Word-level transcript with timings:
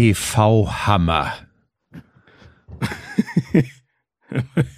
TV-Hammer. 0.00 1.30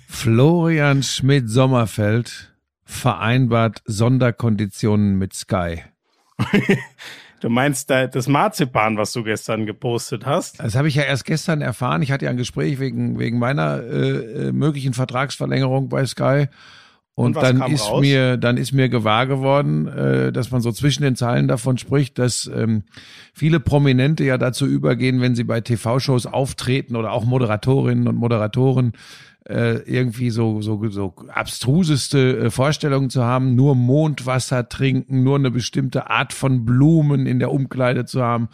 Florian 0.09 1.05
Schmidt-Sommerfeld 1.05 2.53
vereinbart 2.85 3.83
Sonderkonditionen 3.85 5.17
mit 5.19 5.33
Sky. 5.35 5.83
Du 7.41 7.49
meinst 7.49 7.91
das 7.91 8.29
Marzipan, 8.29 8.97
was 8.97 9.13
du 9.13 9.25
gestern 9.25 9.67
gepostet 9.67 10.25
hast? 10.25 10.61
Das 10.61 10.77
habe 10.77 10.87
ich 10.87 10.95
ja 10.95 11.03
erst 11.03 11.25
gestern 11.25 11.61
erfahren. 11.61 12.01
Ich 12.01 12.13
hatte 12.13 12.27
ja 12.27 12.31
ein 12.31 12.37
Gespräch 12.37 12.79
wegen, 12.79 13.19
wegen 13.19 13.41
meiner 13.41 13.83
äh, 13.83 14.49
äh 14.49 14.53
möglichen 14.53 14.95
Vertragsverlängerung 14.95 15.89
bei 15.89 16.07
Sky. 16.07 16.47
Und, 17.15 17.37
Und 17.37 17.43
dann 17.43 17.71
ist 17.71 17.91
raus? 17.91 18.01
mir 18.01 18.39
dann 18.39 18.57
ist 18.57 18.73
mir 18.73 18.89
gewahr 18.89 19.27
geworden, 19.27 19.87
äh, 19.87 20.33
dass 20.33 20.51
man 20.51 20.63
so 20.63 20.73
zwischen 20.73 21.03
den 21.03 21.15
Zeilen 21.15 21.47
davon 21.47 21.77
spricht, 21.77 22.19
dass 22.19 22.51
ähm, 22.55 22.85
viele 23.35 23.61
Prominente 23.61 24.25
ja 24.25 24.39
dazu 24.39 24.67
übergehen, 24.67 25.21
wenn 25.21 25.35
sie 25.35 25.45
bei 25.45 25.61
TV-Shows 25.61 26.25
auftreten 26.25 26.97
oder 26.97 27.13
auch 27.13 27.27
Moderatorinnen 27.27 28.09
und 28.09 28.17
Moderatoren 28.17 28.93
äh, 29.47 29.81
irgendwie 29.81 30.31
so 30.31 30.63
so 30.63 30.89
so 30.89 31.15
abstruseste 31.29 32.39
äh, 32.39 32.51
Vorstellungen 32.51 33.11
zu 33.11 33.23
haben, 33.23 33.57
nur 33.57 33.75
Mondwasser 33.75 34.71
trinken, 34.71 35.23
nur 35.23 35.37
eine 35.37 35.51
bestimmte 35.51 36.09
Art 36.09 36.33
von 36.33 36.65
Blumen 36.65 37.27
in 37.27 37.41
der 37.41 37.53
Umkleide 37.53 38.07
zu 38.07 38.23
haben. 38.23 38.49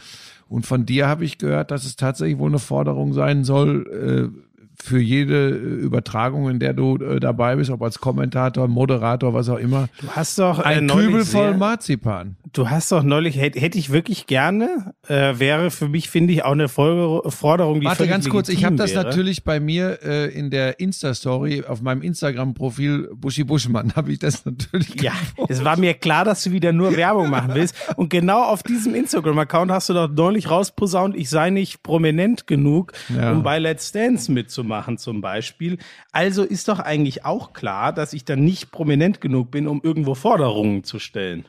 Und 0.48 0.66
von 0.66 0.84
dir 0.84 1.06
habe 1.06 1.24
ich 1.24 1.38
gehört, 1.38 1.70
dass 1.70 1.84
es 1.84 1.94
tatsächlich 1.94 2.38
wohl 2.38 2.50
eine 2.50 2.58
Forderung 2.58 3.12
sein 3.12 3.44
soll. 3.44 4.32
Äh, 4.34 4.47
für 4.80 5.00
jede 5.00 5.50
äh, 5.50 5.52
Übertragung, 5.52 6.48
in 6.48 6.60
der 6.60 6.72
du 6.72 6.96
äh, 6.96 7.20
dabei 7.20 7.56
bist, 7.56 7.70
ob 7.70 7.82
als 7.82 7.98
Kommentator, 7.98 8.68
Moderator, 8.68 9.34
was 9.34 9.48
auch 9.48 9.58
immer. 9.58 9.88
Du 10.00 10.08
hast 10.10 10.38
doch 10.38 10.60
äh, 10.60 10.62
ein 10.62 10.88
Kübel 10.88 11.24
voll 11.24 11.56
Marzipan. 11.56 12.36
Du 12.52 12.70
hast 12.70 12.92
doch 12.92 13.02
neulich, 13.02 13.36
hätte 13.36 13.60
hätt 13.60 13.74
ich 13.74 13.90
wirklich 13.90 14.26
gerne, 14.26 14.94
äh, 15.06 15.38
wäre 15.38 15.70
für 15.70 15.88
mich, 15.88 16.08
finde 16.08 16.32
ich, 16.32 16.44
auch 16.44 16.52
eine 16.52 16.68
Folge, 16.68 17.28
Forderung, 17.30 17.80
die 17.80 17.86
Warte 17.86 18.06
ganz 18.06 18.28
kurz, 18.28 18.48
ich 18.48 18.64
habe 18.64 18.76
das 18.76 18.94
natürlich 18.94 19.44
bei 19.44 19.60
mir 19.60 19.98
äh, 20.02 20.28
in 20.28 20.50
der 20.50 20.80
Insta-Story, 20.80 21.64
auf 21.68 21.82
meinem 21.82 22.00
Instagram-Profil 22.00 23.10
Buschi 23.14 23.44
Buschmann, 23.44 23.92
habe 23.96 24.12
ich 24.12 24.20
das 24.20 24.44
natürlich 24.44 25.02
Ja, 25.02 25.12
es 25.48 25.64
war 25.64 25.76
mir 25.76 25.94
klar, 25.94 26.24
dass 26.24 26.44
du 26.44 26.52
wieder 26.52 26.72
nur 26.72 26.96
Werbung 26.96 27.28
machen 27.28 27.50
willst. 27.54 27.74
Und 27.96 28.08
genau 28.10 28.44
auf 28.44 28.62
diesem 28.62 28.94
Instagram-Account 28.94 29.70
hast 29.70 29.88
du 29.90 29.94
doch 29.94 30.08
neulich 30.08 30.48
rausposaunt, 30.48 31.16
ich 31.16 31.28
sei 31.28 31.50
nicht 31.50 31.82
prominent 31.82 32.46
genug, 32.46 32.92
ja. 33.14 33.32
um 33.32 33.42
bei 33.42 33.58
Let's 33.58 33.92
Dance 33.92 34.32
mitzumachen 34.32 34.67
zum 34.96 35.20
Beispiel. 35.20 35.78
Also 36.12 36.42
ist 36.42 36.68
doch 36.68 36.78
eigentlich 36.78 37.24
auch 37.24 37.52
klar, 37.52 37.92
dass 37.92 38.12
ich 38.12 38.24
dann 38.24 38.44
nicht 38.44 38.70
prominent 38.70 39.20
genug 39.20 39.50
bin, 39.50 39.66
um 39.66 39.80
irgendwo 39.82 40.14
Forderungen 40.14 40.84
zu 40.84 40.98
stellen. 40.98 41.46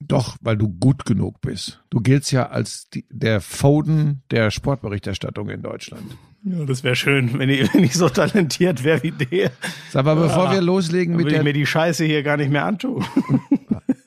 Doch, 0.00 0.36
weil 0.40 0.56
du 0.56 0.68
gut 0.68 1.04
genug 1.04 1.42
bist. 1.42 1.82
Du 1.90 2.00
giltst 2.00 2.32
ja 2.32 2.48
als 2.48 2.88
die, 2.88 3.04
der 3.10 3.40
Foden 3.42 4.22
der 4.30 4.50
Sportberichterstattung 4.50 5.50
in 5.50 5.62
Deutschland. 5.62 6.16
Ja, 6.42 6.64
das 6.64 6.82
wäre 6.82 6.96
schön, 6.96 7.38
wenn 7.38 7.50
ich, 7.50 7.72
wenn 7.74 7.84
ich 7.84 7.94
so 7.94 8.08
talentiert 8.08 8.82
wäre 8.82 9.02
wie 9.02 9.12
der. 9.12 9.50
Sag 9.90 10.06
mal, 10.06 10.16
bevor 10.16 10.46
ja, 10.46 10.52
wir 10.52 10.60
loslegen 10.62 11.16
mit 11.16 11.30
der... 11.30 11.38
ich 11.38 11.44
mir 11.44 11.52
die 11.52 11.66
Scheiße 11.66 12.04
hier 12.04 12.22
gar 12.22 12.38
nicht 12.38 12.50
mehr 12.50 12.64
antun. 12.64 13.04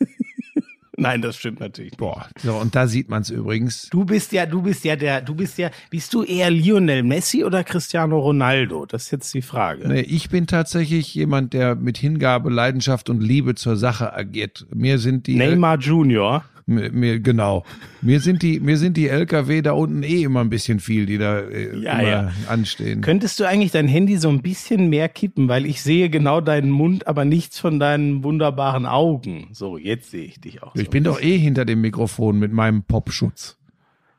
Nein, 0.95 1.21
das 1.21 1.37
stimmt 1.37 1.59
natürlich. 1.59 1.97
Boah, 1.97 2.27
so 2.37 2.55
und 2.55 2.75
da 2.75 2.87
sieht 2.87 3.09
man 3.09 3.23
es 3.23 3.29
übrigens. 3.31 3.89
Du 3.89 4.05
bist 4.05 4.31
ja, 4.31 4.45
du 4.45 4.61
bist 4.61 4.83
ja 4.85 4.95
der, 4.95 5.21
du 5.21 5.33
bist 5.33 5.57
ja, 5.57 5.71
bist 5.89 6.13
du 6.13 6.23
eher 6.23 6.51
Lionel 6.51 7.01
Messi 7.01 7.43
oder 7.43 7.63
Cristiano 7.63 8.19
Ronaldo? 8.19 8.85
Das 8.85 9.05
ist 9.05 9.11
jetzt 9.11 9.33
die 9.33 9.41
Frage. 9.41 9.87
Nee, 9.87 10.01
ich 10.01 10.29
bin 10.29 10.45
tatsächlich 10.45 11.15
jemand, 11.15 11.53
der 11.53 11.75
mit 11.75 11.97
Hingabe, 11.97 12.51
Leidenschaft 12.51 13.09
und 13.09 13.21
Liebe 13.21 13.55
zur 13.55 13.75
Sache 13.75 14.13
agiert. 14.13 14.67
Mir 14.73 14.99
sind 14.99 15.25
die 15.25 15.35
Neymar 15.35 15.79
Junior. 15.79 16.45
Mir, 16.65 16.91
mir, 16.91 17.19
genau. 17.19 17.65
Mir 18.01 18.19
sind 18.19 18.41
die, 18.41 18.59
mir 18.59 18.77
sind 18.77 18.95
die 18.95 19.09
LKW 19.09 19.61
da 19.61 19.73
unten 19.73 20.03
eh 20.03 20.23
immer 20.23 20.41
ein 20.41 20.49
bisschen 20.49 20.79
viel, 20.79 21.05
die 21.05 21.17
da 21.17 21.39
äh, 21.39 21.77
ja, 21.77 21.99
immer 21.99 22.09
ja. 22.09 22.31
anstehen. 22.47 23.01
Könntest 23.01 23.39
du 23.39 23.45
eigentlich 23.45 23.71
dein 23.71 23.87
Handy 23.87 24.17
so 24.17 24.29
ein 24.29 24.41
bisschen 24.41 24.89
mehr 24.89 25.09
kippen, 25.09 25.47
weil 25.47 25.65
ich 25.65 25.81
sehe 25.81 26.09
genau 26.09 26.41
deinen 26.41 26.71
Mund, 26.71 27.07
aber 27.07 27.25
nichts 27.25 27.59
von 27.59 27.79
deinen 27.79 28.23
wunderbaren 28.23 28.85
Augen. 28.85 29.49
So, 29.51 29.77
jetzt 29.77 30.11
sehe 30.11 30.25
ich 30.25 30.39
dich 30.39 30.63
auch. 30.63 30.75
Ich 30.75 30.85
so 30.85 30.91
bin 30.91 31.03
doch 31.03 31.21
eh 31.21 31.37
hinter 31.37 31.65
dem 31.65 31.81
Mikrofon 31.81 32.39
mit 32.39 32.53
meinem 32.53 32.83
Popschutz. 32.83 33.57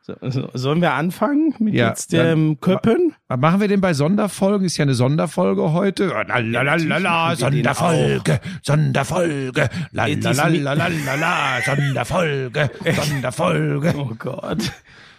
So, 0.05 0.13
sollen 0.53 0.81
wir 0.81 0.93
anfangen 0.93 1.55
mit 1.57 1.73
ja, 1.73 1.87
jetzt 1.87 2.13
dem 2.13 2.59
Köppen? 2.59 3.15
Machen 3.27 3.59
wir 3.59 3.67
den 3.67 3.81
bei 3.81 3.95
Sonderfolgen? 3.95 4.67
Ist 4.67 4.77
ja 4.77 4.83
eine 4.83 4.93
Sonderfolge 4.93 5.73
heute. 5.73 6.09
Lalalala, 6.27 7.35
Sonderfolge, 7.35 8.39
Sonderfolge, 8.61 9.67
lalalala, 9.93 11.59
Sonderfolge, 11.65 12.69
Sonderfolge. 13.01 13.95
Oh 13.97 14.11
Gott. 14.19 14.71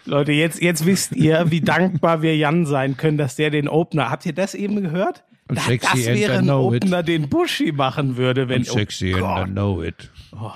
Leute, 0.05 0.31
jetzt, 0.31 0.61
jetzt 0.61 0.85
wisst 0.85 1.13
ihr, 1.17 1.51
wie 1.51 1.59
dankbar 1.59 2.21
wir 2.21 2.37
Jan 2.37 2.65
sein 2.65 2.95
können, 2.95 3.17
dass 3.17 3.35
der 3.35 3.49
den 3.49 3.67
Opener. 3.67 4.09
Habt 4.09 4.25
ihr 4.25 4.33
das 4.33 4.55
eben 4.55 4.81
gehört? 4.81 5.25
Und 5.49 5.57
da, 5.57 5.63
sexy 5.63 6.05
das 6.05 6.05
wäre 6.05 6.37
ein 6.37 6.49
Opener, 6.49 7.01
it. 7.01 7.09
den 7.09 7.27
Buschi 7.27 7.73
machen 7.73 8.15
würde, 8.15 8.47
wenn. 8.47 8.59
Und 8.59 8.67
sexy 8.67 9.13
oh 9.15 9.25
and 9.25 9.49
I 9.49 9.51
know 9.51 9.83
it. 9.83 10.09
Oh, 10.31 10.51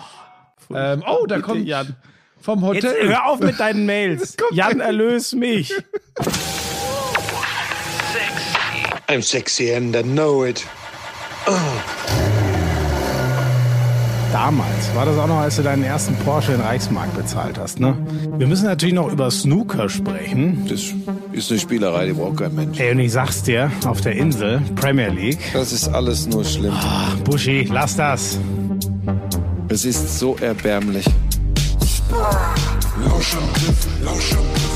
ähm, 0.74 1.04
oh 1.06 1.26
da 1.26 1.42
kommt 1.42 1.68
Jan. 1.68 1.98
Vom 2.42 2.62
Hotel. 2.66 2.84
Jetzt 2.84 3.10
hör 3.10 3.26
auf 3.28 3.40
mit 3.40 3.60
deinen 3.60 3.86
Mails. 3.86 4.36
Jan, 4.52 4.80
erlöse 4.80 5.36
mich. 5.36 5.74
Sexy. 6.18 6.34
I'm 9.08 9.22
sexy 9.22 9.74
and 9.74 9.96
I 9.96 10.02
know 10.02 10.44
it. 10.44 10.66
Oh. 11.48 11.52
Damals 14.32 14.96
war 14.96 15.06
das 15.06 15.18
auch 15.18 15.28
noch, 15.28 15.40
als 15.40 15.58
du 15.58 15.64
deinen 15.64 15.84
ersten 15.84 16.16
Porsche 16.16 16.54
in 16.54 16.62
Reichsmark 16.62 17.14
bezahlt 17.16 17.60
hast, 17.60 17.82
ne? 17.82 17.98
Wir 18.38 18.48
müssen 18.48 18.66
natürlich 18.66 18.96
noch 18.96 19.12
über 19.12 19.30
Snooker 19.30 19.90
sprechen. 19.90 20.66
Das 20.70 20.94
ist 21.34 21.52
eine 21.52 21.60
Spielerei, 21.60 22.06
die 22.08 22.14
braucht 22.14 22.38
kein 22.38 22.56
Mensch. 22.56 22.80
Ey, 22.80 22.92
und 22.92 23.00
ich 23.00 23.12
sag's 23.12 23.44
dir, 23.44 23.70
auf 23.86 24.00
der 24.02 24.14
Insel, 24.14 24.62
Premier 24.76 25.10
League. 25.10 25.40
Das 25.52 25.74
ist 25.74 25.90
alles 25.90 26.28
nur 26.28 26.46
schlimm. 26.46 26.74
Oh, 26.74 27.24
Buschi, 27.26 27.68
lass 27.70 27.98
das. 27.98 28.40
Es 29.68 29.84
ist 29.84 30.18
so 30.18 30.38
erbärmlich. 30.40 31.06
Lauschangriff, 32.12 33.88
Lauschangriff. 34.04 34.76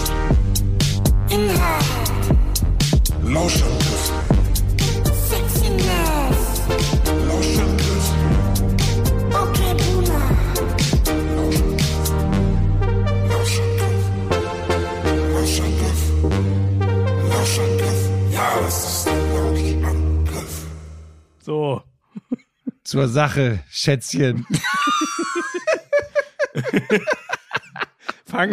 Inhalt. 1.29 1.85
Lauschangriff. 3.23 4.11
Sexiness. 5.29 6.61
Lauschangriff. 7.27 8.07
Okay, 9.31 9.73
Buna. 9.81 10.21
Lauschangriff. 13.29 14.01
Lauschangriff. 15.33 16.01
Lauschangriff. 17.29 18.01
Ja, 18.31 18.47
es 18.65 18.77
ist 18.77 19.07
ein 19.09 19.21
Lauschangriff. 19.33 20.53
So. 21.43 21.81
Zur 22.85 23.07
Sache, 23.09 23.59
Schätzchen. 23.69 24.45
Fang, 28.35 28.51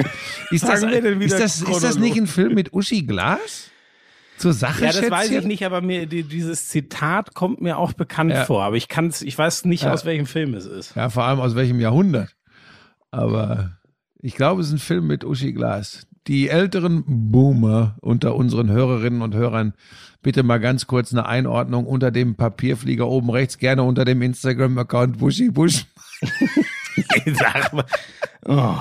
ist, 0.50 0.65
das, 0.65 0.82
ist, 0.82 1.32
das, 1.32 1.60
ist 1.60 1.82
das 1.82 1.98
nicht 1.98 2.16
ein 2.16 2.26
Film 2.26 2.54
mit 2.54 2.72
Uschi 2.72 3.03
Glas? 3.03 3.70
Zur 4.38 4.53
Sache, 4.53 4.84
Ja, 4.84 4.93
das 4.93 5.10
weiß 5.10 5.31
ich 5.31 5.44
nicht, 5.44 5.65
aber 5.65 5.81
mir 5.81 6.06
die, 6.06 6.25
dieses 6.25 6.69
Zitat 6.69 7.34
kommt 7.34 7.60
mir 7.60 7.78
auch 7.78 7.92
bekannt 7.92 8.32
ja. 8.32 8.44
vor. 8.44 8.65
Aber 8.65 8.76
ich 8.76 8.88
kann's, 8.88 9.22
ich 9.22 9.37
weiß 9.38 9.66
nicht, 9.66 9.84
ja. 9.84 9.92
aus 9.92 10.04
welchem 10.04 10.26
Film 10.26 10.54
es 10.54 10.66
ist. 10.66 10.97
Ja, 10.97 11.10
vor 11.10 11.25
allem 11.25 11.38
aus 11.38 11.54
welchem 11.54 11.78
Jahrhundert. 11.78 12.34
Aber 13.10 13.78
ich 14.21 14.34
glaube, 14.34 14.62
es 14.62 14.69
ist 14.69 14.72
ein 14.75 14.78
Film 14.78 15.06
mit 15.06 15.25
Uschi 15.25 15.53
Glas. 15.53 16.06
Die 16.26 16.48
älteren 16.48 17.04
Boomer 17.06 17.97
unter 18.00 18.34
unseren 18.34 18.71
Hörerinnen 18.71 19.22
und 19.22 19.34
Hörern, 19.34 19.75
bitte 20.22 20.42
mal 20.42 20.59
ganz 20.59 20.87
kurz 20.87 21.12
eine 21.12 21.26
Einordnung 21.26 21.87
unter 21.87 22.10
dem 22.10 22.37
Papierflieger 22.37 23.06
oben 23.06 23.31
rechts, 23.31 23.59
gerne 23.59 23.82
unter 23.82 24.04
dem 24.04 24.22
Instagram-Account 24.22 25.19
Buschi 25.19 25.50
Busch. 25.50 25.87
Sag 27.34 27.72
mal. 27.72 27.84
Oh. 28.44 28.76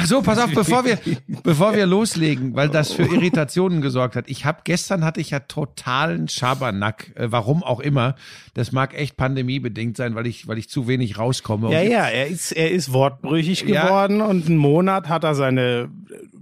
Ach 0.00 0.06
so, 0.06 0.22
pass 0.22 0.38
auf, 0.38 0.52
bevor 0.54 0.84
wir, 0.84 0.98
bevor 1.42 1.74
wir 1.74 1.84
loslegen, 1.84 2.54
weil 2.54 2.68
das 2.68 2.92
für 2.92 3.02
Irritationen 3.02 3.80
gesorgt 3.80 4.14
hat. 4.14 4.28
Ich 4.28 4.44
habe 4.44 4.60
gestern 4.62 5.04
hatte 5.04 5.20
ich 5.20 5.30
ja 5.30 5.40
totalen 5.40 6.28
Schabernack, 6.28 7.10
äh, 7.16 7.32
warum 7.32 7.64
auch 7.64 7.80
immer. 7.80 8.14
Das 8.54 8.70
mag 8.70 8.94
echt 8.94 9.16
pandemiebedingt 9.16 9.96
sein, 9.96 10.14
weil 10.14 10.26
ich, 10.28 10.46
weil 10.46 10.58
ich 10.58 10.68
zu 10.68 10.86
wenig 10.86 11.18
rauskomme. 11.18 11.72
Ja, 11.72 11.82
ja, 11.82 12.06
er 12.06 12.28
ist, 12.28 12.52
er 12.52 12.70
ist 12.70 12.92
wortbrüchig 12.92 13.66
geworden 13.66 14.18
ja. 14.18 14.26
und 14.26 14.46
einen 14.46 14.56
Monat 14.56 15.08
hat 15.08 15.24
er 15.24 15.34
seine 15.34 15.90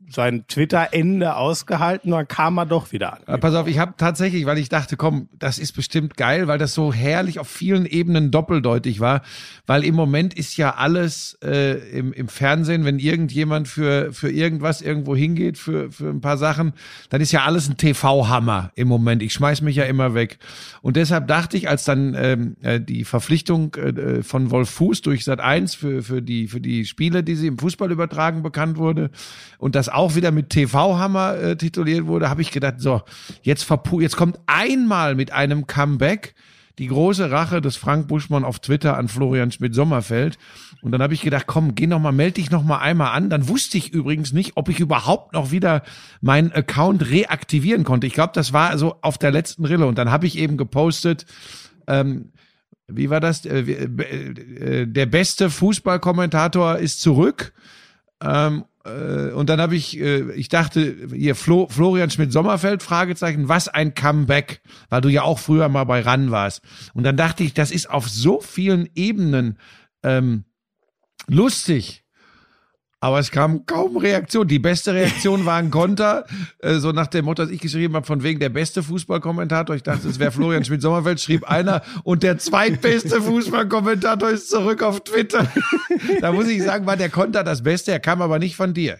sein 0.08 0.44
Twitter-Ende 0.46 1.36
ausgehalten, 1.36 2.12
dann 2.12 2.28
kam 2.28 2.58
er 2.58 2.66
doch 2.66 2.92
wieder 2.92 3.14
an. 3.14 3.40
Pass 3.40 3.54
auf, 3.54 3.66
ich 3.66 3.78
habe 3.78 3.94
tatsächlich, 3.96 4.46
weil 4.46 4.58
ich 4.58 4.68
dachte, 4.68 4.96
komm, 4.96 5.28
das 5.38 5.58
ist 5.58 5.72
bestimmt 5.72 6.16
geil, 6.16 6.46
weil 6.46 6.58
das 6.58 6.74
so 6.74 6.92
herrlich 6.92 7.38
auf 7.38 7.48
vielen 7.48 7.86
Ebenen 7.86 8.30
doppeldeutig 8.30 9.00
war, 9.00 9.22
weil 9.66 9.84
im 9.84 9.94
Moment 9.94 10.34
ist 10.34 10.56
ja 10.56 10.74
alles 10.74 11.38
äh, 11.42 11.78
im, 11.90 12.12
im 12.12 12.28
Fernsehen, 12.28 12.84
wenn 12.84 12.98
irgendjemand 12.98 13.45
für, 13.66 14.12
für 14.12 14.30
irgendwas 14.30 14.82
irgendwo 14.82 15.14
hingeht, 15.14 15.58
für, 15.58 15.90
für 15.90 16.08
ein 16.08 16.20
paar 16.20 16.36
Sachen, 16.36 16.72
dann 17.10 17.20
ist 17.20 17.32
ja 17.32 17.44
alles 17.44 17.68
ein 17.68 17.76
TV-Hammer 17.76 18.72
im 18.74 18.88
Moment. 18.88 19.22
Ich 19.22 19.32
schmeiß 19.32 19.62
mich 19.62 19.76
ja 19.76 19.84
immer 19.84 20.14
weg. 20.14 20.38
Und 20.82 20.96
deshalb 20.96 21.28
dachte 21.28 21.56
ich, 21.56 21.68
als 21.68 21.84
dann 21.84 22.14
ähm, 22.18 22.56
äh, 22.62 22.80
die 22.80 23.04
Verpflichtung 23.04 23.74
äh, 23.74 24.22
von 24.22 24.50
Wolf 24.50 24.70
Fuß 24.70 25.02
durch 25.02 25.24
Sat 25.24 25.40
1 25.40 25.74
für, 25.74 26.02
für, 26.02 26.22
die, 26.22 26.48
für 26.48 26.60
die 26.60 26.84
Spiele, 26.84 27.22
die 27.22 27.36
sie 27.36 27.46
im 27.46 27.58
Fußball 27.58 27.90
übertragen, 27.90 28.42
bekannt 28.42 28.76
wurde 28.76 29.10
und 29.58 29.74
das 29.74 29.88
auch 29.88 30.14
wieder 30.14 30.30
mit 30.30 30.50
TV-Hammer 30.50 31.36
äh, 31.36 31.56
tituliert 31.56 32.06
wurde, 32.06 32.30
habe 32.30 32.42
ich 32.42 32.50
gedacht, 32.50 32.76
so, 32.78 33.02
jetzt, 33.42 33.68
jetzt 34.00 34.16
kommt 34.16 34.38
einmal 34.46 35.14
mit 35.14 35.32
einem 35.32 35.66
Comeback 35.66 36.34
die 36.78 36.88
große 36.88 37.30
Rache 37.30 37.60
des 37.60 37.76
Frank 37.76 38.08
Buschmann 38.08 38.44
auf 38.44 38.58
Twitter 38.58 38.96
an 38.96 39.08
Florian 39.08 39.50
Schmidt-Sommerfeld. 39.50 40.38
Und 40.86 40.92
dann 40.92 41.02
habe 41.02 41.14
ich 41.14 41.22
gedacht, 41.22 41.48
komm, 41.48 41.74
geh 41.74 41.88
noch 41.88 41.98
mal, 41.98 42.12
melde 42.12 42.34
dich 42.34 42.52
noch 42.52 42.62
mal 42.62 42.78
einmal 42.78 43.10
an. 43.10 43.28
Dann 43.28 43.48
wusste 43.48 43.76
ich 43.76 43.92
übrigens 43.92 44.32
nicht, 44.32 44.52
ob 44.54 44.68
ich 44.68 44.78
überhaupt 44.78 45.32
noch 45.32 45.50
wieder 45.50 45.82
meinen 46.20 46.52
Account 46.52 47.10
reaktivieren 47.10 47.82
konnte. 47.82 48.06
Ich 48.06 48.12
glaube, 48.12 48.30
das 48.34 48.52
war 48.52 48.78
so 48.78 48.94
auf 49.00 49.18
der 49.18 49.32
letzten 49.32 49.64
Rille. 49.64 49.84
Und 49.88 49.98
dann 49.98 50.12
habe 50.12 50.28
ich 50.28 50.38
eben 50.38 50.56
gepostet, 50.56 51.26
ähm, 51.88 52.30
wie 52.86 53.10
war 53.10 53.18
das? 53.18 53.44
Äh, 53.44 53.62
äh, 53.62 54.82
äh, 54.82 54.86
der 54.86 55.06
beste 55.06 55.50
Fußballkommentator 55.50 56.78
ist 56.78 57.00
zurück. 57.00 57.52
Ähm, 58.22 58.64
äh, 58.84 59.32
und 59.32 59.50
dann 59.50 59.60
habe 59.60 59.74
ich, 59.74 59.98
äh, 59.98 60.30
ich 60.34 60.50
dachte, 60.50 61.08
hier 61.12 61.34
Flo, 61.34 61.66
Florian 61.68 62.10
Schmidt-Sommerfeld, 62.10 62.84
Fragezeichen, 62.84 63.48
was 63.48 63.66
ein 63.66 63.94
Comeback, 63.94 64.60
weil 64.88 65.00
du 65.00 65.08
ja 65.08 65.22
auch 65.22 65.40
früher 65.40 65.68
mal 65.68 65.82
bei 65.82 66.02
RAN 66.02 66.30
warst. 66.30 66.62
Und 66.94 67.02
dann 67.02 67.16
dachte 67.16 67.42
ich, 67.42 67.54
das 67.54 67.72
ist 67.72 67.90
auf 67.90 68.08
so 68.08 68.40
vielen 68.40 68.88
Ebenen 68.94 69.58
ähm, 70.04 70.44
lustig. 71.26 72.02
Aber 72.98 73.18
es 73.18 73.30
kam 73.30 73.66
kaum 73.66 73.98
Reaktion. 73.98 74.48
Die 74.48 74.58
beste 74.58 74.94
Reaktion 74.94 75.44
war 75.44 75.58
ein 75.58 75.70
Konter, 75.70 76.24
äh, 76.60 76.76
so 76.76 76.92
nach 76.92 77.06
dem 77.06 77.26
Motto, 77.26 77.44
dass 77.44 77.52
ich 77.52 77.60
geschrieben 77.60 77.94
habe, 77.94 78.06
von 78.06 78.22
wegen 78.22 78.40
der 78.40 78.48
beste 78.48 78.82
Fußballkommentator. 78.82 79.76
Ich 79.76 79.82
dachte, 79.82 80.08
es 80.08 80.18
wäre 80.18 80.32
Florian 80.32 80.64
Schmidt-Sommerfeld, 80.64 81.20
schrieb 81.20 81.44
einer. 81.44 81.82
Und 82.04 82.22
der 82.22 82.38
zweitbeste 82.38 83.20
Fußballkommentator 83.20 84.30
ist 84.30 84.48
zurück 84.48 84.82
auf 84.82 85.04
Twitter. 85.04 85.46
da 86.20 86.32
muss 86.32 86.48
ich 86.48 86.62
sagen, 86.62 86.86
war 86.86 86.96
der 86.96 87.10
Konter 87.10 87.44
das 87.44 87.62
Beste. 87.62 87.92
Er 87.92 88.00
kam 88.00 88.22
aber 88.22 88.38
nicht 88.38 88.56
von 88.56 88.72
dir. 88.72 88.98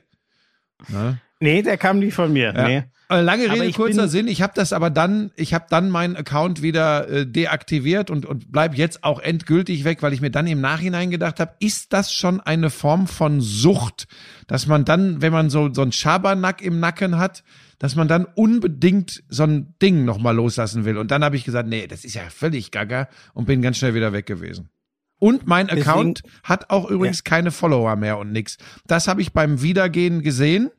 Na? 0.88 1.18
Nee, 1.40 1.62
der 1.62 1.78
kam 1.78 1.98
nicht 1.98 2.14
von 2.14 2.32
mir. 2.32 2.52
Ja. 2.54 2.68
Nee. 2.68 2.84
Äh, 3.08 3.20
lange 3.20 3.50
Rede, 3.50 3.70
kurzer 3.72 4.08
Sinn. 4.08 4.26
Ich 4.26 4.42
habe 4.42 4.52
das 4.56 4.72
aber 4.72 4.90
dann, 4.90 5.30
ich 5.36 5.54
habe 5.54 5.66
dann 5.70 5.90
meinen 5.90 6.16
Account 6.16 6.60
wieder 6.60 7.08
äh, 7.08 7.26
deaktiviert 7.26 8.10
und, 8.10 8.26
und 8.26 8.50
bleib 8.50 8.76
jetzt 8.76 9.04
auch 9.04 9.20
endgültig 9.20 9.84
weg, 9.84 10.02
weil 10.02 10.12
ich 10.12 10.20
mir 10.20 10.30
dann 10.30 10.48
im 10.48 10.60
Nachhinein 10.60 11.10
gedacht 11.10 11.38
habe, 11.38 11.54
ist 11.60 11.92
das 11.92 12.12
schon 12.12 12.40
eine 12.40 12.68
Form 12.68 13.06
von 13.06 13.40
Sucht, 13.40 14.08
dass 14.48 14.66
man 14.66 14.84
dann, 14.84 15.22
wenn 15.22 15.32
man 15.32 15.50
so, 15.50 15.72
so 15.72 15.82
ein 15.82 15.92
Schabernack 15.92 16.60
im 16.62 16.80
Nacken 16.80 17.16
hat, 17.16 17.44
dass 17.78 17.94
man 17.94 18.08
dann 18.08 18.24
unbedingt 18.24 19.22
so 19.28 19.44
ein 19.44 19.74
Ding 19.80 20.04
nochmal 20.04 20.34
loslassen 20.34 20.84
will. 20.84 20.98
Und 20.98 21.12
dann 21.12 21.22
habe 21.22 21.36
ich 21.36 21.44
gesagt, 21.44 21.68
nee, 21.68 21.86
das 21.86 22.04
ist 22.04 22.14
ja 22.14 22.22
völlig 22.28 22.72
gaga 22.72 23.08
und 23.34 23.46
bin 23.46 23.62
ganz 23.62 23.76
schnell 23.76 23.94
wieder 23.94 24.12
weg 24.12 24.26
gewesen. 24.26 24.70
Und 25.18 25.46
mein 25.46 25.70
Account 25.70 26.22
Deswegen, 26.24 26.42
hat 26.42 26.70
auch 26.70 26.90
übrigens 26.90 27.18
ja. 27.18 27.22
keine 27.24 27.50
Follower 27.50 27.94
mehr 27.96 28.18
und 28.18 28.32
nix. 28.32 28.58
Das 28.86 29.06
habe 29.08 29.22
ich 29.22 29.32
beim 29.32 29.62
Wiedergehen 29.62 30.22
gesehen 30.22 30.70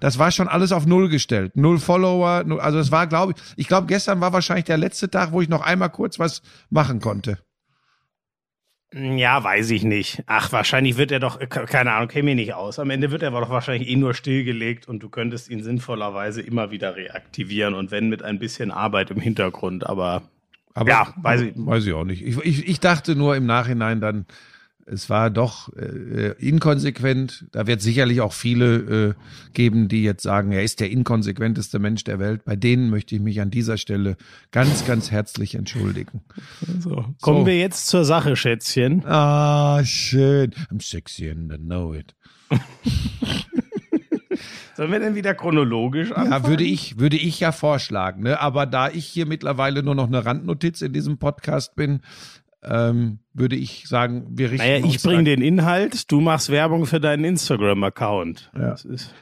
das 0.00 0.18
war 0.18 0.30
schon 0.30 0.48
alles 0.48 0.72
auf 0.72 0.86
Null 0.86 1.08
gestellt. 1.08 1.56
Null 1.56 1.78
Follower. 1.78 2.44
Null, 2.44 2.60
also 2.60 2.78
es 2.78 2.90
war, 2.90 3.06
glaube 3.06 3.34
ich, 3.36 3.42
ich 3.56 3.68
glaube, 3.68 3.86
gestern 3.86 4.20
war 4.20 4.32
wahrscheinlich 4.32 4.64
der 4.64 4.76
letzte 4.76 5.10
Tag, 5.10 5.32
wo 5.32 5.40
ich 5.40 5.48
noch 5.48 5.62
einmal 5.62 5.90
kurz 5.90 6.18
was 6.18 6.42
machen 6.70 7.00
konnte. 7.00 7.38
Ja, 8.92 9.42
weiß 9.42 9.70
ich 9.70 9.82
nicht. 9.82 10.22
Ach, 10.26 10.52
wahrscheinlich 10.52 10.96
wird 10.96 11.10
er 11.10 11.18
doch, 11.18 11.38
keine 11.48 11.92
Ahnung, 11.92 12.08
käme 12.08 12.30
mir 12.30 12.34
nicht 12.36 12.54
aus. 12.54 12.78
Am 12.78 12.88
Ende 12.88 13.10
wird 13.10 13.22
er 13.22 13.28
aber 13.28 13.40
doch 13.40 13.50
wahrscheinlich 13.50 13.88
eh 13.90 13.96
nur 13.96 14.14
stillgelegt 14.14 14.88
und 14.88 15.02
du 15.02 15.08
könntest 15.08 15.50
ihn 15.50 15.62
sinnvollerweise 15.62 16.40
immer 16.40 16.70
wieder 16.70 16.94
reaktivieren 16.96 17.74
und 17.74 17.90
wenn 17.90 18.08
mit 18.08 18.22
ein 18.22 18.38
bisschen 18.38 18.70
Arbeit 18.70 19.10
im 19.10 19.20
Hintergrund, 19.20 19.84
aber, 19.86 20.22
aber 20.72 20.88
ja, 20.88 21.14
weiß 21.16 21.40
ich. 21.42 21.52
Weiß 21.56 21.84
ich 21.84 21.92
auch 21.92 22.04
nicht. 22.04 22.22
Ich, 22.22 22.38
ich, 22.38 22.68
ich 22.68 22.80
dachte 22.80 23.16
nur 23.16 23.36
im 23.36 23.44
Nachhinein 23.44 24.00
dann, 24.00 24.24
es 24.86 25.10
war 25.10 25.30
doch 25.30 25.72
äh, 25.76 26.32
inkonsequent. 26.38 27.46
Da 27.52 27.66
wird 27.66 27.82
sicherlich 27.82 28.20
auch 28.20 28.32
viele 28.32 28.76
äh, 28.76 29.14
geben, 29.52 29.88
die 29.88 30.02
jetzt 30.02 30.22
sagen, 30.22 30.52
er 30.52 30.62
ist 30.62 30.80
der 30.80 30.90
inkonsequenteste 30.90 31.78
Mensch 31.78 32.04
der 32.04 32.18
Welt. 32.18 32.44
Bei 32.44 32.56
denen 32.56 32.88
möchte 32.90 33.16
ich 33.16 33.20
mich 33.20 33.40
an 33.40 33.50
dieser 33.50 33.78
Stelle 33.78 34.16
ganz, 34.52 34.86
ganz 34.86 35.10
herzlich 35.10 35.56
entschuldigen. 35.56 36.22
So, 36.78 37.04
kommen 37.20 37.40
so. 37.40 37.46
wir 37.46 37.58
jetzt 37.58 37.88
zur 37.88 38.04
Sache, 38.04 38.36
Schätzchen. 38.36 39.04
Ah, 39.04 39.84
schön. 39.84 40.52
I'm 40.70 40.80
sexy 40.80 41.30
and 41.30 41.52
I 41.52 41.58
know 41.58 41.92
it. 41.92 42.14
Sollen 44.76 44.92
wir 44.92 45.00
denn 45.00 45.14
wieder 45.14 45.34
chronologisch 45.34 46.12
anfangen? 46.12 46.44
Ja, 46.44 46.48
würde 46.48 46.64
ich, 46.64 46.98
würde 46.98 47.16
ich 47.16 47.40
ja 47.40 47.50
vorschlagen. 47.50 48.22
Ne? 48.24 48.38
Aber 48.40 48.66
da 48.66 48.90
ich 48.90 49.06
hier 49.06 49.24
mittlerweile 49.24 49.82
nur 49.82 49.94
noch 49.94 50.06
eine 50.06 50.26
Randnotiz 50.26 50.82
in 50.82 50.92
diesem 50.92 51.16
Podcast 51.16 51.74
bin, 51.76 52.02
ähm, 52.66 53.20
würde 53.32 53.56
ich 53.56 53.86
sagen, 53.86 54.26
wir 54.30 54.50
richten 54.50 54.66
naja, 54.66 54.84
ich 54.84 55.02
bringe 55.02 55.24
den 55.24 55.40
Inhalt, 55.40 56.10
du 56.10 56.20
machst 56.20 56.50
Werbung 56.50 56.86
für 56.86 57.00
deinen 57.00 57.24
Instagram-Account. 57.24 58.50
Ja. 58.58 58.74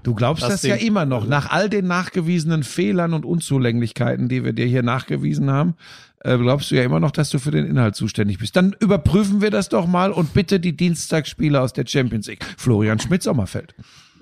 Du 0.02 0.14
glaubst 0.14 0.42
das, 0.44 0.62
das 0.62 0.62
ja 0.62 0.76
immer 0.76 1.04
noch. 1.04 1.26
Nach 1.26 1.50
all 1.50 1.68
den 1.68 1.86
nachgewiesenen 1.86 2.62
Fehlern 2.62 3.12
und 3.12 3.24
Unzulänglichkeiten, 3.24 4.28
die 4.28 4.44
wir 4.44 4.52
dir 4.52 4.66
hier 4.66 4.82
nachgewiesen 4.82 5.50
haben, 5.50 5.74
äh, 6.20 6.38
glaubst 6.38 6.70
du 6.70 6.76
ja 6.76 6.84
immer 6.84 7.00
noch, 7.00 7.10
dass 7.10 7.30
du 7.30 7.38
für 7.38 7.50
den 7.50 7.66
Inhalt 7.66 7.96
zuständig 7.96 8.38
bist. 8.38 8.56
Dann 8.56 8.74
überprüfen 8.80 9.42
wir 9.42 9.50
das 9.50 9.68
doch 9.68 9.86
mal 9.86 10.10
und 10.10 10.32
bitte 10.32 10.58
die 10.58 10.76
Dienstagsspiele 10.76 11.60
aus 11.60 11.72
der 11.72 11.86
Champions 11.86 12.26
League. 12.28 12.44
Florian 12.56 12.98
Schmidt-Sommerfeld. 12.98 13.74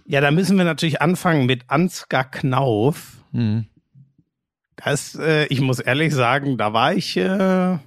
Ja, 0.07 0.21
da 0.21 0.33
müssen 0.33 0.59
wir 0.59 0.65
natürlich 0.65 1.01
anfangen 1.01 1.47
mit 1.47 1.63
Ansgar 1.69 2.25
Knauf. 2.25 3.19
Hm. 3.33 3.67
Das, 4.85 5.15
äh, 5.15 5.47
ich 5.47 5.61
muss 5.61 5.79
ehrlich 5.79 6.13
sagen, 6.13 6.57
da 6.57 6.73
war 6.73 6.95
ich... 6.95 7.17
Äh 7.17 7.79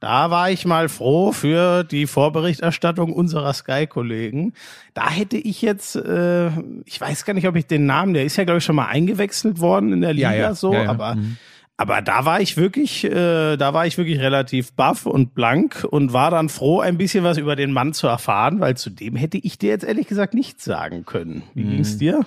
da 0.00 0.30
war 0.30 0.50
ich 0.50 0.66
mal 0.66 0.88
froh 0.88 1.32
für 1.32 1.84
die 1.84 2.06
Vorberichterstattung 2.06 3.12
unserer 3.12 3.52
Sky-Kollegen. 3.52 4.52
Da 4.94 5.10
hätte 5.10 5.36
ich 5.36 5.62
jetzt, 5.62 5.96
äh, 5.96 6.48
ich 6.84 7.00
weiß 7.00 7.24
gar 7.24 7.34
nicht, 7.34 7.48
ob 7.48 7.56
ich 7.56 7.66
den 7.66 7.86
Namen, 7.86 8.14
der 8.14 8.24
ist 8.24 8.36
ja, 8.36 8.44
glaube 8.44 8.58
ich, 8.58 8.64
schon 8.64 8.76
mal 8.76 8.86
eingewechselt 8.86 9.60
worden 9.60 9.92
in 9.92 10.00
der 10.02 10.12
Liga 10.12 10.32
ja, 10.32 10.38
ja. 10.38 10.54
so, 10.54 10.72
ja, 10.72 10.88
aber. 10.88 11.16
Mhm. 11.16 11.36
Aber 11.78 12.00
da 12.00 12.24
war 12.24 12.40
ich 12.40 12.56
wirklich, 12.56 13.04
äh, 13.04 13.58
da 13.58 13.74
war 13.74 13.86
ich 13.86 13.98
wirklich 13.98 14.18
relativ 14.18 14.72
baff 14.72 15.04
und 15.04 15.34
blank 15.34 15.86
und 15.90 16.14
war 16.14 16.30
dann 16.30 16.48
froh, 16.48 16.80
ein 16.80 16.96
bisschen 16.96 17.22
was 17.22 17.36
über 17.36 17.54
den 17.54 17.70
Mann 17.70 17.92
zu 17.92 18.06
erfahren, 18.06 18.60
weil 18.60 18.78
zu 18.78 18.88
dem 18.88 19.14
hätte 19.14 19.36
ich 19.36 19.58
dir 19.58 19.68
jetzt 19.68 19.84
ehrlich 19.84 20.06
gesagt 20.06 20.32
nichts 20.32 20.64
sagen 20.64 21.04
können. 21.04 21.42
Wie 21.52 21.64
mhm. 21.64 21.70
ging's 21.72 21.98
dir? 21.98 22.24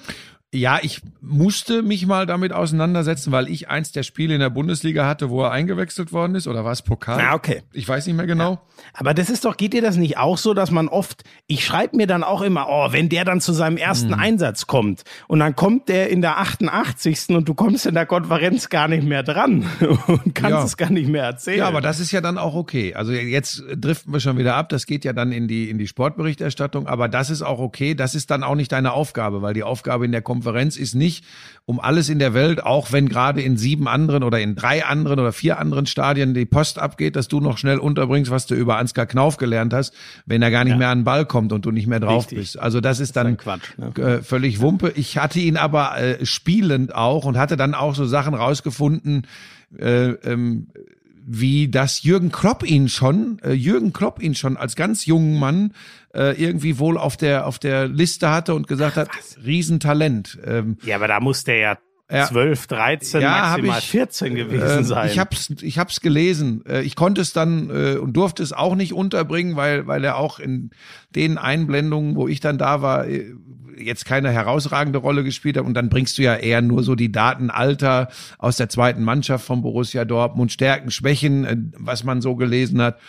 Ja, 0.51 0.79
ich 0.81 1.01
musste 1.21 1.83
mich 1.83 2.07
mal 2.07 2.25
damit 2.25 2.53
auseinandersetzen, 2.53 3.31
weil 3.31 3.47
ich 3.49 3.69
eins 3.69 3.91
der 3.91 4.01
Spiele 4.01 4.33
in 4.33 4.39
der 4.39 4.49
Bundesliga 4.49 5.05
hatte, 5.05 5.29
wo 5.29 5.43
er 5.43 5.51
eingewechselt 5.51 6.11
worden 6.11 6.33
ist. 6.33 6.47
Oder 6.47 6.65
war 6.65 6.71
es 6.71 6.81
Pokal? 6.81 7.19
Ja, 7.19 7.35
okay. 7.35 7.61
Ich 7.71 7.87
weiß 7.87 8.07
nicht 8.07 8.15
mehr 8.15 8.25
genau. 8.25 8.53
Ja. 8.53 8.61
Aber 8.95 9.13
das 9.13 9.29
ist 9.29 9.45
doch, 9.45 9.57
geht 9.57 9.73
dir 9.73 9.83
das 9.83 9.97
nicht 9.97 10.17
auch 10.17 10.39
so, 10.39 10.55
dass 10.55 10.71
man 10.71 10.87
oft, 10.87 11.23
ich 11.45 11.63
schreibe 11.63 11.97
mir 11.97 12.07
dann 12.07 12.23
auch 12.23 12.41
immer, 12.41 12.65
oh, 12.67 12.91
wenn 12.91 13.09
der 13.09 13.25
dann 13.25 13.41
zu 13.41 13.53
seinem 13.53 13.77
ersten 13.77 14.13
hm. 14.13 14.19
Einsatz 14.19 14.65
kommt 14.65 15.03
und 15.27 15.37
dann 15.37 15.55
kommt 15.55 15.87
der 15.87 16.09
in 16.09 16.21
der 16.21 16.39
88. 16.39 17.29
und 17.29 17.47
du 17.47 17.53
kommst 17.53 17.85
in 17.85 17.93
der 17.93 18.07
Konferenz 18.07 18.69
gar 18.69 18.87
nicht 18.87 19.03
mehr 19.03 19.21
dran 19.21 19.67
und 20.07 20.33
kannst 20.33 20.51
ja. 20.51 20.63
es 20.63 20.77
gar 20.77 20.89
nicht 20.89 21.09
mehr 21.09 21.25
erzählen. 21.25 21.59
Ja, 21.59 21.67
aber 21.67 21.81
das 21.81 21.99
ist 21.99 22.11
ja 22.11 22.21
dann 22.21 22.39
auch 22.39 22.55
okay. 22.55 22.95
Also 22.95 23.11
jetzt 23.11 23.63
driften 23.75 24.11
wir 24.13 24.19
schon 24.19 24.39
wieder 24.39 24.55
ab. 24.55 24.69
Das 24.69 24.87
geht 24.87 25.05
ja 25.05 25.13
dann 25.13 25.31
in 25.31 25.47
die, 25.47 25.69
in 25.69 25.77
die 25.77 25.87
Sportberichterstattung. 25.87 26.87
Aber 26.87 27.07
das 27.07 27.29
ist 27.29 27.43
auch 27.43 27.59
okay. 27.59 27.93
Das 27.93 28.15
ist 28.15 28.31
dann 28.31 28.43
auch 28.43 28.55
nicht 28.55 28.71
deine 28.71 28.93
Aufgabe, 28.93 29.43
weil 29.43 29.53
die 29.53 29.61
Aufgabe 29.61 30.05
in 30.05 30.11
der 30.11 30.23
Konferenz 30.23 30.38
Konferenz 30.39 30.77
ist 30.77 30.95
nicht 30.95 31.25
um 31.65 31.79
alles 31.79 32.09
in 32.09 32.17
der 32.17 32.33
Welt, 32.33 32.63
auch 32.63 32.91
wenn 32.91 33.09
gerade 33.09 33.41
in 33.41 33.57
sieben 33.57 33.87
anderen 33.87 34.23
oder 34.23 34.39
in 34.39 34.55
drei 34.55 34.85
anderen 34.85 35.19
oder 35.19 35.31
vier 35.31 35.59
anderen 35.59 35.85
Stadien 35.85 36.33
die 36.33 36.45
Post 36.45 36.79
abgeht, 36.79 37.15
dass 37.15 37.27
du 37.27 37.41
noch 37.41 37.57
schnell 37.57 37.77
unterbringst, 37.77 38.31
was 38.31 38.47
du 38.47 38.55
über 38.55 38.77
Ansgar 38.77 39.05
Knauf 39.05 39.37
gelernt 39.37 39.73
hast, 39.73 39.93
wenn 40.25 40.41
er 40.41 40.49
gar 40.49 40.63
nicht 40.63 40.73
ja. 40.73 40.77
mehr 40.77 40.89
an 40.89 40.99
den 40.99 41.03
Ball 41.03 41.25
kommt 41.25 41.51
und 41.51 41.65
du 41.65 41.71
nicht 41.71 41.87
mehr 41.87 41.99
drauf 41.99 42.23
Richtig. 42.23 42.39
bist. 42.39 42.59
Also 42.59 42.81
das 42.81 42.99
ist 42.99 43.15
dann 43.17 43.25
das 43.25 43.33
ist 43.33 43.43
Quatsch, 43.43 43.97
ne? 43.97 44.03
äh, 44.03 44.23
völlig 44.23 44.61
Wumpe. 44.61 44.93
Ich 44.95 45.17
hatte 45.17 45.39
ihn 45.39 45.57
aber 45.57 45.97
äh, 45.99 46.25
spielend 46.25 46.95
auch 46.95 47.25
und 47.25 47.37
hatte 47.37 47.57
dann 47.57 47.75
auch 47.75 47.93
so 47.93 48.05
Sachen 48.05 48.33
rausgefunden, 48.33 49.27
äh, 49.77 50.09
ähm, 50.23 50.67
wie 51.31 51.67
das 51.67 52.01
Jürgen 52.01 52.31
Klopp 52.31 52.63
ihn 52.67 52.89
schon, 52.89 53.37
äh, 53.43 53.51
Jürgen 53.51 53.93
Klopp 53.93 54.23
ihn 54.23 54.33
schon 54.33 54.57
als 54.57 54.75
ganz 54.75 55.05
jungen 55.05 55.37
Mann 55.37 55.73
äh, 56.13 56.41
irgendwie 56.41 56.79
wohl 56.79 56.97
auf 56.97 57.17
der 57.17 57.45
auf 57.45 57.59
der 57.59 57.87
Liste 57.87 58.29
hatte 58.29 58.55
und 58.55 58.67
gesagt 58.67 58.97
hat, 58.97 59.09
Was? 59.09 59.37
Riesentalent. 59.43 60.39
Ähm, 60.45 60.77
ja, 60.83 60.95
aber 60.95 61.07
da 61.07 61.19
muss 61.19 61.43
der 61.43 61.57
ja 61.57 61.77
ja. 62.11 62.25
12, 62.25 62.67
13, 62.67 63.21
ja, 63.21 63.29
maximal 63.29 63.79
ich, 63.79 63.85
14 63.85 64.35
gewesen 64.35 64.79
äh, 64.79 64.83
sein. 64.83 65.09
Ich 65.11 65.19
hab's, 65.19 65.49
ich 65.61 65.77
hab's 65.77 66.01
gelesen. 66.01 66.63
Äh, 66.65 66.81
ich 66.81 66.95
konnte 66.95 67.21
es 67.21 67.33
dann 67.33 67.69
äh, 67.69 67.97
und 67.97 68.13
durfte 68.13 68.41
es 68.41 68.51
auch 68.51 68.75
nicht 68.75 68.93
unterbringen, 68.93 69.55
weil, 69.55 69.85
weil 69.85 70.03
er 70.03 70.17
auch 70.17 70.39
in 70.39 70.71
den 71.13 71.37
Einblendungen, 71.37 72.15
wo 72.15 72.27
ich 72.27 72.39
dann 72.39 72.57
da 72.57 72.81
war, 72.81 73.07
äh, 73.07 73.31
jetzt 73.77 74.05
keine 74.05 74.31
herausragende 74.31 74.99
Rolle 74.99 75.23
gespielt 75.23 75.57
hat. 75.57 75.65
Und 75.65 75.75
dann 75.75 75.89
bringst 75.89 76.17
du 76.17 76.23
ja 76.23 76.35
eher 76.35 76.61
nur 76.61 76.83
so 76.83 76.95
die 76.95 77.11
Daten 77.11 77.51
Alter 77.51 78.09
aus 78.39 78.57
der 78.57 78.69
zweiten 78.69 79.03
Mannschaft 79.03 79.45
von 79.45 79.61
Borussia 79.61 80.03
Dortmund, 80.03 80.51
Stärken, 80.51 80.91
Schwächen, 80.91 81.73
was 81.77 82.03
man 82.03 82.21
so 82.21 82.35
gelesen 82.35 82.81
hat. 82.81 82.99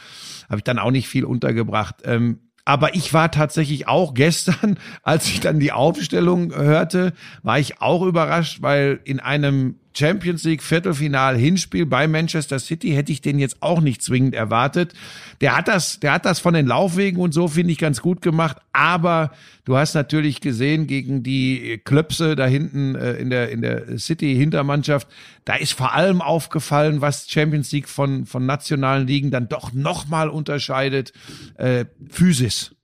Habe 0.48 0.58
ich 0.58 0.64
dann 0.64 0.78
auch 0.78 0.90
nicht 0.90 1.08
viel 1.08 1.24
untergebracht. 1.24 2.02
Ähm, 2.04 2.40
aber 2.64 2.94
ich 2.94 3.12
war 3.12 3.30
tatsächlich 3.30 3.88
auch 3.88 4.14
gestern, 4.14 4.78
als 5.02 5.26
ich 5.26 5.40
dann 5.40 5.60
die 5.60 5.72
Aufstellung 5.72 6.54
hörte, 6.54 7.12
war 7.42 7.58
ich 7.58 7.80
auch 7.80 8.02
überrascht, 8.02 8.62
weil 8.62 9.00
in 9.04 9.20
einem 9.20 9.79
Champions 9.92 10.44
League 10.44 10.62
Viertelfinal 10.62 11.36
Hinspiel 11.36 11.86
bei 11.86 12.06
Manchester 12.06 12.58
City 12.58 12.90
hätte 12.90 13.12
ich 13.12 13.20
den 13.20 13.38
jetzt 13.38 13.62
auch 13.62 13.80
nicht 13.80 14.02
zwingend 14.02 14.34
erwartet. 14.34 14.94
Der 15.40 15.56
hat 15.56 15.68
das, 15.68 16.00
der 16.00 16.12
hat 16.12 16.24
das 16.24 16.38
von 16.38 16.54
den 16.54 16.66
Laufwegen 16.66 17.20
und 17.20 17.32
so 17.32 17.48
finde 17.48 17.72
ich 17.72 17.78
ganz 17.78 18.00
gut 18.00 18.22
gemacht. 18.22 18.58
Aber 18.72 19.32
du 19.64 19.76
hast 19.76 19.94
natürlich 19.94 20.40
gesehen 20.40 20.86
gegen 20.86 21.22
die 21.22 21.80
Klöpse 21.84 22.36
da 22.36 22.46
hinten 22.46 22.94
äh, 22.94 23.14
in 23.14 23.30
der 23.30 23.50
in 23.50 23.62
der 23.62 23.98
City 23.98 24.36
Hintermannschaft, 24.36 25.08
da 25.44 25.56
ist 25.56 25.72
vor 25.72 25.94
allem 25.94 26.22
aufgefallen, 26.22 27.00
was 27.00 27.28
Champions 27.28 27.72
League 27.72 27.88
von 27.88 28.26
von 28.26 28.46
nationalen 28.46 29.06
Ligen 29.06 29.30
dann 29.30 29.48
doch 29.48 29.72
noch 29.72 30.08
mal 30.08 30.28
unterscheidet. 30.28 31.12
Äh, 31.56 31.86
Physis 32.08 32.74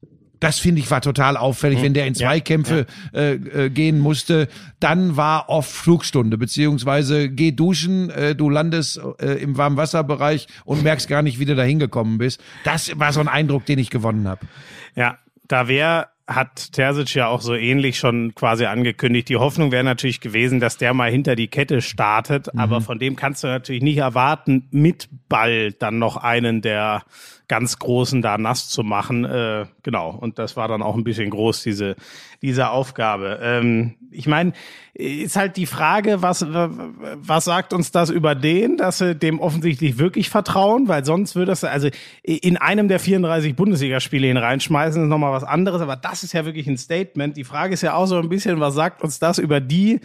das 0.41 0.59
finde 0.59 0.81
ich 0.81 0.91
war 0.91 1.01
total 1.01 1.37
auffällig, 1.37 1.83
wenn 1.83 1.95
der 1.95 2.07
in 2.07 2.15
Zweikämpfe 2.15 2.87
ja, 3.13 3.21
ja. 3.21 3.27
Äh, 3.27 3.35
äh, 3.35 3.71
gehen 3.71 3.99
musste. 3.99 4.49
Dann 4.81 5.17
war 5.17 5.49
oft 5.49 5.71
Flugstunde, 5.71 6.39
beziehungsweise 6.39 7.29
geh 7.29 7.53
duschen, 7.53 8.11
äh, 8.11 8.35
du 8.35 8.51
landest 8.51 9.01
äh, 9.21 9.35
im 9.43 9.57
Warmwasserbereich 9.57 10.49
und 10.65 10.83
merkst 10.83 11.09
gar 11.09 11.23
nicht, 11.23 11.39
wie 11.39 11.45
du 11.45 11.55
da 11.55 11.63
hingekommen 11.63 12.19
bist. 12.19 12.43
Das 12.65 12.99
war 12.99 13.13
so 13.13 13.21
ein 13.21 13.29
Eindruck, 13.29 13.67
den 13.67 13.79
ich 13.79 13.91
gewonnen 13.91 14.29
habe. 14.29 14.47
Ja, 14.95 15.19
da 15.49 15.69
wäre 15.69 16.09
hat 16.27 16.73
Terzic 16.73 17.15
ja 17.15 17.29
auch 17.29 17.41
so 17.41 17.55
ähnlich 17.55 17.99
schon 17.99 18.35
quasi 18.35 18.67
angekündigt. 18.67 19.29
Die 19.29 19.37
Hoffnung 19.37 19.71
wäre 19.71 19.85
natürlich 19.85 20.21
gewesen, 20.21 20.59
dass 20.59 20.77
der 20.77 20.93
mal 20.93 21.11
hinter 21.11 21.37
die 21.37 21.47
Kette 21.47 21.81
startet, 21.81 22.53
mhm. 22.53 22.59
aber 22.59 22.81
von 22.81 22.99
dem 22.99 23.15
kannst 23.15 23.45
du 23.45 23.49
natürlich 23.49 23.83
nicht 23.83 23.99
erwarten, 23.99 24.67
mit 24.73 25.09
Ball 25.29 25.73
dann 25.73 25.99
noch 25.99 26.17
einen 26.17 26.63
der 26.63 27.05
ganz 27.49 27.79
Großen 27.79 28.23
da 28.23 28.39
nass 28.39 28.69
zu 28.69 28.83
machen. 28.83 29.25
Äh, 29.25 29.67
genau, 29.85 30.11
und 30.11 30.41
das 30.41 30.57
war 30.57 30.67
dann 30.67 30.83
auch 30.83 30.97
ein 30.97 31.05
bisschen 31.05 31.31
groß, 31.31 31.63
diese, 31.63 31.95
diese 32.43 32.71
Aufgabe. 32.71 33.39
Ähm, 33.41 33.95
ich 34.17 34.27
meine, 34.27 34.53
ist 34.95 35.37
halt 35.37 35.57
die 35.57 35.67
Frage, 35.67 36.23
was, 36.23 36.47
was 36.49 37.45
sagt 37.45 37.73
uns 37.73 37.91
das 37.91 38.11
über 38.11 38.35
den, 38.35 38.77
dass 38.77 38.99
sie 38.99 39.15
dem 39.15 39.41
offensichtlich 39.41 39.99
wirklich 39.99 40.31
vertrauen, 40.31 40.89
weil 40.89 41.05
sonst 41.05 41.37
würde 41.37 41.53
es, 41.53 41.65
also 41.65 41.89
in 42.23 42.57
einem 42.57 42.89
der 42.89 42.99
34 42.99 43.55
Bundesligaspiele 43.55 44.29
ihn 44.29 44.37
reinschmeißen, 44.37 45.03
ist 45.03 45.09
nochmal 45.09 45.33
was 45.33 45.45
anderes, 45.45 45.83
aber 45.83 45.97
das 45.97 46.23
ist 46.23 46.33
ja 46.33 46.45
wirklich 46.45 46.67
ein 46.67 46.79
Statement. 46.79 47.37
Die 47.37 47.45
Frage 47.45 47.75
ist 47.75 47.83
ja 47.83 47.95
auch 47.95 48.07
so 48.07 48.17
ein 48.17 48.29
bisschen, 48.29 48.61
was 48.61 48.75
sagt 48.75 49.03
uns 49.03 49.19
das 49.19 49.39
über 49.39 49.61
die, 49.61 50.01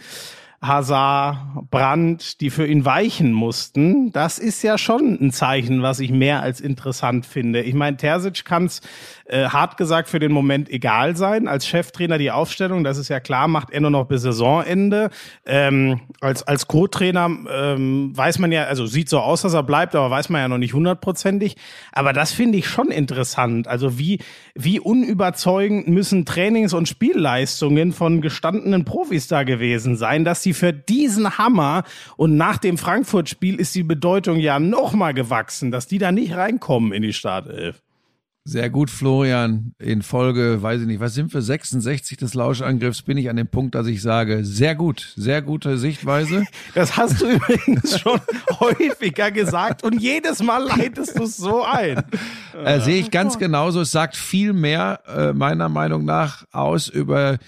Hazard, 0.62 1.70
Brandt, 1.72 2.40
die 2.40 2.48
für 2.48 2.64
ihn 2.64 2.84
weichen 2.84 3.32
mussten, 3.32 4.12
das 4.12 4.38
ist 4.38 4.62
ja 4.62 4.78
schon 4.78 5.18
ein 5.20 5.32
Zeichen, 5.32 5.82
was 5.82 5.98
ich 5.98 6.12
mehr 6.12 6.40
als 6.40 6.60
interessant 6.60 7.26
finde. 7.26 7.62
Ich 7.62 7.74
meine, 7.74 7.96
Terzic 7.96 8.44
kann 8.44 8.66
es 8.66 8.80
äh, 9.26 9.44
hart 9.48 9.76
gesagt 9.76 10.08
für 10.08 10.18
den 10.18 10.32
Moment 10.32 10.68
egal 10.70 11.16
sein. 11.16 11.48
Als 11.48 11.66
Cheftrainer 11.66 12.18
die 12.18 12.30
Aufstellung, 12.30 12.84
das 12.84 12.98
ist 12.98 13.08
ja 13.08 13.20
klar, 13.20 13.48
macht 13.48 13.70
er 13.70 13.80
nur 13.80 13.90
noch 13.90 14.06
bis 14.06 14.22
Saisonende. 14.22 15.10
Ähm, 15.46 16.00
als 16.20 16.42
als 16.42 16.68
Co-Trainer 16.68 17.30
ähm, 17.50 18.16
weiß 18.16 18.38
man 18.38 18.52
ja, 18.52 18.64
also 18.64 18.86
sieht 18.86 19.08
so 19.08 19.20
aus, 19.20 19.42
dass 19.42 19.54
er 19.54 19.62
bleibt, 19.62 19.94
aber 19.94 20.10
weiß 20.10 20.28
man 20.28 20.40
ja 20.40 20.48
noch 20.48 20.58
nicht 20.58 20.74
hundertprozentig. 20.74 21.56
Aber 21.92 22.12
das 22.12 22.32
finde 22.32 22.58
ich 22.58 22.68
schon 22.68 22.90
interessant. 22.90 23.68
Also 23.68 23.98
wie 23.98 24.20
wie 24.54 24.80
unüberzeugend 24.80 25.88
müssen 25.88 26.24
Trainings- 26.24 26.74
und 26.74 26.88
Spielleistungen 26.88 27.92
von 27.92 28.20
gestandenen 28.20 28.84
Profis 28.84 29.28
da 29.28 29.42
gewesen 29.42 29.96
sein, 29.96 30.24
dass 30.24 30.42
sie 30.42 30.54
für 30.54 30.72
diesen 30.72 31.38
Hammer 31.38 31.84
und 32.16 32.36
nach 32.36 32.58
dem 32.58 32.78
Frankfurt-Spiel 32.78 33.56
ist 33.60 33.74
die 33.74 33.82
Bedeutung 33.82 34.38
ja 34.38 34.58
noch 34.58 34.92
mal 34.92 35.14
gewachsen, 35.14 35.70
dass 35.70 35.86
die 35.86 35.98
da 35.98 36.12
nicht 36.12 36.34
reinkommen 36.34 36.92
in 36.92 37.02
die 37.02 37.12
Startelf. 37.12 37.82
Sehr 38.44 38.70
gut, 38.70 38.90
Florian. 38.90 39.72
In 39.78 40.02
Folge, 40.02 40.60
weiß 40.60 40.80
ich 40.80 40.86
nicht, 40.88 40.98
was 40.98 41.14
sind 41.14 41.32
wir, 41.32 41.42
66 41.42 42.18
des 42.18 42.34
Lauschangriffs, 42.34 43.02
bin 43.02 43.16
ich 43.16 43.30
an 43.30 43.36
dem 43.36 43.46
Punkt, 43.46 43.76
dass 43.76 43.86
ich 43.86 44.02
sage, 44.02 44.44
sehr 44.44 44.74
gut, 44.74 45.12
sehr 45.16 45.42
gute 45.42 45.78
Sichtweise. 45.78 46.44
Das 46.74 46.96
hast 46.96 47.20
du 47.20 47.28
übrigens 47.28 48.00
schon 48.00 48.20
häufiger 48.60 49.30
gesagt 49.30 49.84
und 49.84 50.00
jedes 50.00 50.42
Mal 50.42 50.64
leitest 50.64 51.18
du 51.18 51.24
es 51.24 51.36
so 51.36 51.62
ein. 51.62 52.02
Äh, 52.64 52.80
sehe 52.80 52.98
ich 52.98 53.10
ganz 53.10 53.38
genauso. 53.38 53.82
Es 53.82 53.90
sagt 53.90 54.16
viel 54.16 54.52
mehr, 54.52 55.00
äh, 55.06 55.32
meiner 55.32 55.68
Meinung 55.68 56.04
nach, 56.04 56.44
aus 56.50 56.88
über 56.88 57.38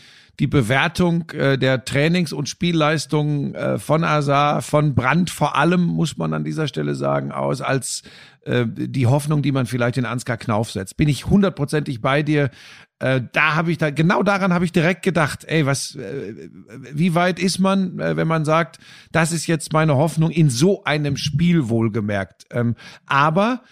die 0.40 0.46
Bewertung 0.46 1.30
äh, 1.30 1.58
der 1.58 1.84
Trainings- 1.84 2.32
und 2.32 2.48
Spielleistungen 2.48 3.54
äh, 3.54 3.78
von 3.78 4.04
Azar, 4.04 4.62
von 4.62 4.94
Brandt 4.94 5.30
vor 5.30 5.56
allem, 5.56 5.84
muss 5.84 6.16
man 6.16 6.32
an 6.34 6.44
dieser 6.44 6.68
Stelle 6.68 6.94
sagen, 6.94 7.32
aus, 7.32 7.60
als 7.60 8.02
äh, 8.42 8.66
die 8.66 9.06
Hoffnung, 9.06 9.42
die 9.42 9.52
man 9.52 9.66
vielleicht 9.66 9.96
in 9.96 10.06
Ansgar 10.06 10.36
Knauf 10.36 10.70
setzt. 10.70 10.96
Bin 10.96 11.08
ich 11.08 11.26
hundertprozentig 11.26 12.00
bei 12.00 12.22
dir. 12.22 12.50
Äh, 12.98 13.22
da 13.32 13.54
habe 13.54 13.70
ich 13.70 13.78
da, 13.78 13.90
genau 13.90 14.22
daran 14.22 14.52
habe 14.52 14.64
ich 14.64 14.72
direkt 14.72 15.02
gedacht, 15.02 15.44
ey, 15.44 15.66
was, 15.66 15.94
äh, 15.94 16.50
wie 16.92 17.14
weit 17.14 17.38
ist 17.38 17.58
man, 17.58 17.98
äh, 17.98 18.16
wenn 18.16 18.28
man 18.28 18.44
sagt, 18.44 18.78
das 19.12 19.32
ist 19.32 19.46
jetzt 19.46 19.72
meine 19.72 19.96
Hoffnung 19.96 20.30
in 20.30 20.50
so 20.50 20.84
einem 20.84 21.16
Spiel 21.16 21.68
wohlgemerkt. 21.68 22.46
Ähm, 22.50 22.76
aber 23.06 23.62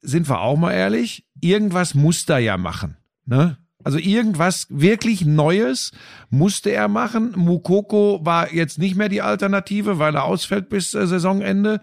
sind 0.00 0.28
wir 0.28 0.40
auch 0.40 0.56
mal 0.56 0.72
ehrlich, 0.72 1.26
irgendwas 1.40 1.94
muss 1.94 2.24
da 2.24 2.38
ja 2.38 2.56
machen. 2.56 2.96
Ne? 3.26 3.58
Also 3.84 3.98
irgendwas 3.98 4.66
wirklich 4.70 5.24
Neues 5.24 5.92
musste 6.30 6.70
er 6.70 6.88
machen. 6.88 7.32
Mukoko 7.36 8.20
war 8.24 8.52
jetzt 8.52 8.78
nicht 8.78 8.96
mehr 8.96 9.08
die 9.08 9.22
Alternative, 9.22 10.00
weil 10.00 10.16
er 10.16 10.24
ausfällt 10.24 10.68
bis 10.68 10.94
äh, 10.94 11.06
Saisonende. 11.06 11.80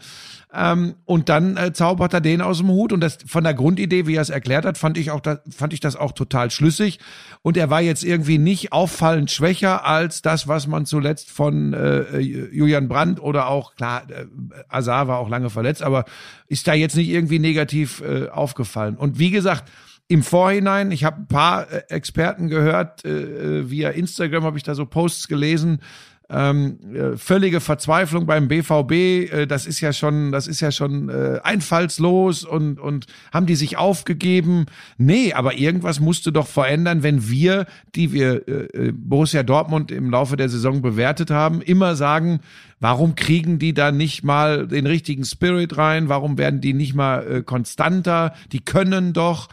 Ähm, 0.54 0.96
und 1.06 1.30
dann 1.30 1.56
äh, 1.56 1.72
zaubert 1.72 2.14
er 2.14 2.20
den 2.20 2.42
aus 2.42 2.58
dem 2.58 2.70
Hut. 2.70 2.92
Und 2.92 3.00
das 3.00 3.18
von 3.26 3.46
der 3.46 3.54
Grundidee, 3.54 4.08
wie 4.08 4.16
er 4.16 4.22
es 4.22 4.30
erklärt 4.30 4.66
hat, 4.66 4.78
fand 4.78 4.98
ich 4.98 5.10
auch 5.10 5.22
da, 5.22 5.40
fand 5.50 5.72
ich 5.72 5.80
das 5.80 5.96
auch 5.96 6.12
total 6.12 6.52
schlüssig. 6.52 7.00
Und 7.42 7.56
er 7.56 7.70
war 7.70 7.82
jetzt 7.82 8.04
irgendwie 8.04 8.40
nicht 8.40 8.74
auffallend 8.74 9.32
schwächer 9.32 9.86
als 9.86 10.22
das, 10.22 10.50
was 10.50 10.68
man 10.68 10.86
zuletzt 10.86 11.32
von 11.32 11.74
äh, 11.74 12.20
Julian 12.20 12.90
Brandt 12.90 13.22
oder 13.22 13.48
auch 13.48 13.74
klar, 13.76 14.04
äh, 14.10 14.26
Azar 14.68 15.08
war 15.08 15.20
auch 15.20 15.30
lange 15.30 15.50
verletzt, 15.50 15.82
aber 15.82 16.04
ist 16.48 16.68
da 16.68 16.74
jetzt 16.74 16.98
nicht 16.98 17.10
irgendwie 17.10 17.40
negativ 17.40 18.02
äh, 18.02 18.28
aufgefallen. 18.28 18.98
Und 18.98 19.18
wie 19.18 19.32
gesagt, 19.32 19.72
im 20.08 20.24
Vorhinein, 20.24 20.92
ich 20.92 21.04
habe 21.04 21.22
ein 21.22 21.28
paar 21.28 21.72
äh, 21.72 21.84
Experten 21.90 22.48
gehört, 22.48 23.06
äh, 23.06 23.10
äh, 23.10 23.70
via 23.70 23.90
Instagram 23.90 24.44
habe 24.44 24.58
ich 24.58 24.64
da 24.64 24.76
so 24.76 24.86
Posts 24.86 25.28
gelesen, 25.28 25.80
ähm, 26.28 26.80
äh, 26.94 27.18
völlige 27.18 27.60
Verzweiflung 27.60 28.26
beim 28.26 28.48
BVB, 28.48 28.92
äh, 28.92 29.46
das 29.46 29.68
ist 29.68 29.80
ja 29.80 29.94
schon, 29.94 30.32
das 30.32 30.48
ist 30.48 30.60
ja 30.60 30.72
schon 30.72 31.10
äh, 31.10 31.40
einfallslos 31.44 32.44
und 32.44 32.80
und 32.80 33.06
haben 33.32 33.46
die 33.46 33.56
sich 33.56 33.78
aufgegeben? 33.78 34.66
Nee, 34.98 35.34
aber 35.34 35.56
irgendwas 35.56 36.00
musste 36.00 36.32
doch 36.32 36.48
verändern, 36.48 37.04
wenn 37.04 37.30
wir, 37.30 37.68
die 37.94 38.12
wir 38.12 38.48
äh, 38.48 38.92
Borussia 38.92 39.44
Dortmund 39.44 39.92
im 39.92 40.10
Laufe 40.10 40.36
der 40.36 40.50
Saison 40.50 40.82
bewertet 40.82 41.30
haben, 41.30 41.62
immer 41.62 41.96
sagen, 41.96 42.40
warum 42.80 43.14
kriegen 43.14 43.60
die 43.60 43.76
da 43.76 43.92
nicht 43.92 44.24
mal 44.24 44.68
den 44.68 44.88
richtigen 44.88 45.26
Spirit 45.26 45.78
rein? 45.78 46.10
Warum 46.10 46.40
werden 46.40 46.60
die 46.60 46.74
nicht 46.74 46.96
mal 46.96 47.26
äh, 47.28 47.42
konstanter? 47.44 48.34
Die 48.52 48.62
können 48.62 49.14
doch. 49.14 49.48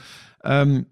Ähm, 0.45 0.87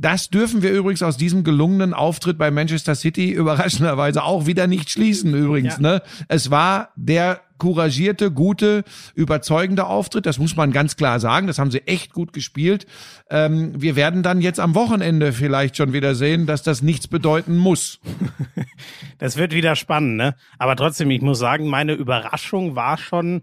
das 0.00 0.30
dürfen 0.30 0.62
wir 0.62 0.72
übrigens 0.72 1.02
aus 1.02 1.18
diesem 1.18 1.44
gelungenen 1.44 1.92
Auftritt 1.92 2.38
bei 2.38 2.50
Manchester 2.50 2.94
City 2.94 3.30
überraschenderweise 3.32 4.24
auch 4.24 4.46
wieder 4.46 4.66
nicht 4.66 4.90
schließen 4.90 5.34
übrigens. 5.34 5.74
Ja. 5.74 5.80
Ne? 5.80 6.02
Es 6.28 6.50
war 6.50 6.90
der 6.96 7.42
couragierte, 7.58 8.32
gute, 8.32 8.82
überzeugende 9.14 9.86
Auftritt. 9.86 10.24
Das 10.24 10.38
muss 10.38 10.56
man 10.56 10.72
ganz 10.72 10.96
klar 10.96 11.20
sagen. 11.20 11.46
Das 11.46 11.58
haben 11.58 11.70
sie 11.70 11.86
echt 11.86 12.14
gut 12.14 12.32
gespielt. 12.32 12.86
Ähm, 13.28 13.80
wir 13.80 13.94
werden 13.94 14.24
dann 14.24 14.40
jetzt 14.40 14.58
am 14.58 14.74
Wochenende 14.74 15.32
vielleicht 15.34 15.76
schon 15.76 15.92
wieder 15.92 16.14
sehen, 16.16 16.46
dass 16.46 16.62
das 16.62 16.82
nichts 16.82 17.06
bedeuten 17.06 17.56
muss. 17.56 18.00
Das 19.18 19.36
wird 19.36 19.52
wieder 19.52 19.76
spannend, 19.76 20.16
ne? 20.16 20.34
Aber 20.58 20.76
trotzdem, 20.76 21.10
ich 21.10 21.20
muss 21.20 21.38
sagen, 21.38 21.68
meine 21.68 21.92
Überraschung 21.92 22.74
war 22.74 22.96
schon, 22.96 23.42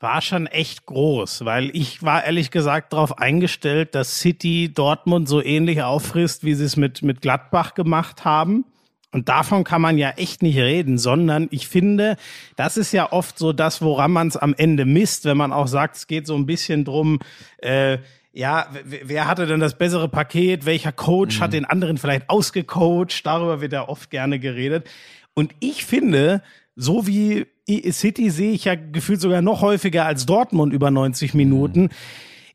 war 0.00 0.22
schon 0.22 0.46
echt 0.46 0.86
groß, 0.86 1.44
weil 1.44 1.70
ich 1.76 2.02
war 2.02 2.24
ehrlich 2.24 2.50
gesagt 2.50 2.94
darauf 2.94 3.18
eingestellt, 3.18 3.94
dass 3.94 4.18
City 4.18 4.72
Dortmund 4.72 5.28
so 5.28 5.42
ähnlich 5.42 5.82
auffrisst, 5.82 6.42
wie 6.42 6.54
sie 6.54 6.64
es 6.64 6.76
mit, 6.76 7.02
mit 7.02 7.20
Gladbach 7.20 7.74
gemacht 7.74 8.24
haben. 8.24 8.64
Und 9.12 9.28
davon 9.28 9.64
kann 9.64 9.82
man 9.82 9.98
ja 9.98 10.10
echt 10.10 10.42
nicht 10.42 10.56
reden, 10.56 10.96
sondern 10.96 11.48
ich 11.50 11.68
finde, 11.68 12.16
das 12.56 12.76
ist 12.76 12.92
ja 12.92 13.12
oft 13.12 13.38
so 13.38 13.52
das, 13.52 13.82
woran 13.82 14.12
man 14.12 14.28
es 14.28 14.36
am 14.36 14.54
Ende 14.56 14.86
misst, 14.86 15.26
wenn 15.26 15.36
man 15.36 15.52
auch 15.52 15.66
sagt, 15.66 15.96
es 15.96 16.06
geht 16.06 16.26
so 16.26 16.34
ein 16.34 16.46
bisschen 16.46 16.84
drum, 16.84 17.18
äh, 17.58 17.98
ja, 18.32 18.68
wer 18.84 19.26
hatte 19.26 19.46
denn 19.46 19.58
das 19.58 19.76
bessere 19.76 20.08
Paket? 20.08 20.64
Welcher 20.64 20.92
Coach 20.92 21.38
mhm. 21.38 21.42
hat 21.42 21.52
den 21.52 21.64
anderen 21.64 21.98
vielleicht 21.98 22.30
ausgecoacht? 22.30 23.26
Darüber 23.26 23.60
wird 23.60 23.72
ja 23.72 23.88
oft 23.88 24.08
gerne 24.10 24.38
geredet. 24.38 24.88
Und 25.34 25.52
ich 25.58 25.84
finde, 25.84 26.40
so 26.76 27.08
wie 27.08 27.46
City 27.92 28.30
sehe 28.30 28.52
ich 28.52 28.64
ja 28.64 28.74
gefühlt 28.74 29.20
sogar 29.20 29.42
noch 29.42 29.62
häufiger 29.62 30.06
als 30.06 30.26
Dortmund 30.26 30.72
über 30.72 30.90
90 30.90 31.34
Minuten. 31.34 31.90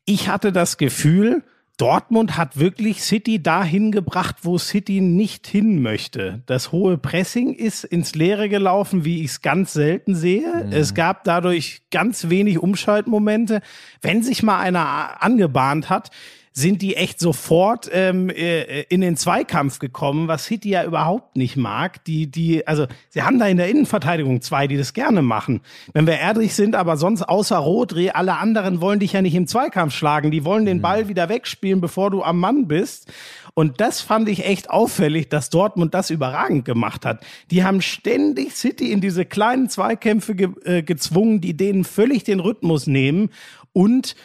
Ich 0.04 0.28
hatte 0.28 0.52
das 0.52 0.76
Gefühl, 0.76 1.42
Dortmund 1.76 2.38
hat 2.38 2.58
wirklich 2.58 3.02
City 3.02 3.42
dahin 3.42 3.92
gebracht, 3.92 4.36
wo 4.42 4.56
City 4.56 5.02
nicht 5.02 5.46
hin 5.46 5.82
möchte. 5.82 6.42
Das 6.46 6.72
hohe 6.72 6.96
Pressing 6.96 7.52
ist 7.52 7.84
ins 7.84 8.14
Leere 8.14 8.48
gelaufen, 8.48 9.04
wie 9.04 9.20
ich 9.20 9.32
es 9.32 9.42
ganz 9.42 9.74
selten 9.74 10.14
sehe. 10.14 10.64
Mhm. 10.64 10.72
Es 10.72 10.94
gab 10.94 11.24
dadurch 11.24 11.82
ganz 11.90 12.30
wenig 12.30 12.58
Umschaltmomente. 12.58 13.60
Wenn 14.00 14.22
sich 14.22 14.42
mal 14.42 14.58
einer 14.58 15.22
angebahnt 15.22 15.90
hat, 15.90 16.10
sind 16.56 16.80
die 16.80 16.96
echt 16.96 17.20
sofort 17.20 17.90
ähm, 17.92 18.30
äh, 18.30 18.80
in 18.84 19.02
den 19.02 19.18
Zweikampf 19.18 19.78
gekommen, 19.78 20.26
was 20.26 20.46
City 20.46 20.70
ja 20.70 20.84
überhaupt 20.84 21.36
nicht 21.36 21.58
mag. 21.58 22.02
Die, 22.06 22.30
die, 22.30 22.66
also 22.66 22.86
sie 23.10 23.20
haben 23.20 23.38
da 23.38 23.46
in 23.46 23.58
der 23.58 23.68
Innenverteidigung 23.68 24.40
zwei, 24.40 24.66
die 24.66 24.78
das 24.78 24.94
gerne 24.94 25.20
machen. 25.20 25.60
Wenn 25.92 26.06
wir 26.06 26.18
ehrlich 26.18 26.54
sind, 26.54 26.74
aber 26.74 26.96
sonst 26.96 27.22
außer 27.22 27.58
Rodri, 27.58 28.08
alle 28.08 28.38
anderen 28.38 28.80
wollen 28.80 29.00
dich 29.00 29.12
ja 29.12 29.20
nicht 29.20 29.34
im 29.34 29.46
Zweikampf 29.46 29.94
schlagen. 29.94 30.30
Die 30.30 30.46
wollen 30.46 30.64
den 30.64 30.78
mhm. 30.78 30.82
Ball 30.82 31.08
wieder 31.08 31.28
wegspielen, 31.28 31.82
bevor 31.82 32.10
du 32.10 32.22
am 32.22 32.40
Mann 32.40 32.66
bist. 32.66 33.12
Und 33.52 33.82
das 33.82 34.00
fand 34.00 34.26
ich 34.30 34.46
echt 34.46 34.70
auffällig, 34.70 35.28
dass 35.28 35.50
Dortmund 35.50 35.92
das 35.92 36.08
überragend 36.08 36.64
gemacht 36.64 37.04
hat. 37.04 37.22
Die 37.50 37.64
haben 37.64 37.82
ständig 37.82 38.56
City 38.56 38.92
in 38.92 39.02
diese 39.02 39.26
kleinen 39.26 39.68
Zweikämpfe 39.68 40.34
ge 40.34 40.48
äh, 40.64 40.82
gezwungen, 40.82 41.42
die 41.42 41.54
denen 41.54 41.84
völlig 41.84 42.24
den 42.24 42.40
Rhythmus 42.40 42.86
nehmen 42.86 43.28
und 43.74 44.16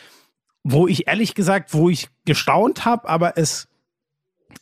wo 0.64 0.88
ich 0.88 1.08
ehrlich 1.08 1.36
gesagt, 1.36 1.74
wo 1.74 1.90
ich 1.90 2.10
gestaunt 2.26 2.86
habe, 2.86 3.10
aber 3.10 3.38
es 3.38 3.68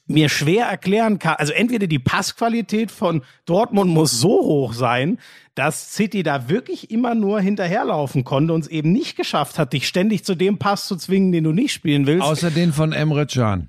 mir 0.05 0.29
schwer 0.29 0.65
erklären 0.65 1.19
kann. 1.19 1.35
Also 1.37 1.53
entweder 1.53 1.87
die 1.87 1.99
Passqualität 1.99 2.91
von 2.91 3.23
Dortmund 3.45 3.91
muss 3.91 4.11
so 4.11 4.29
hoch 4.29 4.73
sein, 4.73 5.19
dass 5.55 5.93
City 5.93 6.23
da 6.23 6.49
wirklich 6.49 6.91
immer 6.91 7.15
nur 7.15 7.41
hinterherlaufen 7.41 8.23
konnte 8.23 8.53
und 8.53 8.61
es 8.61 8.67
eben 8.67 8.91
nicht 8.91 9.15
geschafft 9.15 9.59
hat, 9.59 9.73
dich 9.73 9.87
ständig 9.87 10.23
zu 10.23 10.35
dem 10.35 10.57
Pass 10.57 10.87
zu 10.87 10.95
zwingen, 10.95 11.31
den 11.31 11.43
du 11.43 11.51
nicht 11.51 11.73
spielen 11.73 12.07
willst. 12.07 12.23
Außer 12.23 12.51
den 12.51 12.73
von 12.73 12.91
Emre 12.91 13.25
Can. 13.27 13.67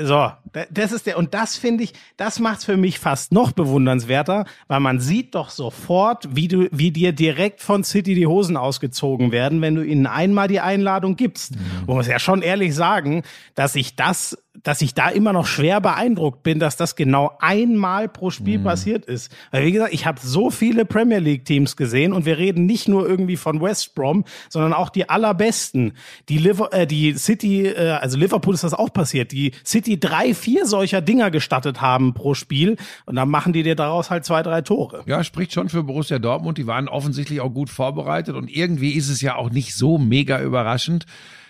So, 0.00 0.32
das 0.70 0.92
ist 0.92 1.06
der, 1.06 1.18
und 1.18 1.34
das 1.34 1.56
finde 1.56 1.84
ich, 1.84 1.92
das 2.16 2.38
macht's 2.38 2.64
für 2.64 2.76
mich 2.76 2.98
fast 2.98 3.32
noch 3.32 3.52
bewundernswerter, 3.52 4.44
weil 4.68 4.80
man 4.80 5.00
sieht 5.00 5.34
doch 5.34 5.50
sofort, 5.50 6.36
wie 6.36 6.48
du, 6.48 6.68
wie 6.70 6.90
dir 6.90 7.12
direkt 7.12 7.60
von 7.60 7.84
City 7.84 8.14
die 8.14 8.26
Hosen 8.26 8.56
ausgezogen 8.56 9.32
werden, 9.32 9.60
wenn 9.62 9.74
du 9.74 9.82
ihnen 9.82 10.06
einmal 10.06 10.48
die 10.48 10.60
Einladung 10.60 11.16
gibst. 11.16 11.52
Mhm. 11.52 11.86
Man 11.86 11.96
muss 11.96 12.06
ja 12.06 12.18
schon 12.18 12.42
ehrlich 12.42 12.74
sagen, 12.74 13.22
dass 13.54 13.74
ich 13.74 13.96
das 13.96 14.36
dass 14.62 14.82
ich 14.82 14.94
da 14.94 15.08
immer 15.08 15.32
noch 15.32 15.46
schwer 15.46 15.80
beeindruckt 15.80 16.42
bin, 16.42 16.58
dass 16.58 16.76
das 16.76 16.94
genau 16.94 17.32
einmal 17.40 18.08
pro 18.08 18.30
Spiel 18.30 18.58
mhm. 18.58 18.64
passiert 18.64 19.06
ist. 19.06 19.32
Weil 19.50 19.64
wie 19.64 19.72
gesagt, 19.72 19.94
ich 19.94 20.06
habe 20.06 20.20
so 20.22 20.50
viele 20.50 20.84
Premier 20.84 21.18
League 21.18 21.44
Teams 21.44 21.76
gesehen 21.76 22.12
und 22.12 22.26
wir 22.26 22.38
reden 22.38 22.66
nicht 22.66 22.86
nur 22.86 23.08
irgendwie 23.08 23.36
von 23.36 23.60
West 23.62 23.94
Brom, 23.94 24.24
sondern 24.50 24.74
auch 24.74 24.90
die 24.90 25.08
allerbesten. 25.08 25.94
Die, 26.28 26.38
Liver 26.38 26.72
äh, 26.72 26.86
die 26.86 27.14
City, 27.14 27.66
äh, 27.66 27.92
also 27.92 28.18
Liverpool 28.18 28.54
ist 28.54 28.64
das 28.64 28.74
auch 28.74 28.92
passiert, 28.92 29.32
die 29.32 29.52
City 29.64 29.98
drei, 29.98 30.34
vier 30.42 30.66
solcher 30.66 31.00
Dinger 31.00 31.30
gestattet 31.30 31.80
haben 31.80 32.14
pro 32.14 32.34
Spiel 32.34 32.76
und 33.06 33.16
dann 33.16 33.28
machen 33.28 33.52
die 33.52 33.62
dir 33.62 33.76
daraus 33.76 34.10
halt 34.10 34.24
zwei, 34.24 34.42
drei 34.42 34.60
Tore. 34.62 35.04
Ja, 35.06 35.22
spricht 35.24 35.52
schon 35.52 35.68
für 35.68 35.82
Borussia 35.82 36.18
Dortmund. 36.18 36.58
Die 36.58 36.66
waren 36.66 36.88
offensichtlich 36.88 37.40
auch 37.40 37.50
gut 37.50 37.70
vorbereitet 37.70 38.34
und 38.34 38.48
irgendwie 38.48 38.92
ist 38.92 39.08
es 39.08 39.20
ja 39.20 39.36
auch 39.36 39.50
nicht 39.50 39.74
so 39.74 39.98
mega 39.98 40.40
überraschend 40.40 41.06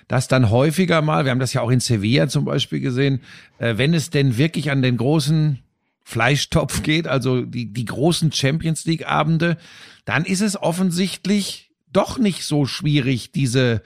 dass 0.09 0.29
dann 0.29 0.51
häufiger 0.51 1.01
mal, 1.01 1.25
wir 1.25 1.31
haben 1.31 1.39
das 1.39 1.55
ja 1.55 1.63
auch 1.63 1.71
in 1.71 1.81
Sevilla 1.81 2.29
zum 2.29 2.45
Beispiel 2.45 2.81
gesehen, 2.81 3.21
äh, 3.59 3.79
wenn 3.79 3.95
es 3.95 4.11
denn 4.11 4.37
wirklich 4.37 4.71
an 4.71 4.83
den 4.83 4.99
großen 4.99 5.61
Fleischtopf 6.03 6.83
geht, 6.83 7.09
also 7.09 7.43
die, 7.43 7.73
die 7.73 7.85
großen 7.87 8.31
Champions 8.31 8.85
League 8.85 9.09
Abende, 9.09 9.57
dann 10.05 10.27
ist 10.27 10.43
es 10.43 10.61
offensichtlich 10.61 11.71
doch 11.93 12.19
nicht 12.19 12.45
so 12.45 12.67
schwierig, 12.67 13.33
diese 13.33 13.83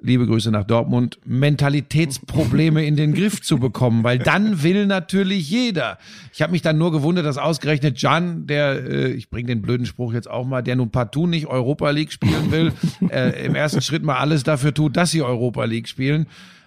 liebe 0.00 0.26
Grüße 0.26 0.50
nach 0.50 0.64
Dortmund, 0.64 1.18
Mentalitätsprobleme 1.24 2.84
in 2.84 2.96
den 2.96 3.14
Griff 3.14 3.40
zu 3.42 3.58
bekommen, 3.58 4.04
weil 4.04 4.18
dann 4.18 4.62
will 4.62 4.86
natürlich 4.86 5.48
jeder. 5.48 5.98
Ich 6.32 6.42
habe 6.42 6.52
mich 6.52 6.62
dann 6.62 6.78
nur 6.78 6.92
gewundert, 6.92 7.24
dass 7.24 7.38
ausgerechnet 7.38 8.00
Jan, 8.00 8.46
der, 8.46 8.84
äh, 8.84 9.12
ich 9.12 9.30
bringe 9.30 9.48
den 9.48 9.62
blöden 9.62 9.86
Spruch 9.86 10.12
jetzt 10.12 10.28
auch 10.28 10.46
mal, 10.46 10.62
der 10.62 10.76
nun 10.76 10.90
partout 10.90 11.26
nicht 11.26 11.46
Europa 11.46 11.90
League 11.90 12.12
spielen 12.12 12.50
will, 12.50 12.72
äh, 13.10 13.44
im 13.46 13.54
ersten 13.54 13.80
Schritt 13.80 14.02
mal 14.02 14.16
alles 14.16 14.42
dafür 14.42 14.74
tut, 14.74 14.96
dass 14.96 15.10
sie 15.10 15.22
Europa 15.22 15.64
League 15.64 15.88
spielen. 15.88 16.26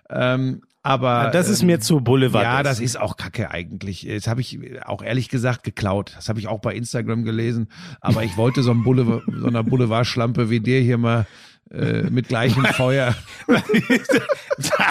Ähm, 0.09 0.61
aber 0.87 1.25
ja, 1.25 1.31
das 1.31 1.49
ist 1.49 1.63
mir 1.63 1.75
ähm, 1.75 1.81
zu 1.81 1.99
Boulevard. 1.99 2.45
Ja, 2.45 2.63
das 2.63 2.79
ist 2.79 2.97
auch 2.97 3.17
Kacke 3.17 3.51
eigentlich. 3.51 4.07
Das 4.09 4.27
habe 4.27 4.39
ich 4.39 4.57
auch 4.85 5.01
ehrlich 5.03 5.27
gesagt 5.27 5.65
geklaut. 5.65 6.13
Das 6.15 6.29
habe 6.29 6.39
ich 6.39 6.47
auch 6.47 6.59
bei 6.59 6.73
Instagram 6.73 7.25
gelesen. 7.25 7.67
Aber 7.99 8.23
ich 8.23 8.37
wollte 8.37 8.63
so, 8.63 8.71
ein 8.71 8.83
Boulevard, 8.83 9.23
so 9.27 9.47
einer 9.47 9.63
Boulevardschlampe 9.63 10.49
wie 10.49 10.61
dir 10.61 10.79
hier 10.79 10.97
mal 10.97 11.27
äh, 11.71 12.03
mit 12.03 12.27
gleichem 12.27 12.65
Feuer. 12.73 13.15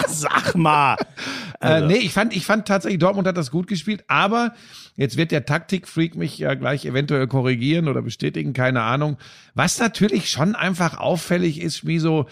Sag 0.07 0.55
mal. 0.55 0.95
Äh, 1.59 1.67
also. 1.67 1.87
Nee, 1.87 1.97
ich 1.97 2.13
fand, 2.13 2.35
ich 2.35 2.45
fand 2.45 2.67
tatsächlich, 2.67 2.99
Dortmund 2.99 3.27
hat 3.27 3.37
das 3.37 3.51
gut 3.51 3.67
gespielt, 3.67 4.03
aber 4.07 4.53
jetzt 4.95 5.17
wird 5.17 5.31
der 5.31 5.45
Taktikfreak 5.45 6.15
mich 6.15 6.37
ja 6.37 6.53
gleich 6.53 6.85
eventuell 6.85 7.27
korrigieren 7.27 7.87
oder 7.87 8.01
bestätigen, 8.01 8.53
keine 8.53 8.81
Ahnung. 8.81 9.17
Was 9.53 9.79
natürlich 9.79 10.29
schon 10.29 10.55
einfach 10.55 10.97
auffällig 10.97 11.61
ist, 11.61 11.85
wie 11.87 11.99
so, 11.99 12.27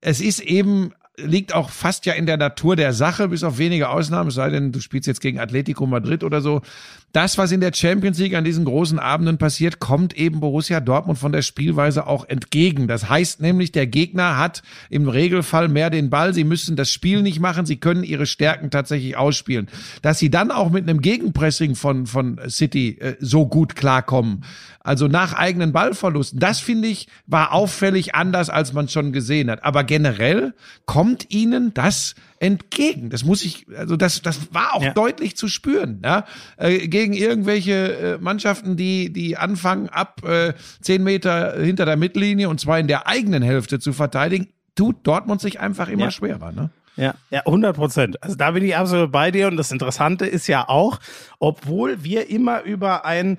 es 0.00 0.20
ist 0.20 0.40
eben 0.40 0.92
liegt 1.24 1.54
auch 1.54 1.70
fast 1.70 2.06
ja 2.06 2.14
in 2.14 2.26
der 2.26 2.36
Natur 2.36 2.76
der 2.76 2.92
Sache, 2.92 3.28
bis 3.28 3.44
auf 3.44 3.58
wenige 3.58 3.88
Ausnahmen, 3.88 4.28
es 4.28 4.34
sei 4.34 4.50
denn, 4.50 4.72
du 4.72 4.80
spielst 4.80 5.06
jetzt 5.06 5.20
gegen 5.20 5.38
Atletico 5.38 5.86
Madrid 5.86 6.24
oder 6.24 6.40
so. 6.40 6.62
Das, 7.12 7.38
was 7.38 7.50
in 7.50 7.60
der 7.60 7.72
Champions 7.74 8.18
League 8.18 8.34
an 8.34 8.44
diesen 8.44 8.64
großen 8.64 8.98
Abenden 8.98 9.36
passiert, 9.36 9.80
kommt 9.80 10.16
eben 10.16 10.38
Borussia 10.38 10.78
Dortmund 10.78 11.18
von 11.18 11.32
der 11.32 11.42
Spielweise 11.42 12.06
auch 12.06 12.28
entgegen. 12.28 12.86
Das 12.86 13.08
heißt 13.08 13.40
nämlich, 13.40 13.72
der 13.72 13.88
Gegner 13.88 14.38
hat 14.38 14.62
im 14.90 15.08
Regelfall 15.08 15.68
mehr 15.68 15.90
den 15.90 16.08
Ball. 16.08 16.34
Sie 16.34 16.44
müssen 16.44 16.76
das 16.76 16.90
Spiel 16.90 17.22
nicht 17.22 17.40
machen. 17.40 17.66
Sie 17.66 17.78
können 17.78 18.04
ihre 18.04 18.26
Stärken 18.26 18.70
tatsächlich 18.70 19.16
ausspielen. 19.16 19.68
Dass 20.02 20.20
sie 20.20 20.30
dann 20.30 20.52
auch 20.52 20.70
mit 20.70 20.88
einem 20.88 21.00
Gegenpressing 21.00 21.74
von, 21.74 22.06
von 22.06 22.40
City 22.48 22.98
äh, 23.00 23.16
so 23.18 23.46
gut 23.46 23.74
klarkommen, 23.74 24.44
also 24.82 25.08
nach 25.08 25.34
eigenen 25.34 25.72
Ballverlusten, 25.72 26.40
das 26.40 26.60
finde 26.60 26.88
ich, 26.88 27.06
war 27.26 27.52
auffällig 27.52 28.14
anders, 28.14 28.48
als 28.48 28.72
man 28.72 28.88
schon 28.88 29.12
gesehen 29.12 29.50
hat. 29.50 29.62
Aber 29.64 29.84
generell 29.84 30.54
kommt 30.86 31.30
ihnen 31.30 31.74
das 31.74 32.14
entgegen. 32.40 33.10
Das 33.10 33.22
muss 33.22 33.44
ich, 33.44 33.66
also 33.76 33.96
das, 33.96 34.22
das 34.22 34.52
war 34.52 34.74
auch 34.74 34.82
ja. 34.82 34.92
deutlich 34.92 35.36
zu 35.36 35.46
spüren, 35.46 36.00
ja, 36.02 36.24
äh, 36.56 36.88
gegen 36.88 37.12
irgendwelche 37.12 37.96
äh, 37.96 38.18
Mannschaften, 38.18 38.76
die, 38.76 39.12
die 39.12 39.36
anfangen 39.36 39.88
ab 39.90 40.22
äh, 40.24 40.54
zehn 40.80 41.04
Meter 41.04 41.60
hinter 41.60 41.84
der 41.84 41.96
Mittellinie 41.96 42.48
und 42.48 42.58
zwar 42.58 42.80
in 42.80 42.88
der 42.88 43.06
eigenen 43.06 43.42
Hälfte 43.42 43.78
zu 43.78 43.92
verteidigen, 43.92 44.48
tut 44.74 45.06
Dortmund 45.06 45.42
sich 45.42 45.60
einfach 45.60 45.88
immer 45.88 46.04
ja. 46.04 46.10
schwerer, 46.10 46.50
ne? 46.50 46.70
Ja, 46.96 47.14
ja, 47.30 47.40
100 47.46 47.76
Prozent. 47.76 48.22
Also 48.22 48.36
da 48.36 48.50
bin 48.50 48.64
ich 48.64 48.76
absolut 48.76 49.12
bei 49.12 49.30
dir. 49.30 49.46
Und 49.46 49.56
das 49.56 49.70
Interessante 49.70 50.26
ist 50.26 50.48
ja 50.48 50.68
auch, 50.68 50.98
obwohl 51.38 52.02
wir 52.04 52.28
immer 52.28 52.62
über 52.62 53.06
ein 53.06 53.38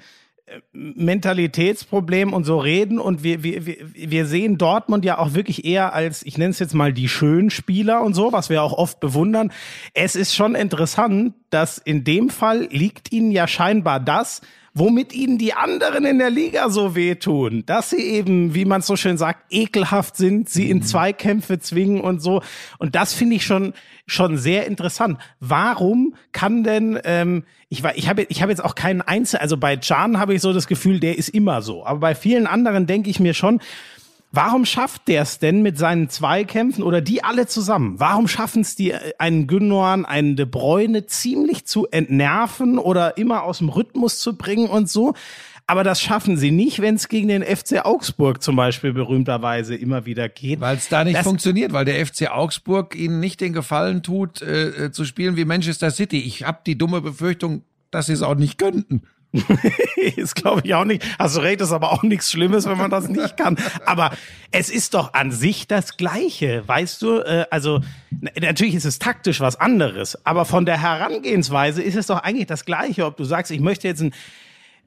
Mentalitätsproblem 0.73 2.33
und 2.33 2.43
so 2.43 2.57
reden 2.57 2.99
und 2.99 3.23
wir, 3.23 3.43
wir, 3.43 3.65
wir 3.65 4.25
sehen 4.25 4.57
Dortmund 4.57 5.05
ja 5.05 5.17
auch 5.17 5.33
wirklich 5.33 5.65
eher 5.65 5.93
als, 5.93 6.23
ich 6.23 6.37
nenne 6.37 6.51
es 6.51 6.59
jetzt 6.59 6.73
mal 6.73 6.93
die 6.93 7.07
schönen 7.07 7.49
Spieler 7.49 8.01
und 8.01 8.13
so, 8.13 8.31
was 8.31 8.49
wir 8.49 8.61
auch 8.63 8.73
oft 8.73 8.99
bewundern. 8.99 9.51
Es 9.93 10.15
ist 10.15 10.35
schon 10.35 10.55
interessant, 10.55 11.33
dass 11.49 11.77
in 11.77 12.03
dem 12.03 12.29
Fall 12.29 12.67
liegt 12.71 13.11
ihnen 13.11 13.31
ja 13.31 13.47
scheinbar 13.47 13.99
das, 13.99 14.41
womit 14.73 15.13
ihnen 15.13 15.37
die 15.37 15.53
anderen 15.53 16.05
in 16.05 16.19
der 16.19 16.29
Liga 16.29 16.69
so 16.69 16.95
wehtun, 16.95 17.63
dass 17.65 17.89
sie 17.89 18.01
eben, 18.01 18.55
wie 18.55 18.65
man 18.65 18.81
so 18.81 18.95
schön 18.95 19.17
sagt, 19.17 19.51
ekelhaft 19.51 20.15
sind, 20.15 20.49
sie 20.49 20.69
in 20.69 20.77
mhm. 20.77 20.83
Zweikämpfe 20.83 21.59
zwingen 21.59 22.01
und 22.01 22.21
so. 22.21 22.41
Und 22.79 22.95
das 22.95 23.13
finde 23.13 23.35
ich 23.35 23.45
schon 23.45 23.73
schon 24.07 24.37
sehr 24.37 24.67
interessant. 24.67 25.19
Warum 25.39 26.15
kann 26.31 26.63
denn 26.63 26.99
ähm, 27.03 27.43
ich 27.69 27.83
war, 27.83 27.95
ich 27.95 28.09
habe 28.09 28.23
ich 28.23 28.41
habe 28.41 28.51
jetzt 28.51 28.63
auch 28.63 28.75
keinen 28.75 29.01
Einzel, 29.01 29.39
also 29.39 29.57
bei 29.57 29.77
Can 29.77 30.19
habe 30.19 30.33
ich 30.33 30.41
so 30.41 30.53
das 30.53 30.67
Gefühl, 30.67 30.99
der 30.99 31.17
ist 31.17 31.29
immer 31.29 31.61
so, 31.61 31.85
aber 31.85 31.99
bei 31.99 32.15
vielen 32.15 32.47
anderen 32.47 32.87
denke 32.87 33.09
ich 33.09 33.19
mir 33.19 33.33
schon, 33.33 33.61
Warum 34.33 34.65
schafft 34.65 35.09
der 35.09 35.23
es 35.23 35.39
denn 35.39 35.61
mit 35.61 35.77
seinen 35.77 36.09
Zweikämpfen 36.09 36.83
oder 36.83 37.01
die 37.01 37.21
alle 37.23 37.47
zusammen? 37.47 37.99
Warum 37.99 38.29
schaffen 38.29 38.61
es 38.61 38.77
die, 38.77 38.91
äh, 38.91 39.13
einen 39.17 39.45
Gündogan, 39.45 40.05
einen 40.05 40.37
De 40.37 40.45
Bruyne 40.45 41.05
ziemlich 41.05 41.65
zu 41.65 41.87
entnerven 41.87 42.77
oder 42.77 43.17
immer 43.17 43.43
aus 43.43 43.57
dem 43.57 43.69
Rhythmus 43.69 44.19
zu 44.19 44.37
bringen 44.37 44.69
und 44.69 44.89
so? 44.89 45.13
Aber 45.67 45.83
das 45.83 46.01
schaffen 46.01 46.37
sie 46.37 46.51
nicht, 46.51 46.81
wenn 46.81 46.95
es 46.95 47.07
gegen 47.07 47.27
den 47.27 47.43
FC 47.43 47.85
Augsburg 47.85 48.41
zum 48.41 48.55
Beispiel 48.55 48.93
berühmterweise 48.93 49.75
immer 49.75 50.05
wieder 50.05 50.27
geht. 50.27 50.59
Weil 50.59 50.77
es 50.77 50.89
da 50.89 51.03
nicht 51.03 51.17
das 51.17 51.23
funktioniert, 51.23 51.71
weil 51.73 51.85
der 51.85 52.05
FC 52.05 52.29
Augsburg 52.29 52.95
ihnen 52.95 53.19
nicht 53.19 53.41
den 53.41 53.53
Gefallen 53.53 54.01
tut, 54.01 54.41
äh, 54.41 54.85
äh 54.85 54.91
zu 54.91 55.05
spielen 55.05 55.35
wie 55.35 55.45
Manchester 55.45 55.91
City. 55.91 56.19
Ich 56.19 56.45
habe 56.45 56.59
die 56.65 56.77
dumme 56.77 57.01
Befürchtung, 57.01 57.63
dass 57.89 58.07
sie 58.07 58.13
es 58.13 58.21
auch 58.21 58.35
nicht 58.35 58.57
könnten. 58.57 59.03
ist 60.15 60.35
glaube 60.35 60.61
ich 60.65 60.73
auch 60.73 60.85
nicht. 60.85 61.03
Hast 61.17 61.37
du 61.37 61.41
recht, 61.41 61.61
ist 61.61 61.71
aber 61.71 61.91
auch 61.91 62.03
nichts 62.03 62.31
Schlimmes, 62.31 62.65
wenn 62.65 62.77
man 62.77 62.91
das 62.91 63.07
nicht 63.07 63.37
kann. 63.37 63.57
Aber 63.85 64.11
es 64.51 64.69
ist 64.69 64.93
doch 64.93 65.13
an 65.13 65.31
sich 65.31 65.67
das 65.67 65.97
Gleiche, 65.97 66.63
weißt 66.67 67.01
du? 67.01 67.19
Äh, 67.19 67.45
also 67.49 67.81
natürlich 68.39 68.75
ist 68.75 68.85
es 68.85 68.99
taktisch 68.99 69.39
was 69.39 69.59
anderes, 69.59 70.25
aber 70.25 70.45
von 70.45 70.65
der 70.65 70.81
Herangehensweise 70.81 71.81
ist 71.81 71.95
es 71.95 72.07
doch 72.07 72.19
eigentlich 72.19 72.47
das 72.47 72.65
Gleiche, 72.65 73.05
ob 73.05 73.17
du 73.17 73.23
sagst, 73.23 73.51
ich 73.51 73.61
möchte 73.61 73.87
jetzt 73.87 74.01
ein 74.01 74.13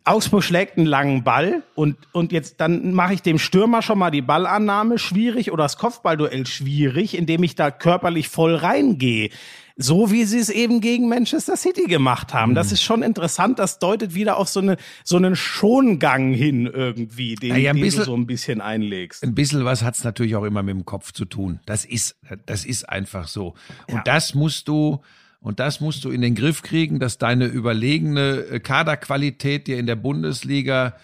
Augsburg 0.06 0.44
schlägt 0.44 0.76
einen 0.76 0.86
langen 0.86 1.24
Ball 1.24 1.62
und, 1.74 1.96
und 2.12 2.30
jetzt 2.30 2.60
dann 2.60 2.92
mache 2.92 3.14
ich 3.14 3.22
dem 3.22 3.38
Stürmer 3.38 3.80
schon 3.80 3.98
mal 3.98 4.10
die 4.10 4.20
Ballannahme 4.20 4.98
schwierig 4.98 5.50
oder 5.50 5.62
das 5.62 5.78
Kopfballduell 5.78 6.44
schwierig, 6.44 7.16
indem 7.16 7.42
ich 7.42 7.54
da 7.54 7.70
körperlich 7.70 8.28
voll 8.28 8.54
reingehe. 8.54 9.30
So 9.76 10.12
wie 10.12 10.24
sie 10.24 10.38
es 10.38 10.50
eben 10.50 10.80
gegen 10.80 11.08
Manchester 11.08 11.56
City 11.56 11.84
gemacht 11.84 12.32
haben. 12.32 12.54
Das 12.54 12.68
mhm. 12.68 12.72
ist 12.74 12.82
schon 12.82 13.02
interessant. 13.02 13.58
Das 13.58 13.80
deutet 13.80 14.14
wieder 14.14 14.36
auf 14.36 14.48
so, 14.48 14.60
eine, 14.60 14.76
so 15.02 15.16
einen 15.16 15.34
Schongang 15.34 16.32
hin 16.32 16.66
irgendwie, 16.66 17.34
den, 17.34 17.56
ja, 17.56 17.72
den 17.72 17.82
bisschen, 17.82 18.00
du 18.00 18.06
so 18.06 18.16
ein 18.16 18.26
bisschen 18.26 18.60
einlegst. 18.60 19.24
Ein 19.24 19.34
bisschen 19.34 19.64
was 19.64 19.82
hat's 19.82 20.04
natürlich 20.04 20.36
auch 20.36 20.44
immer 20.44 20.62
mit 20.62 20.76
dem 20.76 20.84
Kopf 20.84 21.12
zu 21.12 21.24
tun. 21.24 21.58
Das 21.66 21.84
ist, 21.84 22.16
das 22.46 22.64
ist 22.64 22.88
einfach 22.88 23.26
so. 23.26 23.54
Und 23.88 23.96
ja. 23.96 24.02
das 24.04 24.34
musst 24.34 24.68
du, 24.68 25.00
und 25.40 25.58
das 25.58 25.80
musst 25.80 26.04
du 26.04 26.10
in 26.10 26.20
den 26.20 26.36
Griff 26.36 26.62
kriegen, 26.62 27.00
dass 27.00 27.18
deine 27.18 27.46
überlegene 27.46 28.44
äh, 28.50 28.60
Kaderqualität 28.60 29.66
dir 29.66 29.78
in 29.78 29.86
der 29.86 29.96
Bundesliga 29.96 30.94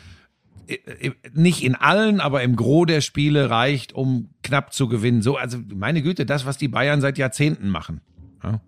äh, 0.68 1.08
äh, 1.08 1.12
nicht 1.34 1.64
in 1.64 1.74
allen, 1.74 2.20
aber 2.20 2.42
im 2.42 2.54
Gros 2.54 2.86
der 2.86 3.00
Spiele 3.00 3.50
reicht, 3.50 3.92
um 3.92 4.30
knapp 4.44 4.72
zu 4.72 4.88
gewinnen. 4.88 5.22
So, 5.22 5.36
also 5.36 5.58
meine 5.74 6.02
Güte, 6.02 6.24
das, 6.24 6.46
was 6.46 6.56
die 6.56 6.68
Bayern 6.68 7.00
seit 7.00 7.18
Jahrzehnten 7.18 7.68
machen. 7.68 8.00
Ja. 8.42 8.60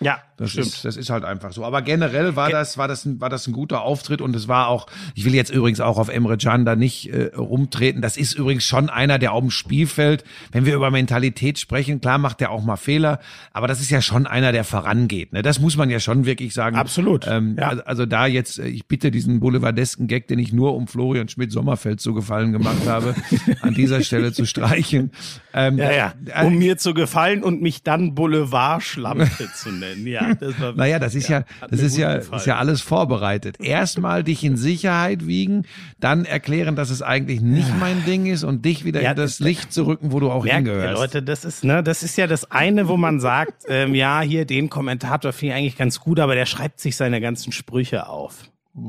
Ja, 0.00 0.20
das 0.36 0.52
stimmt. 0.52 0.68
Ist, 0.68 0.84
das 0.84 0.96
ist 0.96 1.10
halt 1.10 1.24
einfach 1.24 1.52
so. 1.52 1.64
Aber 1.64 1.82
generell 1.82 2.36
war 2.36 2.48
das, 2.50 2.78
war 2.78 2.86
das, 2.86 3.04
ein, 3.04 3.20
war 3.20 3.28
das 3.28 3.48
ein 3.48 3.52
guter 3.52 3.82
Auftritt 3.82 4.20
und 4.20 4.36
es 4.36 4.46
war 4.46 4.68
auch, 4.68 4.86
ich 5.16 5.24
will 5.24 5.34
jetzt 5.34 5.50
übrigens 5.50 5.80
auch 5.80 5.98
auf 5.98 6.08
Emre 6.08 6.36
Can 6.36 6.64
da 6.64 6.76
nicht 6.76 7.12
äh, 7.12 7.32
rumtreten. 7.36 8.00
Das 8.00 8.16
ist 8.16 8.34
übrigens 8.34 8.64
schon 8.64 8.88
einer, 8.88 9.18
der 9.18 9.32
auf 9.32 9.40
dem 9.40 9.50
Spielfeld, 9.50 10.22
wenn 10.52 10.64
wir 10.64 10.76
über 10.76 10.92
Mentalität 10.92 11.58
sprechen, 11.58 12.00
klar 12.00 12.18
macht 12.18 12.40
der 12.40 12.52
auch 12.52 12.62
mal 12.62 12.76
Fehler, 12.76 13.18
aber 13.52 13.66
das 13.66 13.80
ist 13.80 13.90
ja 13.90 14.00
schon 14.00 14.28
einer, 14.28 14.52
der 14.52 14.62
vorangeht. 14.62 15.32
Ne? 15.32 15.42
Das 15.42 15.58
muss 15.58 15.76
man 15.76 15.90
ja 15.90 15.98
schon 15.98 16.24
wirklich 16.24 16.54
sagen. 16.54 16.76
Absolut. 16.76 17.26
Ähm, 17.26 17.56
ja. 17.58 17.68
also, 17.70 17.84
also 17.84 18.06
da 18.06 18.26
jetzt, 18.26 18.60
äh, 18.60 18.68
ich 18.68 18.86
bitte 18.86 19.10
diesen 19.10 19.40
boulevardesken 19.40 20.06
Gag, 20.06 20.28
den 20.28 20.38
ich 20.38 20.52
nur 20.52 20.76
um 20.76 20.86
Florian 20.86 21.28
Schmidt-Sommerfeld 21.28 22.00
zu 22.00 22.14
gefallen 22.14 22.52
gemacht 22.52 22.86
habe, 22.86 23.16
an 23.62 23.74
dieser 23.74 24.02
Stelle 24.02 24.32
zu 24.32 24.46
streichen. 24.46 25.10
Ähm, 25.52 25.78
ja, 25.78 25.90
ja. 25.90 26.12
Äh, 26.26 26.46
um 26.46 26.56
mir 26.56 26.78
zu 26.78 26.94
gefallen 26.94 27.42
und 27.42 27.60
mich 27.60 27.82
dann 27.82 28.14
Boulevardschlampe 28.14 29.28
zu 29.54 29.72
nennen 29.72 29.87
nennen. 29.88 30.06
Ja, 30.06 30.34
das 30.34 30.60
war, 30.60 30.72
naja, 30.72 30.98
das 30.98 31.14
ist 31.14 31.28
ja, 31.28 31.40
ja 31.40 31.66
das 31.68 31.80
ist 31.80 31.96
ja, 31.96 32.14
ist 32.14 32.46
ja 32.46 32.56
alles 32.56 32.80
vorbereitet. 32.80 33.56
Erstmal 33.60 34.24
dich 34.24 34.44
in 34.44 34.56
Sicherheit 34.56 35.26
wiegen, 35.26 35.64
dann 36.00 36.24
erklären, 36.24 36.76
dass 36.76 36.90
es 36.90 37.02
eigentlich 37.02 37.40
nicht 37.40 37.68
mein 37.78 38.04
Ding 38.04 38.26
ist 38.26 38.44
und 38.44 38.64
dich 38.64 38.84
wieder 38.84 39.02
ja, 39.02 39.10
in 39.10 39.16
das 39.16 39.40
Licht 39.40 39.72
zu 39.72 39.86
rücken, 39.86 40.12
wo 40.12 40.20
du 40.20 40.30
auch 40.30 40.46
hingehörst. 40.46 41.00
Leute, 41.00 41.22
das 41.22 41.44
ist, 41.44 41.64
ne, 41.64 41.82
das 41.82 42.02
ist 42.02 42.16
ja 42.16 42.26
das 42.26 42.50
eine, 42.50 42.88
wo 42.88 42.96
man 42.96 43.20
sagt, 43.20 43.64
ähm, 43.68 43.94
ja, 43.94 44.20
hier 44.20 44.44
den 44.44 44.70
Kommentator 44.70 45.32
finde 45.32 45.54
ich 45.54 45.58
eigentlich 45.58 45.76
ganz 45.76 46.00
gut, 46.00 46.20
aber 46.20 46.34
der 46.34 46.46
schreibt 46.46 46.80
sich 46.80 46.96
seine 46.96 47.20
ganzen 47.20 47.52
Sprüche 47.52 48.08
auf. 48.08 48.48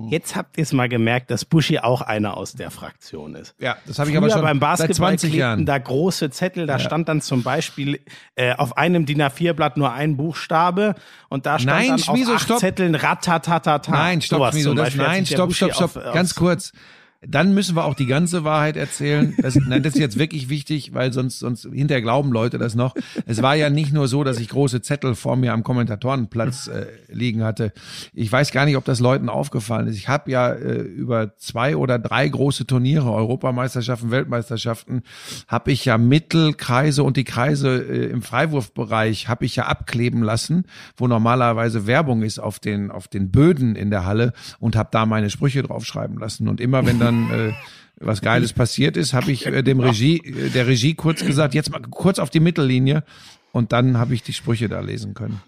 Jetzt 0.09 0.35
habt 0.35 0.57
ihr 0.57 0.63
es 0.63 0.71
mal 0.71 0.87
gemerkt, 0.87 1.31
dass 1.31 1.45
Buschi 1.45 1.79
auch 1.79 2.01
einer 2.01 2.37
aus 2.37 2.53
der 2.53 2.69
Fraktion 2.69 3.33
ist. 3.35 3.55
Ja, 3.59 3.77
das 3.87 3.97
habe 3.97 4.11
ich 4.11 4.17
aber 4.17 4.29
schon 4.29 4.41
beim 4.41 4.59
Basketball 4.59 5.11
seit 5.11 5.19
20 5.21 5.33
Jahren. 5.33 5.65
da 5.65 5.77
große 5.77 6.29
Zettel, 6.29 6.67
da 6.67 6.73
ja. 6.73 6.79
stand 6.79 7.09
dann 7.09 7.21
zum 7.21 7.41
Beispiel 7.41 7.99
äh, 8.35 8.53
auf 8.53 8.77
einem 8.77 9.05
DIN 9.05 9.21
A4-Blatt 9.21 9.77
nur 9.77 9.91
ein 9.91 10.15
Buchstabe 10.15 10.95
und 11.29 11.45
da 11.45 11.57
stand 11.57 11.77
nein, 11.77 11.87
dann 11.89 11.99
Schmieso, 11.99 12.31
auf 12.31 12.37
acht 12.37 12.45
stopp. 12.45 12.59
Zetteln 12.59 12.93
Ratatatata. 12.93 13.91
Nein, 13.91 14.21
stopp, 14.21 14.51
Schmieso, 14.51 14.73
das, 14.75 14.95
nein, 14.95 15.25
stopp, 15.25 15.53
stopp, 15.53 15.73
stopp, 15.73 15.93
ganz 16.13 16.35
kurz 16.35 16.71
dann 17.21 17.53
müssen 17.53 17.75
wir 17.75 17.83
auch 17.83 17.95
die 17.95 18.05
ganze 18.05 18.45
Wahrheit 18.45 18.77
erzählen. 18.77 19.35
Das, 19.41 19.55
nein, 19.55 19.83
das 19.83 19.95
ist 19.95 19.99
jetzt 19.99 20.17
wirklich 20.17 20.47
wichtig, 20.47 20.93
weil 20.93 21.11
sonst, 21.11 21.39
sonst 21.39 21.67
hinterher 21.69 22.01
glauben 22.01 22.31
Leute 22.31 22.57
das 22.57 22.75
noch. 22.75 22.95
Es 23.25 23.41
war 23.41 23.55
ja 23.55 23.69
nicht 23.69 23.91
nur 23.91 24.07
so, 24.07 24.23
dass 24.23 24.39
ich 24.39 24.47
große 24.47 24.81
Zettel 24.81 25.15
vor 25.15 25.35
mir 25.35 25.51
am 25.51 25.63
Kommentatorenplatz 25.63 26.67
äh, 26.67 26.85
liegen 27.09 27.43
hatte. 27.43 27.73
Ich 28.13 28.31
weiß 28.31 28.51
gar 28.51 28.65
nicht, 28.65 28.77
ob 28.77 28.85
das 28.85 29.01
Leuten 29.01 29.27
aufgefallen 29.27 29.87
ist. 29.87 29.97
Ich 29.97 30.07
habe 30.07 30.31
ja 30.31 30.49
äh, 30.53 30.79
über 30.79 31.35
zwei 31.37 31.75
oder 31.75 31.99
drei 31.99 32.27
große 32.27 32.65
Turniere, 32.65 33.11
Europameisterschaften, 33.11 34.11
Weltmeisterschaften, 34.11 35.03
habe 35.47 35.73
ich 35.73 35.83
ja 35.83 35.97
Mittelkreise 35.97 37.03
und 37.03 37.17
die 37.17 37.25
Kreise 37.25 37.79
äh, 37.79 38.05
im 38.11 38.21
Freiwurfbereich 38.21 39.27
habe 39.27 39.43
ich 39.43 39.57
ja 39.57 39.65
abkleben 39.65 40.23
lassen, 40.23 40.63
wo 40.95 41.07
normalerweise 41.07 41.85
Werbung 41.85 42.23
ist 42.23 42.39
auf 42.39 42.59
den 42.59 42.91
auf 42.91 43.09
den 43.09 43.29
Böden 43.29 43.75
in 43.75 43.89
der 43.89 44.05
Halle 44.05 44.31
und 44.59 44.77
habe 44.77 44.89
da 44.91 45.05
meine 45.05 45.29
Sprüche 45.29 45.63
draufschreiben 45.63 46.17
lassen. 46.17 46.47
Und 46.47 46.61
immer 46.61 46.85
wenn 46.85 46.99
dann 46.99 47.08
dann 47.09 47.31
äh, 47.31 47.53
was 47.99 48.21
Geiles 48.21 48.53
passiert 48.53 48.97
ist, 48.97 49.13
habe 49.13 49.31
ich 49.31 49.45
äh, 49.45 49.61
dem 49.61 49.79
Regie, 49.79 50.17
äh, 50.17 50.49
der 50.49 50.67
Regie 50.67 50.93
kurz 50.93 51.25
gesagt, 51.25 51.53
jetzt 51.53 51.71
mal 51.71 51.81
kurz 51.81 52.19
auf 52.19 52.29
die 52.29 52.39
Mittellinie 52.39 53.03
und 53.51 53.71
dann 53.71 53.97
habe 53.97 54.13
ich 54.13 54.23
die 54.23 54.33
Sprüche 54.33 54.69
da 54.69 54.79
lesen 54.79 55.13
können. 55.13 55.41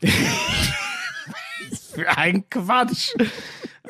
Für 1.94 2.16
ein 2.16 2.48
Quatsch. 2.48 3.14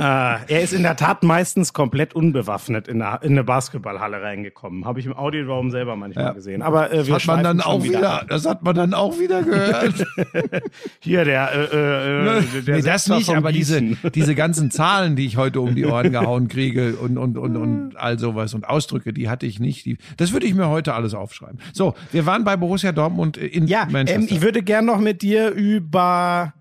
Äh, 0.01 0.03
er 0.03 0.63
ist 0.63 0.73
in 0.73 0.83
der 0.83 0.97
Tat 0.97 1.25
meistens 1.25 1.73
komplett 1.73 2.15
unbewaffnet 2.15 2.89
in 2.89 3.03
eine, 3.03 3.19
in 3.23 3.33
eine 3.33 3.45
Basketballhalle 3.45 4.23
reingekommen. 4.23 4.85
Habe 4.85 5.01
ich 5.01 5.07
im 5.07 5.15
Audioraum 5.15 5.71
selber 5.71 5.95
manchmal 5.97 6.27
ja. 6.27 6.33
gesehen. 6.33 6.63
Aber 6.63 6.91
äh, 6.93 7.07
wir 7.07 7.17
hat 7.17 7.27
man 7.27 7.43
dann 7.43 7.61
auch 7.61 7.83
wieder, 7.83 7.99
wieder 7.99 8.25
das 8.27 8.47
hat 8.47 8.63
man 8.63 8.75
dann 8.77 8.95
auch 8.95 9.19
wieder 9.19 9.43
gehört. 9.43 10.07
Hier 11.01 11.25
der, 11.25 11.53
äh, 11.53 11.65
äh, 11.65 12.39
äh 12.39 12.63
der 12.63 12.77
nee, 12.77 12.83
das 12.83 13.09
nicht, 13.09 13.29
aber 13.31 13.53
diese 13.53 13.83
diese 14.15 14.35
ganzen 14.35 14.71
Zahlen, 14.71 15.17
die 15.17 15.27
ich 15.27 15.37
heute 15.37 15.61
um 15.61 15.75
die 15.75 15.85
Ohren 15.85 16.13
gehauen 16.13 16.49
kriege 16.49 16.95
und 16.97 17.19
und 17.19 17.37
und 17.37 17.57
und 17.57 17.97
all 17.97 18.19
sowas 18.19 18.55
und 18.55 18.67
Ausdrücke, 18.67 19.13
die 19.13 19.29
hatte 19.29 19.45
ich 19.45 19.61
nicht. 19.61 19.85
Die, 19.85 19.99
das 20.17 20.33
würde 20.33 20.47
ich 20.47 20.55
mir 20.55 20.69
heute 20.69 20.95
alles 20.95 21.13
aufschreiben. 21.13 21.59
So, 21.75 21.95
wir 22.13 22.25
waren 22.25 22.45
bei 22.45 22.57
Borussia 22.57 22.93
Dortmund 22.93 23.37
in 23.37 23.67
ja, 23.67 23.87
Manchester. 23.91 24.21
Ähm, 24.21 24.29
ich 24.31 24.41
würde 24.41 24.63
gern 24.63 24.87
noch 24.87 24.99
mit 24.99 25.21
dir 25.21 25.51
über 25.51 26.55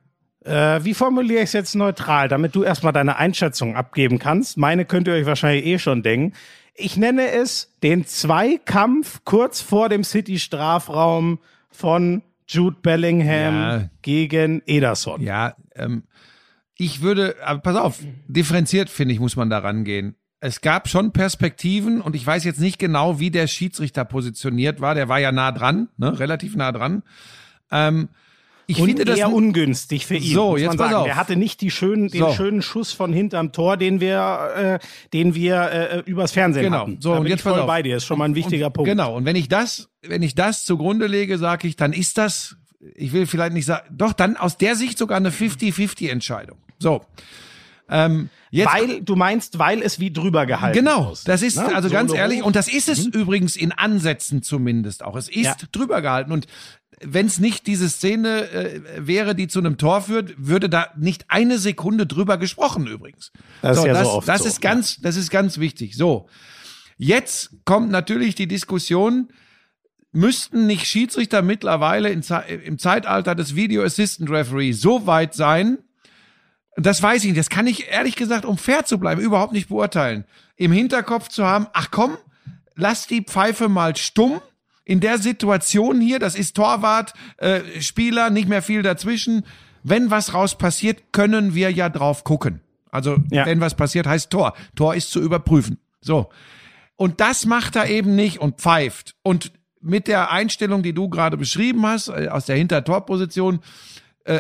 äh, 0.45 0.84
wie 0.84 0.93
formuliere 0.93 1.39
ich 1.39 1.49
es 1.49 1.54
jetzt 1.54 1.75
neutral, 1.75 2.28
damit 2.28 2.56
du 2.56 2.63
erstmal 2.63 2.93
deine 2.93 3.17
Einschätzung 3.17 3.75
abgeben 3.75 4.19
kannst? 4.19 4.58
Meine 4.58 4.86
könnt 4.86 5.08
ihr 5.08 5.13
euch 5.13 5.25
wahrscheinlich 5.25 5.65
eh 5.65 5.80
schon 5.80 6.04
denken. 6.04 6.36
Ich 6.75 6.95
nenne 6.95 7.30
es 7.32 7.75
den 7.84 8.06
Zweikampf 8.06 9.21
kurz 9.25 9.60
vor 9.60 9.89
dem 9.89 10.04
City-Strafraum 10.04 11.39
von 11.69 12.23
Jude 12.47 12.78
Bellingham 12.82 13.56
ja. 13.56 13.89
gegen 14.02 14.62
Ederson. 14.65 15.21
Ja, 15.21 15.56
ähm, 15.75 16.04
ich 16.78 17.02
würde, 17.02 17.36
aber 17.43 17.60
pass 17.60 17.75
auf, 17.75 17.99
differenziert 18.28 18.89
finde 18.89 19.13
ich, 19.13 19.19
muss 19.19 19.36
man 19.36 19.49
da 19.49 19.60
rangehen. 19.60 20.15
Es 20.39 20.62
gab 20.62 20.88
schon 20.88 21.12
Perspektiven 21.12 21.99
und 21.99 22.15
ich 22.15 22.25
weiß 22.25 22.45
jetzt 22.45 22.62
nicht 22.62 22.80
genau, 22.80 23.19
wie 23.19 23.30
der 23.30 23.47
Schiedsrichter 23.47 24.06
positioniert 24.06 24.80
war. 24.80 24.95
Der 24.95 25.10
war 25.10 25.19
ja 25.19 25.34
nah 25.34 25.52
dran, 25.52 25.89
ne, 25.97 26.17
relativ 26.17 26.56
nah 26.56 26.71
dran. 26.71 27.04
Ähm, 27.71 28.08
ich 28.69 28.79
und 28.79 28.88
finde 28.88 29.03
das 29.03 29.17
eher 29.17 29.34
ungünstig 29.34 30.05
für 30.05 30.15
ihn. 30.15 30.36
So, 30.36 30.55
jetzt 30.55 30.77
pass 30.77 30.93
auf. 30.93 31.08
Er 31.08 31.15
hatte 31.15 31.36
nicht 31.36 31.60
die 31.62 31.71
schönen, 31.71 32.08
den 32.08 32.21
so. 32.21 32.34
schönen 32.34 32.62
Schuss 32.62 32.91
von 32.91 33.12
hinterm 33.12 33.51
Tor, 33.51 33.77
den 33.77 33.99
wir, 33.99 34.79
äh, 34.79 34.86
den 35.12 35.34
wir 35.34 35.71
äh, 35.71 36.03
übers 36.05 36.34
Fernsehen 36.34 36.65
genau. 36.65 36.82
hatten. 36.82 36.97
So, 37.01 37.13
da 37.13 37.19
und 37.19 37.25
jetzt 37.25 37.41
voll 37.41 37.60
auf. 37.60 37.65
bei 37.65 37.82
dir. 37.82 37.97
Ist 37.97 38.05
schon 38.05 38.19
mal 38.19 38.25
ein 38.25 38.36
wichtiger 38.36 38.67
und, 38.67 38.73
Punkt. 38.73 38.88
Genau. 38.88 39.15
Und 39.15 39.25
wenn 39.25 39.36
ich 39.36 39.49
das, 39.49 39.89
wenn 40.03 40.21
ich 40.21 40.36
das 40.36 40.65
zugrunde 40.65 41.08
lege, 41.08 41.39
sage 41.39 41.67
ich, 41.67 41.77
dann 41.77 41.93
ist 41.93 42.19
das, 42.19 42.58
ich 42.93 43.12
will 43.12 43.25
vielleicht 43.25 43.53
nicht 43.53 43.65
sagen, 43.65 43.88
doch 43.91 44.13
dann 44.13 44.38
aus 44.38 44.58
der 44.58 44.75
Sicht 44.75 44.99
sogar 44.99 45.17
eine 45.17 45.32
50-50 45.32 46.08
Entscheidung. 46.08 46.60
So. 46.77 47.01
Ähm, 47.89 48.29
jetzt, 48.51 48.71
weil 48.71 49.01
du 49.01 49.15
meinst, 49.15 49.58
weil 49.58 49.82
es 49.82 49.99
wie 49.99 50.12
drüber 50.12 50.45
gehalten 50.45 50.77
Genau, 50.77 51.12
ist, 51.12 51.27
das 51.27 51.41
ist 51.41 51.58
ne? 51.58 51.73
also 51.75 51.89
so 51.89 51.93
ganz 51.93 52.13
ehrlich 52.13 52.43
und 52.43 52.55
das 52.55 52.67
ist 52.67 52.88
es 52.88 53.08
mhm. 53.08 53.13
übrigens 53.13 53.55
in 53.55 53.71
Ansätzen 53.71 54.43
zumindest 54.43 55.03
auch. 55.03 55.15
Es 55.15 55.27
ist 55.27 55.45
ja. 55.45 55.55
drüber 55.71 56.03
gehalten 56.03 56.32
und 56.32 56.45
wenn 57.04 57.26
es 57.28 57.40
nicht 57.40 57.68
diese 57.68 57.90
Szene 57.90 58.50
äh, 58.52 58.82
wäre, 58.98 59.36
die 59.36 59.48
zu 59.48 59.60
einem 59.60 59.78
Tor 59.78 60.02
führt, 60.02 60.34
würde 60.38 60.70
da 60.70 60.88
nicht 60.98 61.26
eine 61.30 61.58
Sekunde 61.58 62.06
drüber 62.06 62.38
gesprochen 62.38 62.88
übrigens. 62.88 63.32
Das 63.62 63.78
so, 63.78 63.84
ist 63.84 63.88
ja 63.88 63.94
das, 63.94 64.04
so 64.04 64.14
oft 64.14 64.28
das 64.28 64.42
so, 64.42 64.48
ist 64.48 64.62
ganz, 64.62 64.96
ja. 64.98 65.02
das 65.04 65.16
ist 65.16 65.30
ganz 65.30 65.60
wichtig. 65.60 65.96
So, 65.96 66.28
jetzt 66.98 67.52
kommt 67.66 67.92
natürlich 67.92 68.36
die 68.36 68.48
Diskussion. 68.48 69.30
Müssten 70.12 70.66
nicht 70.66 70.88
Schiedsrichter 70.88 71.44
mittlerweile 71.44 72.10
in, 72.10 72.24
im 72.64 72.80
Zeitalter 72.80 73.36
des 73.36 73.56
Video 73.56 73.84
Assistant 73.84 74.30
Referee 74.32 74.72
so 74.72 75.06
weit 75.06 75.36
sein? 75.36 75.78
Das 76.76 77.04
weiß 77.04 77.24
ich 77.24 77.30
nicht. 77.30 77.40
Das 77.40 77.50
kann 77.50 77.68
ich 77.68 77.90
ehrlich 77.90 78.16
gesagt, 78.16 78.44
um 78.44 78.58
fair 78.58 78.86
zu 78.86 78.98
bleiben, 78.98 79.22
überhaupt 79.22 79.54
nicht 79.54 79.70
beurteilen. 79.70 80.26
Im 80.56 80.72
Hinterkopf 80.72 81.28
zu 81.28 81.46
haben, 81.46 81.68
ach 81.74 81.92
komm, 81.92 82.18
lass 82.76 83.06
die 83.06 83.22
Pfeife 83.22 83.70
mal 83.70 83.96
stumm 83.96 84.42
in 84.89 85.02
der 85.02 85.19
Situation 85.19 86.02
hier, 86.02 86.17
das 86.17 86.34
ist 86.34 86.56
Torwart, 86.56 87.13
äh, 87.38 87.62
Spieler, 87.80 88.32
nicht 88.32 88.49
mehr 88.49 88.63
viel 88.63 88.82
dazwischen. 88.82 89.45
Wenn 89.84 90.10
was 90.10 90.34
raus 90.34 90.58
passiert, 90.58 91.13
können 91.13 91.54
wir 91.54 91.71
ja 91.71 91.89
drauf 91.89 92.23
gucken. 92.23 92.62
Also, 92.89 93.17
ja. 93.30 93.45
wenn 93.45 93.62
was 93.62 93.75
passiert, 93.75 94.08
heißt 94.08 94.32
Tor. 94.32 94.56
Tor 94.75 94.95
ist 94.95 95.12
zu 95.12 95.21
überprüfen. 95.21 95.78
So. 96.02 96.30
Und 96.95 97.21
das 97.21 97.45
macht 97.45 97.75
er 97.75 97.88
eben 97.88 98.15
nicht 98.15 98.39
und 98.39 98.62
pfeift. 98.62 99.15
Und 99.21 99.52
mit 99.80 100.08
der 100.08 100.32
Einstellung, 100.32 100.82
die 100.82 100.93
du 100.93 101.08
gerade 101.08 101.38
beschrieben 101.38 101.86
hast, 101.86 102.08
äh, 102.08 102.28
aus 102.30 102.47
der 102.47 102.56
Hintertorposition, 102.56 103.60
äh, 104.23 104.39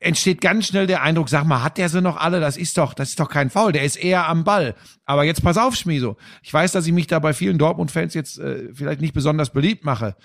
entsteht 0.00 0.40
ganz 0.40 0.66
schnell 0.66 0.86
der 0.86 1.02
Eindruck, 1.02 1.28
sag 1.28 1.44
mal, 1.44 1.62
hat 1.62 1.78
der 1.78 1.88
sie 1.88 2.02
noch 2.02 2.16
alle? 2.16 2.40
Das 2.40 2.56
ist 2.56 2.76
doch, 2.78 2.94
das 2.94 3.10
ist 3.10 3.20
doch 3.20 3.28
kein 3.28 3.50
Foul, 3.50 3.72
der 3.72 3.84
ist 3.84 3.96
eher 3.96 4.28
am 4.28 4.44
Ball. 4.44 4.74
Aber 5.04 5.24
jetzt 5.24 5.42
pass 5.42 5.56
auf, 5.56 5.74
Schmieso. 5.74 6.16
Ich 6.42 6.52
weiß, 6.52 6.72
dass 6.72 6.86
ich 6.86 6.92
mich 6.92 7.06
da 7.06 7.18
bei 7.18 7.32
vielen 7.32 7.58
Dortmund-Fans 7.58 8.14
jetzt 8.14 8.38
äh, 8.38 8.72
vielleicht 8.74 9.00
nicht 9.00 9.14
besonders 9.14 9.50
beliebt 9.50 9.84
mache. 9.84 10.16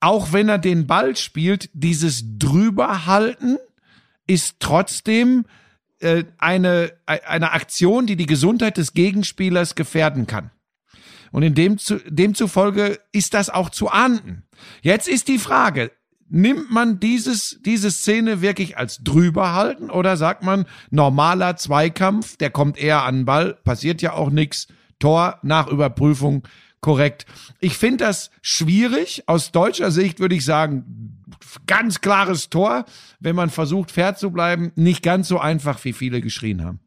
Auch 0.00 0.32
wenn 0.32 0.48
er 0.48 0.58
den 0.58 0.86
Ball 0.86 1.16
spielt, 1.16 1.70
dieses 1.72 2.24
drüberhalten 2.38 3.58
ist 4.26 4.56
trotzdem 4.60 5.46
äh, 6.00 6.24
eine, 6.38 6.92
eine 7.06 7.52
Aktion, 7.52 8.06
die 8.06 8.16
die 8.16 8.26
Gesundheit 8.26 8.76
des 8.76 8.92
Gegenspielers 8.92 9.74
gefährden 9.74 10.26
kann. 10.26 10.50
Und 11.32 11.42
in 11.42 11.54
dem 11.54 11.78
zu, 11.78 11.98
demzufolge 12.08 12.98
ist 13.12 13.34
das 13.34 13.50
auch 13.50 13.70
zu 13.70 13.90
ahnden. 13.90 14.44
Jetzt 14.82 15.08
ist 15.08 15.28
die 15.28 15.38
Frage, 15.38 15.90
nimmt 16.28 16.70
man 16.70 17.00
dieses, 17.00 17.60
diese 17.64 17.90
Szene 17.90 18.40
wirklich 18.40 18.76
als 18.76 18.98
drüber 19.02 19.52
halten 19.52 19.90
oder 19.90 20.16
sagt 20.16 20.42
man 20.42 20.66
normaler 20.90 21.56
Zweikampf, 21.56 22.36
der 22.36 22.50
kommt 22.50 22.78
eher 22.78 23.04
an 23.04 23.16
den 23.16 23.24
Ball, 23.24 23.54
passiert 23.54 24.02
ja 24.02 24.12
auch 24.12 24.30
nichts, 24.30 24.68
Tor 24.98 25.38
nach 25.42 25.68
Überprüfung 25.68 26.42
korrekt. 26.80 27.26
Ich 27.60 27.76
finde 27.76 28.04
das 28.04 28.30
schwierig. 28.42 29.24
Aus 29.26 29.52
deutscher 29.52 29.90
Sicht 29.90 30.20
würde 30.20 30.34
ich 30.34 30.44
sagen, 30.44 31.24
ganz 31.66 32.00
klares 32.00 32.48
Tor. 32.48 32.84
Wenn 33.20 33.36
man 33.36 33.50
versucht, 33.50 33.90
fair 33.90 34.16
zu 34.16 34.30
bleiben, 34.30 34.72
nicht 34.76 35.02
ganz 35.02 35.28
so 35.28 35.38
einfach, 35.38 35.84
wie 35.84 35.92
viele 35.92 36.20
geschrien 36.20 36.64
haben. 36.64 36.80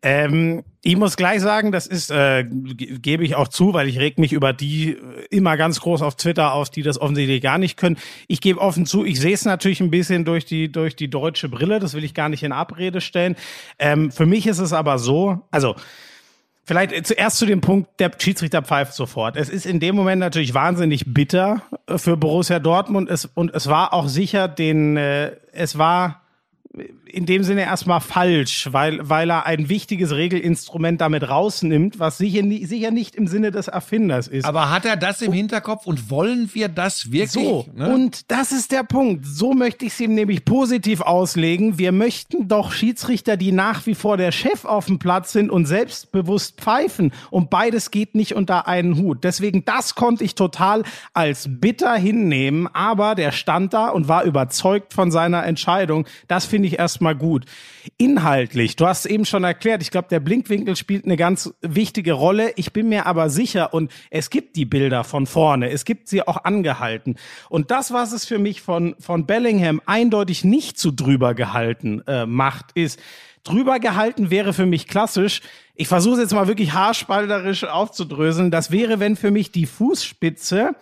Ähm, 0.00 0.62
ich 0.82 0.96
muss 0.96 1.16
gleich 1.16 1.40
sagen, 1.40 1.72
das 1.72 1.88
ist, 1.88 2.10
äh, 2.10 2.44
gebe 2.44 3.24
ich 3.24 3.34
auch 3.34 3.48
zu, 3.48 3.74
weil 3.74 3.88
ich 3.88 3.98
reg 3.98 4.18
mich 4.18 4.32
über 4.32 4.52
die 4.52 4.92
äh, 4.92 4.96
immer 5.30 5.56
ganz 5.56 5.80
groß 5.80 6.02
auf 6.02 6.14
Twitter 6.14 6.52
auf, 6.52 6.70
die 6.70 6.82
das 6.82 7.00
offensichtlich 7.00 7.42
gar 7.42 7.58
nicht 7.58 7.76
können. 7.76 7.98
Ich 8.28 8.40
gebe 8.40 8.60
offen 8.60 8.86
zu, 8.86 9.04
ich 9.04 9.18
sehe 9.18 9.34
es 9.34 9.44
natürlich 9.44 9.80
ein 9.80 9.90
bisschen 9.90 10.24
durch 10.24 10.44
die, 10.44 10.70
durch 10.70 10.94
die 10.94 11.10
deutsche 11.10 11.48
Brille, 11.48 11.80
das 11.80 11.94
will 11.94 12.04
ich 12.04 12.14
gar 12.14 12.28
nicht 12.28 12.44
in 12.44 12.52
Abrede 12.52 13.00
stellen. 13.00 13.34
Ähm, 13.78 14.12
für 14.12 14.26
mich 14.26 14.46
ist 14.46 14.60
es 14.60 14.72
aber 14.72 14.98
so, 14.98 15.40
also 15.50 15.74
Vielleicht 16.68 17.06
zuerst 17.06 17.38
zu 17.38 17.46
dem 17.46 17.62
Punkt, 17.62 17.98
der 17.98 18.10
Schiedsrichter 18.18 18.60
pfeift 18.60 18.92
sofort. 18.92 19.38
Es 19.38 19.48
ist 19.48 19.64
in 19.64 19.80
dem 19.80 19.96
Moment 19.96 20.20
natürlich 20.20 20.52
wahnsinnig 20.52 21.14
bitter 21.14 21.62
äh, 21.86 21.96
für 21.96 22.18
Borussia 22.18 22.58
Dortmund 22.58 23.08
es, 23.08 23.24
und 23.24 23.54
es 23.54 23.68
war 23.68 23.94
auch 23.94 24.06
sicher 24.06 24.48
den, 24.48 24.98
äh, 24.98 25.32
es 25.52 25.78
war 25.78 26.20
in 27.06 27.26
dem 27.26 27.42
Sinne 27.42 27.62
erstmal 27.62 28.00
falsch, 28.00 28.68
weil, 28.72 29.08
weil 29.08 29.30
er 29.30 29.46
ein 29.46 29.68
wichtiges 29.68 30.12
Regelinstrument 30.12 31.00
damit 31.00 31.28
rausnimmt, 31.28 31.98
was 31.98 32.18
sicher, 32.18 32.42
sicher 32.66 32.90
nicht 32.90 33.16
im 33.16 33.26
Sinne 33.26 33.50
des 33.50 33.68
Erfinders 33.68 34.28
ist. 34.28 34.44
Aber 34.44 34.70
hat 34.70 34.84
er 34.84 34.96
das 34.96 35.22
im 35.22 35.32
Hinterkopf 35.32 35.86
und 35.86 36.10
wollen 36.10 36.50
wir 36.52 36.68
das 36.68 37.10
wirklich? 37.10 37.30
So, 37.30 37.66
ne? 37.74 37.92
und 37.92 38.30
das 38.30 38.52
ist 38.52 38.72
der 38.72 38.82
Punkt. 38.82 39.26
So 39.26 39.52
möchte 39.52 39.86
ich 39.86 39.92
es 39.92 40.00
ihm 40.00 40.14
nämlich 40.14 40.44
positiv 40.44 41.00
auslegen. 41.00 41.78
Wir 41.78 41.92
möchten 41.92 42.48
doch 42.48 42.72
Schiedsrichter, 42.72 43.36
die 43.36 43.52
nach 43.52 43.86
wie 43.86 43.94
vor 43.94 44.16
der 44.16 44.32
Chef 44.32 44.64
auf 44.64 44.86
dem 44.86 44.98
Platz 44.98 45.32
sind 45.32 45.50
und 45.50 45.66
selbstbewusst 45.66 46.60
pfeifen. 46.60 47.12
Und 47.30 47.50
beides 47.50 47.90
geht 47.90 48.14
nicht 48.14 48.34
unter 48.34 48.68
einen 48.68 48.96
Hut. 48.98 49.24
Deswegen, 49.24 49.64
das 49.64 49.94
konnte 49.94 50.24
ich 50.24 50.34
total 50.34 50.82
als 51.14 51.48
bitter 51.48 51.94
hinnehmen. 51.94 52.68
Aber 52.72 53.14
der 53.14 53.32
stand 53.32 53.72
da 53.72 53.88
und 53.88 54.08
war 54.08 54.24
überzeugt 54.24 54.92
von 54.92 55.10
seiner 55.10 55.44
Entscheidung. 55.44 56.06
Das 56.28 56.44
finde 56.44 56.67
ich 56.67 56.67
erst 56.74 56.98
erstmal 56.98 57.14
gut. 57.14 57.44
Inhaltlich, 57.98 58.74
du 58.74 58.86
hast 58.86 59.06
eben 59.06 59.24
schon 59.24 59.44
erklärt, 59.44 59.82
ich 59.82 59.90
glaube, 59.92 60.08
der 60.08 60.20
Blinkwinkel 60.20 60.74
spielt 60.74 61.04
eine 61.04 61.16
ganz 61.16 61.54
wichtige 61.60 62.14
Rolle. 62.14 62.52
Ich 62.56 62.72
bin 62.72 62.88
mir 62.88 63.06
aber 63.06 63.30
sicher, 63.30 63.72
und 63.72 63.92
es 64.10 64.30
gibt 64.30 64.56
die 64.56 64.64
Bilder 64.64 65.04
von 65.04 65.26
vorne, 65.26 65.70
es 65.70 65.84
gibt 65.84 66.08
sie 66.08 66.26
auch 66.26 66.44
angehalten. 66.44 67.16
Und 67.50 67.70
das, 67.70 67.92
was 67.92 68.12
es 68.12 68.24
für 68.24 68.38
mich 68.38 68.62
von, 68.62 68.96
von 68.98 69.26
Bellingham 69.26 69.80
eindeutig 69.86 70.44
nicht 70.44 70.78
zu 70.78 70.90
drüber 70.90 71.34
gehalten 71.34 72.02
äh, 72.06 72.26
macht, 72.26 72.72
ist, 72.72 72.98
drüber 73.44 73.78
gehalten 73.78 74.30
wäre 74.30 74.52
für 74.52 74.66
mich 74.66 74.88
klassisch. 74.88 75.42
Ich 75.76 75.86
versuche 75.86 76.14
es 76.14 76.20
jetzt 76.22 76.34
mal 76.34 76.48
wirklich 76.48 76.72
haarspalterisch 76.72 77.64
aufzudröseln. 77.64 78.50
Das 78.50 78.72
wäre, 78.72 78.98
wenn 78.98 79.14
für 79.14 79.30
mich 79.30 79.52
die 79.52 79.66
Fußspitze 79.66 80.74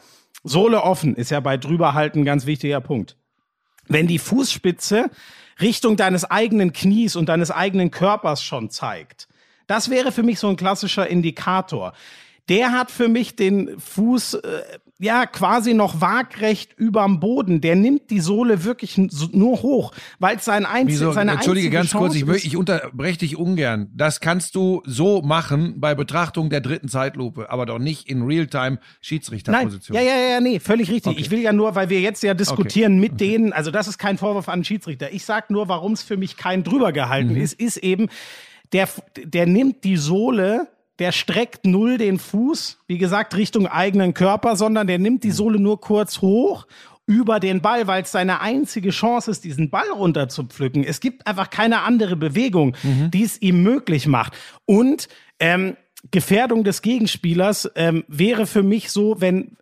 Sohle 0.44 0.82
offen, 0.82 1.16
ist 1.16 1.30
ja 1.30 1.40
bei 1.40 1.56
drüber 1.56 1.94
halten 1.94 2.20
ein 2.20 2.24
ganz 2.24 2.46
wichtiger 2.46 2.80
Punkt. 2.80 3.16
Wenn 3.88 4.06
die 4.06 4.20
Fußspitze 4.20 5.10
Richtung 5.60 5.96
deines 5.96 6.24
eigenen 6.24 6.72
Knies 6.72 7.16
und 7.16 7.28
deines 7.28 7.50
eigenen 7.50 7.90
Körpers 7.90 8.42
schon 8.42 8.70
zeigt. 8.70 9.28
Das 9.66 9.90
wäre 9.90 10.12
für 10.12 10.22
mich 10.22 10.38
so 10.38 10.48
ein 10.48 10.56
klassischer 10.56 11.08
Indikator. 11.08 11.92
Der 12.48 12.72
hat 12.72 12.90
für 12.90 13.08
mich 13.08 13.36
den 13.36 13.80
Fuß 13.80 14.34
äh, 14.34 14.62
ja 14.98 15.26
quasi 15.26 15.74
noch 15.74 16.00
waagrecht 16.00 16.72
überm 16.76 17.20
Boden. 17.20 17.60
Der 17.60 17.76
nimmt 17.76 18.10
die 18.10 18.20
Sohle 18.20 18.64
wirklich 18.64 18.96
nur 18.98 19.62
hoch, 19.62 19.92
weil 20.18 20.36
es 20.36 20.44
sein 20.44 20.64
einzig, 20.64 20.98
seine 21.12 21.32
Entschuldige 21.32 21.70
ganz 21.70 21.90
Chance 21.90 22.24
kurz, 22.24 22.36
ich, 22.38 22.46
ich 22.46 22.56
unterbreche 22.56 23.18
dich 23.18 23.36
ungern. 23.36 23.90
Das 23.94 24.20
kannst 24.20 24.54
du 24.54 24.82
so 24.84 25.22
machen 25.22 25.80
bei 25.80 25.94
Betrachtung 25.94 26.50
der 26.50 26.60
dritten 26.60 26.88
Zeitlupe, 26.88 27.50
aber 27.50 27.66
doch 27.66 27.78
nicht 27.78 28.08
in 28.08 28.22
Realtime 28.22 28.78
Schiedsrichterposition. 29.00 29.96
Nein, 29.96 30.06
ja, 30.06 30.12
ja, 30.12 30.28
ja, 30.32 30.40
nee, 30.40 30.60
völlig 30.60 30.90
richtig. 30.90 31.12
Okay. 31.12 31.20
Ich 31.20 31.30
will 31.30 31.40
ja 31.40 31.52
nur, 31.52 31.74
weil 31.74 31.90
wir 31.90 32.00
jetzt 32.00 32.22
ja 32.22 32.34
diskutieren 32.34 32.92
okay. 32.92 33.00
mit 33.00 33.12
okay. 33.12 33.30
denen, 33.30 33.52
also 33.52 33.70
das 33.70 33.88
ist 33.88 33.98
kein 33.98 34.18
Vorwurf 34.18 34.48
an 34.48 34.64
Schiedsrichter. 34.64 35.12
Ich 35.12 35.24
sag 35.24 35.50
nur, 35.50 35.68
warum 35.68 35.92
es 35.92 36.02
für 36.02 36.16
mich 36.16 36.36
kein 36.36 36.64
drüber 36.64 36.92
gehalten 36.92 37.34
mhm. 37.34 37.40
ist, 37.40 37.52
ist 37.54 37.76
eben 37.76 38.08
der 38.72 38.88
der 39.16 39.46
nimmt 39.46 39.84
die 39.84 39.96
Sohle 39.96 40.68
der 40.98 41.12
streckt 41.12 41.66
null 41.66 41.98
den 41.98 42.18
Fuß, 42.18 42.78
wie 42.86 42.98
gesagt, 42.98 43.36
Richtung 43.36 43.66
eigenen 43.66 44.14
Körper, 44.14 44.56
sondern 44.56 44.86
der 44.86 44.98
nimmt 44.98 45.24
die 45.24 45.30
Sohle 45.30 45.58
nur 45.58 45.80
kurz 45.80 46.20
hoch 46.20 46.66
über 47.06 47.38
den 47.38 47.60
Ball, 47.62 47.86
weil 47.86 48.02
es 48.02 48.12
seine 48.12 48.40
einzige 48.40 48.90
Chance 48.90 49.30
ist, 49.30 49.44
diesen 49.44 49.70
Ball 49.70 49.88
runter 49.90 50.28
zu 50.28 50.44
pflücken. 50.44 50.82
Es 50.82 51.00
gibt 51.00 51.26
einfach 51.26 51.50
keine 51.50 51.82
andere 51.82 52.16
Bewegung, 52.16 52.76
mhm. 52.82 53.10
die 53.12 53.22
es 53.22 53.40
ihm 53.40 53.62
möglich 53.62 54.06
macht. 54.08 54.36
Und 54.64 55.08
ähm, 55.38 55.76
Gefährdung 56.10 56.64
des 56.64 56.82
Gegenspielers 56.82 57.70
ähm, 57.74 58.04
wäre 58.08 58.46
für 58.46 58.62
mich 58.62 58.90
so, 58.90 59.20
wenn 59.20 59.56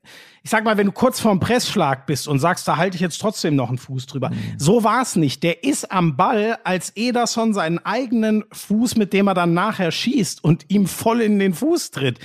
ich 0.45 0.51
sag 0.51 0.63
mal, 0.63 0.77
wenn 0.77 0.87
du 0.87 0.93
kurz 0.93 1.21
vorm 1.21 1.41
Pressschlag 1.41 2.05
bist 2.05 2.29
und 2.29 2.39
sagst, 2.39 2.69
da 2.69 2.77
halte 2.77 2.97
ich 2.97 3.01
jetzt 3.01 3.19
trotzdem 3.19 3.57
noch 3.57 3.71
einen 3.71 3.79
Fuß 3.79 4.05
drüber. 4.05 4.29
Mhm. 4.29 4.59
So 4.59 4.85
war's 4.85 5.17
nicht. 5.17 5.43
Der 5.43 5.65
ist 5.65 5.91
am 5.91 6.17
Ball, 6.17 6.59
als 6.65 6.93
Ederson 6.97 7.55
seinen 7.55 7.79
eigenen 7.79 8.45
Fuß, 8.53 8.97
mit 8.97 9.15
dem 9.15 9.27
er 9.27 9.33
dann 9.33 9.55
nachher 9.55 9.91
schießt 9.91 10.45
und 10.45 10.67
ihm 10.69 10.87
voll 10.87 11.23
in 11.23 11.39
den 11.39 11.55
Fuß 11.55 11.93
tritt. 11.93 12.19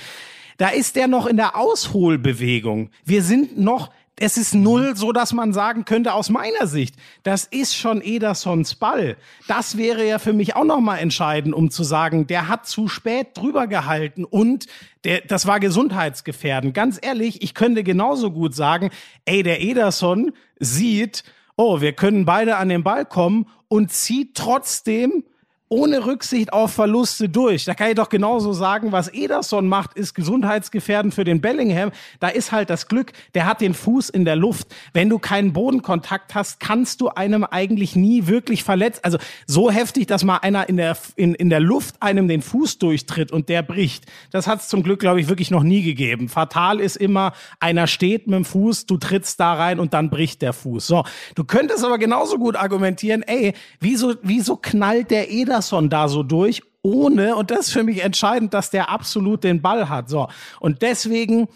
Da 0.58 0.68
ist 0.68 0.96
der 0.96 1.08
noch 1.08 1.24
in 1.24 1.38
der 1.38 1.56
Ausholbewegung. 1.56 2.90
Wir 3.06 3.22
sind 3.22 3.58
noch 3.58 3.90
es 4.20 4.36
ist 4.36 4.54
null, 4.54 4.96
so 4.96 5.12
dass 5.12 5.32
man 5.32 5.54
sagen 5.54 5.86
könnte, 5.86 6.12
aus 6.12 6.28
meiner 6.28 6.66
Sicht, 6.66 6.94
das 7.22 7.46
ist 7.46 7.74
schon 7.74 8.02
Edersons 8.02 8.74
Ball. 8.74 9.16
Das 9.48 9.78
wäre 9.78 10.06
ja 10.06 10.18
für 10.18 10.34
mich 10.34 10.54
auch 10.54 10.64
nochmal 10.64 10.98
entscheidend, 10.98 11.54
um 11.54 11.70
zu 11.70 11.82
sagen, 11.82 12.26
der 12.26 12.46
hat 12.46 12.66
zu 12.66 12.86
spät 12.86 13.28
drüber 13.34 13.66
gehalten 13.66 14.26
und 14.26 14.66
der, 15.04 15.22
das 15.22 15.46
war 15.46 15.58
gesundheitsgefährdend. 15.58 16.74
Ganz 16.74 16.98
ehrlich, 17.00 17.42
ich 17.42 17.54
könnte 17.54 17.82
genauso 17.82 18.30
gut 18.30 18.54
sagen, 18.54 18.90
ey, 19.24 19.42
der 19.42 19.62
Ederson 19.62 20.32
sieht, 20.58 21.24
oh, 21.56 21.80
wir 21.80 21.94
können 21.94 22.26
beide 22.26 22.56
an 22.56 22.68
den 22.68 22.82
Ball 22.82 23.06
kommen 23.06 23.46
und 23.68 23.90
zieht 23.90 24.34
trotzdem 24.34 25.24
ohne 25.72 26.04
Rücksicht 26.04 26.52
auf 26.52 26.72
Verluste 26.72 27.28
durch. 27.28 27.64
Da 27.64 27.74
kann 27.74 27.90
ich 27.90 27.94
doch 27.94 28.08
genauso 28.08 28.52
sagen, 28.52 28.90
was 28.90 29.06
Ederson 29.06 29.68
macht, 29.68 29.94
ist 29.94 30.14
gesundheitsgefährdend 30.14 31.14
für 31.14 31.22
den 31.22 31.40
Bellingham. 31.40 31.92
Da 32.18 32.26
ist 32.26 32.50
halt 32.50 32.70
das 32.70 32.88
Glück, 32.88 33.12
der 33.34 33.46
hat 33.46 33.60
den 33.60 33.72
Fuß 33.72 34.10
in 34.10 34.24
der 34.24 34.34
Luft. 34.34 34.66
Wenn 34.92 35.08
du 35.08 35.20
keinen 35.20 35.52
Bodenkontakt 35.52 36.34
hast, 36.34 36.58
kannst 36.58 37.00
du 37.00 37.08
einem 37.10 37.44
eigentlich 37.44 37.94
nie 37.94 38.26
wirklich 38.26 38.64
verletzt. 38.64 39.04
Also 39.04 39.18
so 39.46 39.70
heftig, 39.70 40.08
dass 40.08 40.24
mal 40.24 40.38
einer 40.38 40.68
in 40.68 40.76
der, 40.76 40.96
in, 41.14 41.34
in 41.34 41.50
der 41.50 41.60
Luft 41.60 42.02
einem 42.02 42.26
den 42.26 42.42
Fuß 42.42 42.78
durchtritt 42.78 43.30
und 43.30 43.48
der 43.48 43.62
bricht. 43.62 44.06
Das 44.32 44.48
hat 44.48 44.62
es 44.62 44.68
zum 44.68 44.82
Glück, 44.82 44.98
glaube 44.98 45.20
ich, 45.20 45.28
wirklich 45.28 45.52
noch 45.52 45.62
nie 45.62 45.82
gegeben. 45.82 46.28
Fatal 46.28 46.80
ist 46.80 46.96
immer, 46.96 47.32
einer 47.60 47.86
steht 47.86 48.26
mit 48.26 48.34
dem 48.34 48.44
Fuß, 48.44 48.86
du 48.86 48.96
trittst 48.96 49.38
da 49.38 49.54
rein 49.54 49.78
und 49.78 49.94
dann 49.94 50.10
bricht 50.10 50.42
der 50.42 50.52
Fuß. 50.52 50.84
So, 50.84 51.04
du 51.36 51.44
könntest 51.44 51.84
aber 51.84 51.98
genauso 51.98 52.38
gut 52.38 52.56
argumentieren, 52.56 53.22
ey, 53.22 53.54
wieso, 53.78 54.14
wieso 54.22 54.56
knallt 54.56 55.12
der 55.12 55.30
Ederson 55.30 55.59
Anderson 55.60 55.90
da 55.90 56.08
so 56.08 56.22
durch, 56.22 56.62
ohne, 56.82 57.36
und 57.36 57.50
das 57.50 57.66
ist 57.66 57.72
für 57.72 57.84
mich 57.84 58.02
entscheidend, 58.02 58.54
dass 58.54 58.70
der 58.70 58.88
absolut 58.88 59.44
den 59.44 59.60
Ball 59.60 59.90
hat. 59.90 60.08
So. 60.08 60.28
Und 60.58 60.80
deswegen 60.80 61.48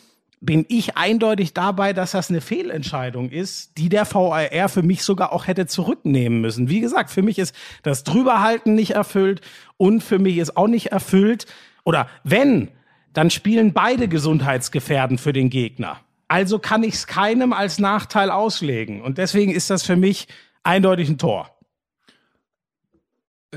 bin 0.42 0.66
ich 0.68 0.98
eindeutig 0.98 1.54
dabei, 1.54 1.94
dass 1.94 2.10
das 2.10 2.28
eine 2.28 2.42
Fehlentscheidung 2.42 3.30
ist, 3.30 3.78
die 3.78 3.88
der 3.88 4.04
VAR 4.04 4.68
für 4.68 4.82
mich 4.82 5.02
sogar 5.02 5.32
auch 5.32 5.46
hätte 5.46 5.66
zurücknehmen 5.66 6.42
müssen. 6.42 6.68
Wie 6.68 6.80
gesagt, 6.80 7.10
für 7.10 7.22
mich 7.22 7.38
ist 7.38 7.54
das 7.82 8.04
Drüberhalten 8.04 8.74
nicht 8.74 8.90
erfüllt 8.90 9.40
und 9.78 10.02
für 10.02 10.18
mich 10.18 10.36
ist 10.36 10.58
auch 10.58 10.68
nicht 10.68 10.92
erfüllt. 10.92 11.46
Oder 11.84 12.06
wenn, 12.24 12.68
dann 13.14 13.30
spielen 13.30 13.72
beide 13.72 14.06
gesundheitsgefährdend 14.06 15.18
für 15.18 15.32
den 15.32 15.48
Gegner. 15.48 16.00
Also 16.28 16.58
kann 16.58 16.82
ich 16.82 16.94
es 16.94 17.06
keinem 17.06 17.54
als 17.54 17.78
Nachteil 17.78 18.30
auslegen. 18.30 19.00
Und 19.00 19.16
deswegen 19.16 19.52
ist 19.52 19.70
das 19.70 19.82
für 19.82 19.96
mich 19.96 20.28
eindeutig 20.62 21.08
ein 21.08 21.16
Tor 21.16 21.53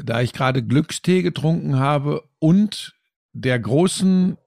da 0.04 0.22
ich 0.22 0.34
gerade 0.34 0.64
Glückstee 0.64 1.22
getrunken 1.22 1.78
habe 1.78 2.24
und 2.40 2.96
der 3.34 3.60
großen 3.60 4.38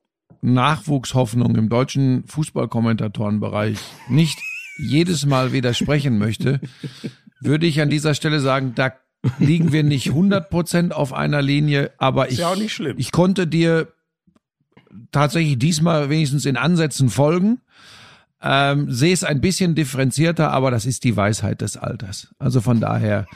Nachwuchshoffnung 0.42 1.56
im 1.56 1.68
deutschen 1.68 2.24
Fußballkommentatorenbereich 2.26 3.78
nicht 4.08 4.38
jedes 4.78 5.26
Mal 5.26 5.52
widersprechen 5.52 6.18
möchte, 6.18 6.60
würde 7.40 7.66
ich 7.66 7.80
an 7.80 7.90
dieser 7.90 8.14
Stelle 8.14 8.40
sagen, 8.40 8.72
da 8.74 8.92
liegen 9.38 9.72
wir 9.72 9.82
nicht 9.82 10.08
100% 10.08 10.92
auf 10.92 11.12
einer 11.12 11.42
Linie, 11.42 11.92
aber 11.98 12.30
ich, 12.30 12.38
ja 12.38 12.54
ich 12.96 13.12
konnte 13.12 13.46
dir 13.46 13.92
tatsächlich 15.12 15.58
diesmal 15.58 16.08
wenigstens 16.08 16.46
in 16.46 16.56
Ansätzen 16.56 17.10
folgen. 17.10 17.60
Ähm, 18.42 18.90
sehe 18.90 19.12
es 19.12 19.22
ein 19.22 19.42
bisschen 19.42 19.74
differenzierter, 19.74 20.50
aber 20.50 20.70
das 20.70 20.86
ist 20.86 21.04
die 21.04 21.14
Weisheit 21.14 21.60
des 21.60 21.76
Alters. 21.76 22.34
Also 22.38 22.62
von 22.62 22.80
daher 22.80 23.26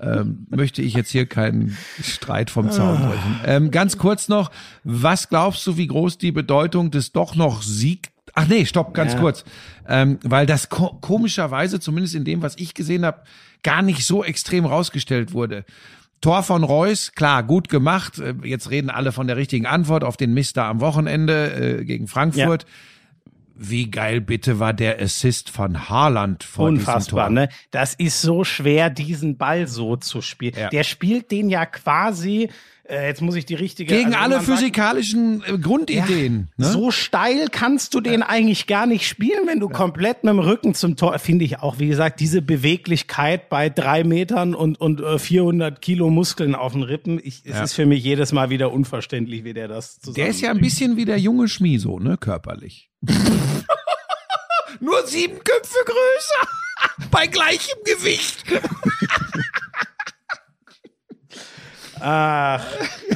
ähm, 0.00 0.46
möchte 0.50 0.82
ich 0.82 0.94
jetzt 0.94 1.10
hier 1.10 1.26
keinen 1.26 1.76
Streit 2.02 2.50
vom 2.50 2.70
Zaun 2.70 2.96
ah. 2.96 3.08
brechen. 3.08 3.40
Ähm, 3.44 3.70
ganz 3.70 3.98
kurz 3.98 4.28
noch, 4.28 4.50
was 4.84 5.28
glaubst 5.28 5.66
du, 5.66 5.76
wie 5.76 5.86
groß 5.86 6.18
die 6.18 6.32
Bedeutung 6.32 6.90
des 6.90 7.12
doch 7.12 7.34
noch 7.34 7.62
Sieg 7.62 8.10
Ach 8.34 8.46
nee, 8.46 8.64
stopp, 8.64 8.94
ganz 8.94 9.14
ja. 9.14 9.18
kurz. 9.18 9.44
Ähm, 9.88 10.18
weil 10.22 10.46
das 10.46 10.68
ko 10.68 10.96
komischerweise, 11.00 11.80
zumindest 11.80 12.14
in 12.14 12.24
dem, 12.24 12.42
was 12.42 12.56
ich 12.58 12.74
gesehen 12.74 13.04
habe, 13.04 13.22
gar 13.62 13.82
nicht 13.82 14.06
so 14.06 14.24
extrem 14.24 14.64
rausgestellt 14.64 15.32
wurde. 15.32 15.64
Tor 16.20 16.42
von 16.42 16.64
Reus, 16.64 17.12
klar, 17.12 17.42
gut 17.42 17.68
gemacht. 17.68 18.18
Äh, 18.18 18.34
jetzt 18.44 18.70
reden 18.70 18.90
alle 18.90 19.12
von 19.12 19.26
der 19.26 19.36
richtigen 19.36 19.66
Antwort 19.66 20.04
auf 20.04 20.16
den 20.16 20.34
Mister 20.34 20.64
am 20.64 20.80
Wochenende 20.80 21.80
äh, 21.80 21.84
gegen 21.84 22.08
Frankfurt. 22.08 22.62
Ja. 22.62 22.68
Wie 23.62 23.90
geil 23.90 24.22
bitte 24.22 24.58
war 24.58 24.72
der 24.72 25.02
Assist 25.02 25.50
von 25.50 25.90
Haaland 25.90 26.44
vor 26.44 26.68
Unfassbar, 26.68 27.28
ne? 27.28 27.50
Das 27.70 27.92
ist 27.92 28.22
so 28.22 28.42
schwer, 28.42 28.88
diesen 28.88 29.36
Ball 29.36 29.66
so 29.66 29.96
zu 29.96 30.22
spielen. 30.22 30.54
Ja. 30.56 30.70
Der 30.70 30.82
spielt 30.82 31.30
den 31.30 31.50
ja 31.50 31.66
quasi 31.66 32.48
äh, 32.90 33.06
jetzt 33.06 33.22
muss 33.22 33.36
ich 33.36 33.46
die 33.46 33.54
richtige. 33.54 33.94
Gegen 33.94 34.14
also 34.14 34.18
alle 34.18 34.40
physikalischen 34.40 35.40
sagt, 35.40 35.52
äh, 35.52 35.58
Grundideen. 35.58 36.48
Ja, 36.56 36.66
ne? 36.66 36.72
So 36.72 36.90
steil 36.90 37.48
kannst 37.50 37.94
du 37.94 38.00
den 38.00 38.22
eigentlich 38.22 38.66
gar 38.66 38.86
nicht 38.86 39.06
spielen, 39.06 39.46
wenn 39.46 39.60
du 39.60 39.68
ja. 39.68 39.72
komplett 39.72 40.24
mit 40.24 40.32
dem 40.32 40.40
Rücken 40.40 40.74
zum 40.74 40.96
Tor, 40.96 41.18
finde 41.18 41.44
ich 41.44 41.60
auch, 41.60 41.78
wie 41.78 41.88
gesagt, 41.88 42.20
diese 42.20 42.42
Beweglichkeit 42.42 43.48
bei 43.48 43.68
drei 43.68 44.04
Metern 44.04 44.54
und, 44.54 44.80
und 44.80 45.02
400 45.20 45.76
äh, 45.76 45.80
Kilo 45.80 46.10
Muskeln 46.10 46.54
auf 46.54 46.72
den 46.72 46.82
Rippen. 46.82 47.20
Ich, 47.22 47.42
es 47.44 47.60
ist 47.60 47.74
für 47.74 47.86
mich 47.86 48.02
jedes 48.02 48.32
Mal 48.32 48.50
wieder 48.50 48.72
unverständlich, 48.72 49.44
wie 49.44 49.54
der 49.54 49.68
das 49.68 50.00
zusammen. 50.00 50.16
Der 50.16 50.28
ist 50.28 50.40
ja 50.40 50.50
ein 50.50 50.60
bisschen 50.60 50.96
wie 50.96 51.04
der 51.04 51.18
junge 51.18 51.48
Schmieso, 51.48 51.98
ne, 51.98 52.16
körperlich. 52.16 52.90
Nur 54.80 55.06
sieben 55.06 55.38
Köpfe 55.44 55.78
größer. 55.84 56.48
bei 57.10 57.26
gleichem 57.26 57.78
Gewicht. 57.84 58.44
Ach, 62.00 62.64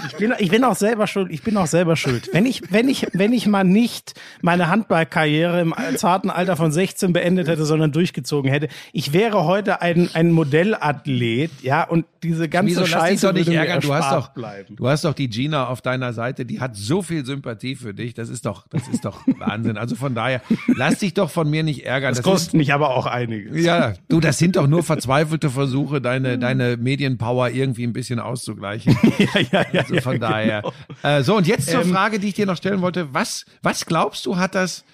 ich 0.07 0.17
bin, 0.17 0.35
ich 0.39 0.51
bin 0.51 0.65
auch 0.65 0.77
selber 0.77 1.07
schuld. 1.07 1.31
Ich 1.33 1.43
bin 1.43 1.57
auch 1.57 1.67
selber 1.67 1.97
schuld. 1.97 2.29
Wenn 2.33 2.47
ich, 2.47 2.63
wenn 2.71 2.89
ich, 2.89 3.07
wenn 3.13 3.33
ich 3.33 3.47
mal 3.47 3.65
nicht 3.65 4.15
meine 4.43 4.69
Handballkarriere 4.69 5.61
im 5.61 5.75
zarten 5.97 6.31
Alter 6.31 6.57
von 6.57 6.71
16 6.71 7.13
beendet 7.13 7.49
hätte, 7.49 7.65
sondern 7.65 7.93
durchgezogen 7.93 8.51
hätte, 8.51 8.69
ich 8.93 9.13
wäre 9.13 9.45
heute 9.45 9.83
ein, 9.83 10.11
ein 10.15 10.31
Modellathlet, 10.31 11.51
ja, 11.63 11.85
und 11.85 12.07
diese 12.23 12.49
ganze 12.49 12.71
Wieso, 12.71 12.87
Scheiße 12.87 12.99
lass 12.99 13.11
dich 13.11 13.21
doch 13.21 13.33
nicht 13.33 13.49
ärgern. 13.49 13.81
Du 13.81 13.95
hast 13.95 14.13
doch, 14.13 14.29
bleiben. 14.29 14.77
du 14.77 14.89
hast 14.89 15.05
doch 15.05 15.15
die 15.15 15.29
Gina 15.29 15.69
auf 15.69 15.81
deiner 15.83 16.13
Seite, 16.13 16.45
die 16.45 16.61
hat 16.61 16.77
so 16.77 17.03
viel 17.03 17.25
Sympathie 17.25 17.75
für 17.75 17.95
dich. 17.95 18.15
Das 18.15 18.29
ist 18.29 18.47
doch, 18.47 18.67
das 18.69 18.87
ist 18.89 19.05
doch 19.05 19.21
Wahnsinn. 19.39 19.77
Also 19.79 19.97
von 19.97 20.15
daher, 20.15 20.41
lass 20.67 20.99
dich 20.99 21.15
doch 21.15 21.31
von 21.31 21.49
mir 21.49 21.63
nicht 21.63 21.85
ärgern. 21.85 22.11
Das, 22.11 22.19
das 22.19 22.25
kostet 22.25 22.55
mich 22.55 22.73
aber 22.73 22.91
auch 22.91 23.07
einiges. 23.07 23.65
Ja, 23.65 23.95
du, 24.09 24.21
das 24.21 24.39
sind 24.39 24.57
doch 24.57 24.67
nur 24.67 24.83
verzweifelte 24.83 25.51
Versuche, 25.51 26.01
deine, 26.01 26.39
deine 26.39 26.77
Medienpower 26.77 27.51
irgendwie 27.51 27.85
ein 27.85 27.93
bisschen 27.93 28.21
auszugleichen 28.21 28.74
vergleichen. 28.79 28.97
ja, 29.19 29.41
ja, 29.41 29.67
ja. 29.73 29.81
Also 29.83 30.01
von 30.01 30.21
daher. 30.21 30.63
Genau. 30.63 31.17
Äh, 31.17 31.23
so, 31.23 31.37
und 31.37 31.47
jetzt 31.47 31.71
zur 31.71 31.83
ähm, 31.83 31.93
Frage, 31.93 32.19
die 32.19 32.29
ich 32.29 32.35
dir 32.35 32.47
noch 32.47 32.57
stellen 32.57 32.81
wollte. 32.81 33.13
Was, 33.13 33.47
was 33.63 33.87
glaubst 33.87 34.27
du, 34.27 34.37
hat 34.37 34.55
das 34.55 34.85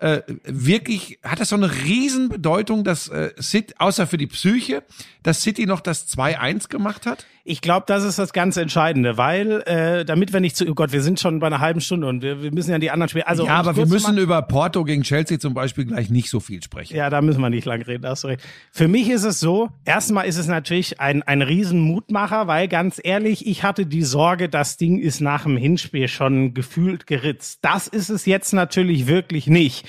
äh, 0.00 0.22
wirklich, 0.44 1.18
hat 1.22 1.40
das 1.40 1.50
so 1.50 1.56
eine 1.56 1.72
Riesenbedeutung, 1.72 2.84
dass 2.84 3.08
äh, 3.08 3.30
City, 3.40 3.74
außer 3.78 4.06
für 4.06 4.18
die 4.18 4.26
Psyche, 4.26 4.82
dass 5.22 5.42
City 5.42 5.66
noch 5.66 5.80
das 5.80 6.08
2-1 6.08 6.68
gemacht 6.68 7.06
hat? 7.06 7.26
Ich 7.46 7.60
glaube, 7.60 7.84
das 7.86 8.04
ist 8.04 8.18
das 8.18 8.32
ganz 8.32 8.56
Entscheidende, 8.56 9.18
weil 9.18 9.60
äh, 9.66 10.06
damit 10.06 10.32
wir 10.32 10.40
nicht 10.40 10.56
zu, 10.56 10.66
oh 10.66 10.72
Gott, 10.74 10.92
wir 10.92 11.02
sind 11.02 11.20
schon 11.20 11.40
bei 11.40 11.46
einer 11.46 11.60
halben 11.60 11.82
Stunde 11.82 12.06
und 12.06 12.22
wir, 12.22 12.42
wir 12.42 12.50
müssen 12.50 12.70
ja 12.70 12.78
die 12.78 12.90
anderen 12.90 13.10
Spiele. 13.10 13.26
Also, 13.26 13.44
ja, 13.44 13.56
aber 13.56 13.76
wir 13.76 13.84
müssen 13.84 14.16
über 14.16 14.40
Porto 14.40 14.82
gegen 14.82 15.02
Chelsea 15.02 15.38
zum 15.38 15.52
Beispiel 15.52 15.84
gleich 15.84 16.08
nicht 16.08 16.30
so 16.30 16.40
viel 16.40 16.62
sprechen. 16.62 16.96
Ja, 16.96 17.10
da 17.10 17.20
müssen 17.20 17.42
wir 17.42 17.50
nicht 17.50 17.66
lang 17.66 17.82
reden, 17.82 18.06
hast 18.06 18.24
du 18.24 18.28
recht. 18.28 18.42
Für 18.72 18.88
mich 18.88 19.10
ist 19.10 19.24
es 19.24 19.40
so, 19.40 19.68
erstmal 19.84 20.24
ist 20.24 20.38
es 20.38 20.46
natürlich 20.46 21.00
ein, 21.00 21.22
ein 21.22 21.42
Riesenmutmacher, 21.42 22.46
weil 22.46 22.66
ganz 22.66 22.98
ehrlich, 23.04 23.46
ich 23.46 23.62
hatte 23.62 23.84
die 23.84 24.04
Sorge, 24.04 24.48
das 24.48 24.78
Ding 24.78 24.98
ist 24.98 25.20
nach 25.20 25.42
dem 25.42 25.58
Hinspiel 25.58 26.08
schon 26.08 26.54
gefühlt 26.54 27.06
geritzt. 27.06 27.58
Das 27.60 27.88
ist 27.88 28.08
es 28.08 28.24
jetzt 28.24 28.54
natürlich 28.54 29.06
wirklich 29.06 29.48
nicht. 29.48 29.86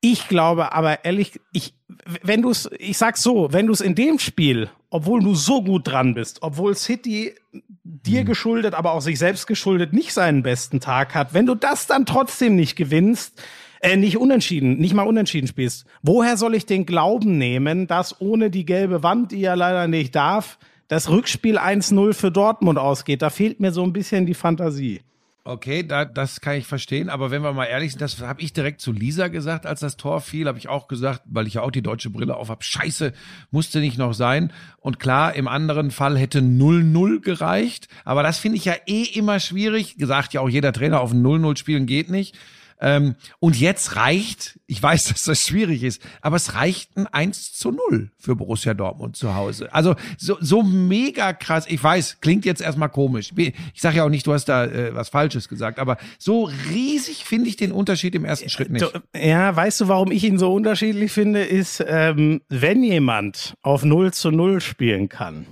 Ich 0.00 0.28
glaube 0.28 0.72
aber 0.72 1.04
ehrlich, 1.04 1.40
ich, 1.52 1.74
wenn 2.22 2.42
du 2.42 2.50
es, 2.50 2.70
ich 2.78 2.98
sag's 2.98 3.22
so, 3.22 3.52
wenn 3.52 3.66
du 3.66 3.72
es 3.72 3.80
in 3.80 3.96
dem 3.96 4.20
Spiel, 4.20 4.68
obwohl 4.92 5.22
du 5.22 5.34
so 5.34 5.62
gut 5.62 5.88
dran 5.88 6.12
bist, 6.12 6.42
obwohl 6.42 6.74
City 6.74 7.34
dir 7.82 8.20
mhm. 8.20 8.26
geschuldet, 8.26 8.74
aber 8.74 8.92
auch 8.92 9.00
sich 9.00 9.18
selbst 9.18 9.46
geschuldet 9.46 9.94
nicht 9.94 10.12
seinen 10.12 10.42
besten 10.42 10.80
Tag 10.80 11.14
hat, 11.14 11.32
wenn 11.32 11.46
du 11.46 11.54
das 11.54 11.86
dann 11.86 12.04
trotzdem 12.04 12.56
nicht 12.56 12.76
gewinnst, 12.76 13.42
äh, 13.80 13.96
nicht 13.96 14.18
unentschieden, 14.18 14.78
nicht 14.78 14.92
mal 14.92 15.06
unentschieden 15.06 15.48
spielst, 15.48 15.86
woher 16.02 16.36
soll 16.36 16.54
ich 16.54 16.66
den 16.66 16.84
Glauben 16.84 17.38
nehmen, 17.38 17.86
dass 17.86 18.20
ohne 18.20 18.50
die 18.50 18.66
gelbe 18.66 19.02
Wand, 19.02 19.32
die 19.32 19.40
ja 19.40 19.54
leider 19.54 19.88
nicht 19.88 20.14
darf, 20.14 20.58
das 20.88 21.08
Rückspiel 21.08 21.56
1-0 21.56 22.12
für 22.12 22.30
Dortmund 22.30 22.78
ausgeht? 22.78 23.22
Da 23.22 23.30
fehlt 23.30 23.60
mir 23.60 23.72
so 23.72 23.82
ein 23.82 23.94
bisschen 23.94 24.26
die 24.26 24.34
Fantasie. 24.34 25.00
Okay, 25.44 25.82
da, 25.82 26.04
das 26.04 26.40
kann 26.40 26.54
ich 26.54 26.68
verstehen, 26.68 27.08
aber 27.08 27.32
wenn 27.32 27.42
wir 27.42 27.52
mal 27.52 27.64
ehrlich 27.64 27.90
sind, 27.90 28.00
das 28.00 28.20
habe 28.20 28.40
ich 28.40 28.52
direkt 28.52 28.80
zu 28.80 28.92
Lisa 28.92 29.26
gesagt, 29.26 29.66
als 29.66 29.80
das 29.80 29.96
Tor 29.96 30.20
fiel, 30.20 30.46
habe 30.46 30.58
ich 30.58 30.68
auch 30.68 30.86
gesagt, 30.86 31.22
weil 31.24 31.48
ich 31.48 31.54
ja 31.54 31.62
auch 31.62 31.72
die 31.72 31.82
deutsche 31.82 32.10
Brille 32.10 32.36
auf 32.36 32.48
habe, 32.48 32.62
scheiße, 32.62 33.12
musste 33.50 33.80
nicht 33.80 33.98
noch 33.98 34.12
sein. 34.12 34.52
Und 34.78 35.00
klar, 35.00 35.34
im 35.34 35.48
anderen 35.48 35.90
Fall 35.90 36.16
hätte 36.16 36.38
0-0 36.38 37.22
gereicht, 37.22 37.88
aber 38.04 38.22
das 38.22 38.38
finde 38.38 38.58
ich 38.58 38.66
ja 38.66 38.74
eh 38.86 39.02
immer 39.02 39.40
schwierig. 39.40 39.96
Gesagt 39.96 40.32
ja 40.32 40.40
auch 40.40 40.48
jeder 40.48 40.72
Trainer 40.72 41.00
auf 41.00 41.10
ein 41.10 41.24
0-0 41.24 41.56
spielen 41.56 41.86
geht 41.86 42.08
nicht. 42.08 42.38
Ähm, 42.82 43.14
und 43.38 43.58
jetzt 43.58 43.96
reicht, 43.96 44.58
ich 44.66 44.82
weiß, 44.82 45.04
dass 45.08 45.22
das 45.24 45.46
schwierig 45.46 45.84
ist, 45.84 46.02
aber 46.20 46.36
es 46.36 46.54
reicht 46.54 46.96
ein 46.96 47.06
1 47.06 47.52
zu 47.52 47.70
0 47.70 48.10
für 48.18 48.36
Borussia 48.36 48.74
Dortmund 48.74 49.16
zu 49.16 49.34
Hause. 49.34 49.72
Also 49.72 49.94
so, 50.18 50.36
so 50.40 50.62
mega 50.62 51.32
krass. 51.32 51.64
Ich 51.68 51.82
weiß, 51.82 52.18
klingt 52.20 52.44
jetzt 52.44 52.60
erstmal 52.60 52.88
komisch. 52.88 53.30
Ich 53.36 53.80
sage 53.80 53.98
ja 53.98 54.04
auch 54.04 54.10
nicht, 54.10 54.26
du 54.26 54.32
hast 54.32 54.46
da 54.46 54.66
äh, 54.66 54.94
was 54.94 55.08
Falsches 55.08 55.48
gesagt, 55.48 55.78
aber 55.78 55.96
so 56.18 56.50
riesig 56.70 57.24
finde 57.24 57.48
ich 57.48 57.56
den 57.56 57.72
Unterschied 57.72 58.14
im 58.16 58.24
ersten 58.24 58.48
Schritt 58.48 58.70
nicht. 58.70 58.84
Ja, 59.14 59.54
weißt 59.54 59.82
du, 59.82 59.88
warum 59.88 60.10
ich 60.10 60.24
ihn 60.24 60.38
so 60.38 60.52
unterschiedlich 60.52 61.12
finde, 61.12 61.44
ist, 61.44 61.82
ähm, 61.86 62.42
wenn 62.48 62.82
jemand 62.82 63.54
auf 63.62 63.84
0 63.84 64.12
zu 64.12 64.30
0 64.32 64.60
spielen 64.60 65.08
kann, 65.08 65.46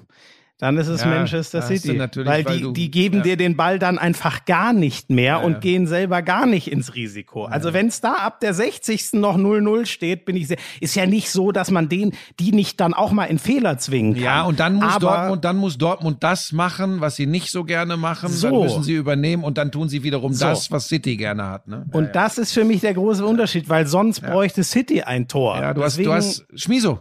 dann 0.61 0.77
ist 0.77 0.89
es 0.89 1.01
ja, 1.01 1.07
Manchester 1.07 1.63
City. 1.63 1.99
Weil, 1.99 2.27
weil 2.27 2.45
die, 2.45 2.61
du, 2.61 2.73
die 2.73 2.91
geben 2.91 3.19
ja. 3.19 3.23
dir 3.23 3.37
den 3.39 3.57
Ball 3.57 3.79
dann 3.79 3.99
einfach 3.99 4.45
gar 4.45 4.75
nicht 4.75 5.09
mehr 5.09 5.25
ja, 5.25 5.37
und 5.39 5.63
gehen 5.63 5.87
selber 5.87 6.21
gar 6.21 6.45
nicht 6.45 6.71
ins 6.71 6.95
Risiko. 6.95 7.47
Also 7.47 7.73
wenn 7.73 7.87
es 7.87 8.03
da 8.03 8.13
ab 8.13 8.41
der 8.41 8.53
60. 8.53 9.15
noch 9.15 9.39
0-0 9.39 9.87
steht, 9.87 10.27
bin 10.27 10.37
ich 10.37 10.49
sehr, 10.49 10.59
ist 10.81 10.95
ja 10.95 11.07
nicht 11.07 11.31
so, 11.31 11.51
dass 11.51 11.71
man 11.71 11.89
den, 11.89 12.13
die 12.39 12.53
nicht 12.53 12.79
dann 12.79 12.93
auch 12.93 13.11
mal 13.11 13.25
in 13.25 13.39
Fehler 13.39 13.79
zwingen 13.79 14.13
kann. 14.13 14.23
Ja, 14.23 14.43
und 14.43 14.61
dann 14.61 14.75
muss 14.75 14.97
Aber, 14.97 15.01
Dortmund, 15.01 15.45
dann 15.47 15.57
muss 15.57 15.79
Dortmund 15.79 16.23
das 16.23 16.53
machen, 16.53 17.01
was 17.01 17.17
sie 17.17 17.25
nicht 17.25 17.51
so 17.51 17.65
gerne 17.65 17.97
machen. 17.97 18.29
So. 18.29 18.51
Dann 18.51 18.61
müssen 18.61 18.83
sie 18.83 18.95
übernehmen 18.95 19.45
und 19.45 19.57
dann 19.57 19.73
tun 19.73 19.89
sie 19.89 20.03
wiederum 20.03 20.35
so. 20.35 20.45
das, 20.45 20.71
was 20.71 20.89
City 20.89 21.17
gerne 21.17 21.49
hat. 21.49 21.69
Ne? 21.69 21.87
Und 21.93 22.15
das 22.15 22.37
ist 22.37 22.53
für 22.53 22.65
mich 22.65 22.83
der 22.83 22.93
große 22.93 23.25
Unterschied, 23.25 23.71
weil 23.71 23.87
sonst 23.87 24.21
bräuchte 24.21 24.63
City 24.63 25.01
ein 25.01 25.27
Tor. 25.27 25.57
Ja, 25.59 25.73
du 25.73 25.81
Deswegen, 25.81 26.13
hast, 26.13 26.41
du 26.41 26.45
hast, 26.53 26.63
Schmiso. 26.63 27.01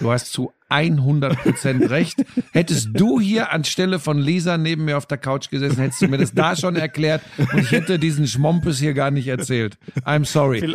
Du 0.00 0.10
hast 0.10 0.32
zu 0.32 0.52
100% 0.72 1.90
recht. 1.90 2.24
Hättest 2.52 2.90
du 2.92 3.20
hier 3.20 3.52
anstelle 3.52 3.98
von 3.98 4.18
Lisa 4.18 4.58
neben 4.58 4.84
mir 4.84 4.96
auf 4.96 5.06
der 5.06 5.18
Couch 5.18 5.50
gesessen, 5.50 5.78
hättest 5.78 6.02
du 6.02 6.08
mir 6.08 6.18
das 6.18 6.34
da 6.34 6.56
schon 6.56 6.76
erklärt 6.76 7.22
und 7.38 7.58
ich 7.58 7.72
hätte 7.72 7.98
diesen 7.98 8.26
Schmompes 8.26 8.78
hier 8.78 8.94
gar 8.94 9.10
nicht 9.10 9.28
erzählt. 9.28 9.78
I'm 10.04 10.24
sorry. 10.24 10.74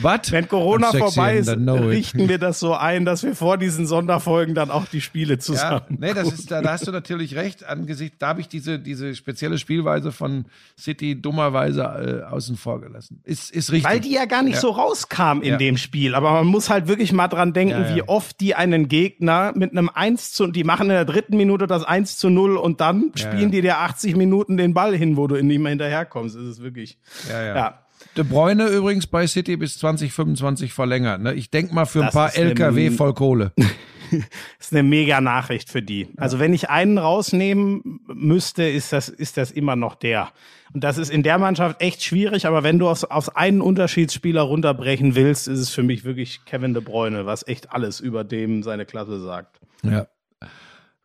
But 0.00 0.30
Wenn 0.30 0.48
Corona 0.48 0.92
vorbei 0.92 1.38
ist, 1.38 1.48
richten 1.48 2.28
wir 2.28 2.38
das 2.38 2.60
so 2.60 2.74
ein, 2.74 3.04
dass 3.04 3.22
wir 3.24 3.34
vor 3.34 3.58
diesen 3.58 3.86
Sonderfolgen 3.86 4.54
dann 4.54 4.70
auch 4.70 4.86
die 4.86 5.00
Spiele 5.00 5.38
zusammen. 5.38 5.82
Ja, 5.90 5.96
nee, 5.98 6.14
das 6.14 6.32
ist, 6.32 6.50
da, 6.50 6.62
da 6.62 6.72
hast 6.72 6.86
du 6.86 6.92
natürlich 6.92 7.34
recht. 7.34 7.64
Angesichts, 7.64 8.18
da 8.18 8.28
habe 8.28 8.40
ich 8.40 8.48
diese, 8.48 8.78
diese 8.78 9.14
spezielle 9.14 9.58
Spielweise 9.58 10.12
von 10.12 10.44
City 10.78 11.20
dummerweise 11.20 12.22
äh, 12.28 12.32
außen 12.32 12.56
vor 12.56 12.80
gelassen. 12.80 13.20
Ist, 13.24 13.50
ist 13.50 13.72
richtig. 13.72 13.90
Weil 13.90 14.00
die 14.00 14.12
ja 14.12 14.26
gar 14.26 14.42
nicht 14.42 14.54
ja. 14.54 14.60
so 14.60 14.70
rauskam 14.70 15.42
in 15.42 15.52
ja. 15.52 15.56
dem 15.56 15.76
Spiel. 15.76 16.14
Aber 16.14 16.32
man 16.32 16.46
muss 16.46 16.70
halt 16.70 16.86
wirklich 16.86 17.12
mal 17.12 17.28
dran 17.28 17.52
denken, 17.52 17.94
wie 17.94 18.02
oft 18.02 18.40
die 18.40 18.54
einen 18.54 18.88
Gegner 18.88 19.37
mit 19.54 19.72
einem 19.72 19.90
1 19.92 20.32
zu, 20.32 20.46
die 20.46 20.64
machen 20.64 20.84
in 20.84 20.96
der 20.96 21.04
dritten 21.04 21.36
Minute 21.36 21.66
das 21.66 21.84
1 21.84 22.16
zu 22.18 22.30
0 22.30 22.56
und 22.56 22.80
dann 22.80 23.12
ja, 23.16 23.26
spielen 23.26 23.42
ja. 23.44 23.48
die 23.48 23.60
dir 23.62 23.78
80 23.78 24.16
Minuten 24.16 24.56
den 24.56 24.74
Ball 24.74 24.96
hin, 24.96 25.16
wo 25.16 25.26
du 25.26 25.42
nicht 25.42 25.58
mehr 25.58 25.70
hinterherkommst. 25.70 26.36
Das 26.36 26.44
ist 26.44 26.62
wirklich, 26.62 26.98
ja. 27.28 27.42
ja. 27.42 27.56
ja. 27.56 27.78
De 28.16 28.24
Bräune 28.24 28.68
übrigens 28.68 29.06
bei 29.06 29.26
City 29.26 29.56
bis 29.56 29.78
2025 29.78 30.72
verlängert. 30.72 31.20
Ne? 31.20 31.34
Ich 31.34 31.50
denk 31.50 31.72
mal 31.72 31.84
für 31.84 32.00
ein 32.00 32.06
das 32.06 32.14
paar 32.14 32.36
LKW 32.36 32.90
voll 32.90 33.14
Kohle. 33.14 33.52
ist 34.58 34.72
eine 34.72 34.82
mega 34.82 35.20
Nachricht 35.20 35.70
für 35.70 35.82
die. 35.82 36.08
Also 36.16 36.38
wenn 36.38 36.54
ich 36.54 36.70
einen 36.70 36.98
rausnehmen 36.98 38.00
müsste, 38.06 38.64
ist 38.64 38.92
das, 38.92 39.08
ist 39.08 39.36
das 39.36 39.50
immer 39.50 39.76
noch 39.76 39.94
der. 39.94 40.30
Und 40.74 40.84
das 40.84 40.98
ist 40.98 41.10
in 41.10 41.22
der 41.22 41.38
Mannschaft 41.38 41.80
echt 41.80 42.02
schwierig, 42.02 42.46
aber 42.46 42.62
wenn 42.62 42.78
du 42.78 42.88
aufs, 42.88 43.04
aufs 43.04 43.28
einen 43.30 43.60
Unterschiedsspieler 43.60 44.42
runterbrechen 44.42 45.14
willst, 45.14 45.48
ist 45.48 45.58
es 45.58 45.70
für 45.70 45.82
mich 45.82 46.04
wirklich 46.04 46.44
Kevin 46.44 46.74
de 46.74 46.82
Bruyne, 46.82 47.26
was 47.26 47.46
echt 47.46 47.72
alles 47.72 48.00
über 48.00 48.24
dem 48.24 48.62
seine 48.62 48.84
Klasse 48.84 49.20
sagt. 49.20 49.60
Ja. 49.82 50.06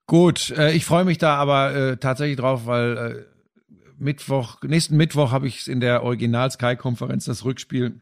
Gut, 0.06 0.52
äh, 0.52 0.74
ich 0.74 0.86
freue 0.86 1.06
mich 1.06 1.18
da 1.18 1.36
aber 1.36 1.74
äh, 1.74 1.98
tatsächlich 1.98 2.38
drauf, 2.38 2.66
weil 2.66 2.98
äh, 2.98 3.34
Mittwoch, 3.98 4.62
nächsten 4.64 4.98
Mittwoch 4.98 5.32
habe 5.32 5.48
ich 5.48 5.68
in 5.68 5.80
der 5.80 6.04
Original 6.04 6.52
Sky 6.52 6.76
Konferenz 6.76 7.26
das 7.26 7.46
Rückspiel 7.46 8.02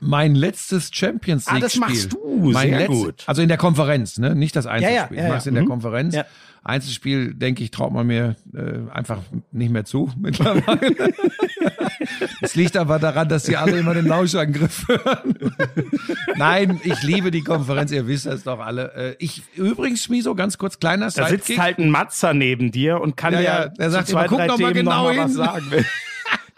Mein 0.00 0.34
letztes 0.34 0.90
Champions 0.92 1.46
League 1.50 1.68
Spiel. 1.70 1.82
Ah, 1.82 1.86
das 1.88 1.94
machst 1.96 2.12
du, 2.12 2.50
mein 2.52 2.68
sehr 2.68 2.78
letztes, 2.80 2.96
gut. 3.04 3.24
Also 3.26 3.42
in 3.42 3.48
der 3.48 3.58
Konferenz, 3.58 4.18
ne? 4.18 4.34
Nicht 4.34 4.54
das 4.56 4.66
Einzelspiel. 4.66 4.96
Ja, 4.96 5.08
ja, 5.10 5.16
ja, 5.22 5.26
ich 5.28 5.32
mach's 5.32 5.44
ja. 5.44 5.48
in 5.50 5.54
der 5.54 5.64
Mhm. 5.64 5.68
Konferenz. 5.68 6.14
Ja. 6.14 6.24
Einzelspiel, 6.62 7.32
denke 7.34 7.62
ich, 7.62 7.70
traut 7.70 7.92
man 7.92 8.08
mir 8.08 8.34
äh, 8.52 8.90
einfach 8.92 9.18
nicht 9.52 9.70
mehr 9.70 9.84
zu 9.84 10.10
mittlerweile. 10.18 11.12
Es 12.40 12.56
liegt 12.56 12.76
aber 12.76 12.98
daran, 12.98 13.28
dass 13.28 13.44
die 13.44 13.56
alle 13.56 13.78
immer 13.78 13.94
den 13.94 14.06
Lauschangriff 14.06 14.88
hören. 14.88 15.36
Nein, 16.36 16.80
ich 16.82 17.02
liebe 17.02 17.30
die 17.30 17.42
Konferenz, 17.42 17.92
ihr 17.92 18.08
wisst 18.08 18.26
das 18.26 18.42
doch 18.42 18.58
alle. 18.58 18.92
Äh, 18.94 19.16
Ich 19.20 19.42
übrigens, 19.54 20.02
Schmiso, 20.02 20.34
ganz 20.34 20.58
kurz, 20.58 20.80
kleiner 20.80 21.08
Da 21.10 21.28
sitzt 21.28 21.56
halt 21.56 21.78
ein 21.78 21.88
Matzer 21.90 22.34
neben 22.34 22.72
dir 22.72 23.00
und 23.00 23.16
kann 23.16 23.32
Ja, 23.34 23.40
ja, 23.40 23.68
der 23.68 23.86
zu 23.86 23.92
sagt 23.92 24.08
zwei, 24.08 24.20
immer, 24.26 24.28
guck 24.28 24.38
drei 24.38 24.46
doch 24.48 24.58
mal 24.58 24.72
Themen 24.72 24.84
genau 24.86 25.04
noch 25.08 25.14
mal 25.14 25.18
was 25.18 25.30
hin. 25.30 25.36
sagen. 25.36 25.66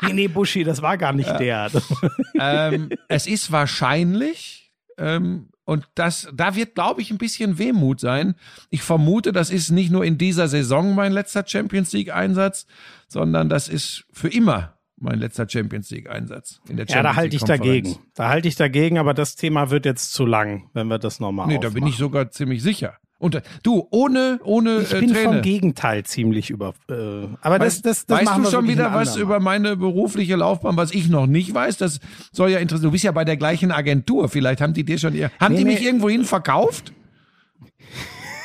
nee, 0.03 0.13
nee, 0.13 0.29
Buschi, 0.29 0.65
das 0.65 0.83
war 0.83 0.97
gar 0.97 1.13
nicht 1.13 1.39
der. 1.39 1.71
ähm, 2.41 2.91
es 3.09 3.27
ist 3.27 3.53
wahrscheinlich, 3.53 4.73
ähm, 4.97 5.49
und 5.65 5.87
das, 5.95 6.29
da 6.33 6.55
wird, 6.55 6.75
glaube 6.75 7.03
ich, 7.03 7.11
ein 7.11 7.19
bisschen 7.19 7.59
Wehmut 7.59 8.01
sein. 8.01 8.37
Ich 8.71 8.83
vermute, 8.83 9.33
das 9.33 9.51
ist 9.51 9.71
nicht 9.71 9.91
nur 9.91 10.05
in 10.05 10.17
dieser 10.17 10.49
Saison 10.49 10.95
mein 10.95 11.13
letzter 11.13 11.45
Champions 11.47 11.93
League 11.93 12.11
Einsatz, 12.13 12.67
sondern 13.07 13.49
das 13.49 13.69
ist 13.69 14.05
für 14.11 14.29
immer 14.29 14.79
mein 14.97 15.19
letzter 15.19 15.49
Champions 15.49 15.91
League 15.91 16.09
Einsatz 16.09 16.61
in 16.69 16.77
der 16.77 16.85
Champions 16.85 16.95
Ja, 16.95 17.03
da 17.03 17.17
halte 17.17 17.37
ich 17.37 17.45
dagegen. 17.45 17.97
Da 18.15 18.29
halte 18.29 18.49
ich 18.49 18.57
dagegen, 18.57 18.99
aber 18.99 19.15
das 19.15 19.37
Thema 19.37 19.71
wird 19.71 19.85
jetzt 19.85 20.13
zu 20.13 20.27
lang, 20.27 20.71
wenn 20.73 20.89
wir 20.89 20.99
das 20.99 21.21
nochmal 21.21 21.47
Nee, 21.47 21.59
da 21.59 21.71
bin 21.71 21.87
ich 21.87 21.97
sogar 21.97 22.31
ziemlich 22.31 22.63
sicher. 22.63 22.99
Und 23.19 23.35
äh, 23.35 23.43
du, 23.65 23.87
ohne, 23.91 24.39
ohne 24.45 24.79
Ich 24.83 24.93
äh, 24.95 25.01
bin 25.01 25.13
Träne. 25.13 25.25
vom 25.25 25.43
Gegenteil 25.43 26.05
ziemlich 26.05 26.51
über. 26.51 26.75
Äh, 26.89 27.27
aber 27.41 27.59
das, 27.59 27.83
das, 27.83 28.07
das 28.07 28.21
weißt 28.27 28.39
du 28.39 28.51
schon 28.51 28.69
wieder 28.69 28.95
was 28.95 29.17
über 29.17 29.41
meine 29.41 29.77
berufliche 29.77 30.37
Laufbahn, 30.37 30.77
was 30.77 30.93
ich 30.93 31.09
noch 31.09 31.27
nicht 31.27 31.53
weiß? 31.53 31.79
Das 31.79 31.99
soll 32.33 32.51
ja 32.51 32.59
interessieren. 32.59 32.89
Du 32.89 32.93
bist 32.93 33.05
ja 33.05 33.13
bei 33.13 33.25
der 33.25 33.37
gleichen 33.37 33.73
Agentur. 33.73 34.29
Vielleicht 34.29 34.61
haben 34.61 34.73
die 34.73 34.85
dir 34.85 34.99
schon 34.99 35.15
ihr. 35.15 35.31
Haben 35.41 35.55
Nee, 35.55 35.59
die 35.61 35.65
mich 35.65 35.81
nee. 35.81 35.87
irgendwohin 35.87 36.25
verkauft? 36.25 36.93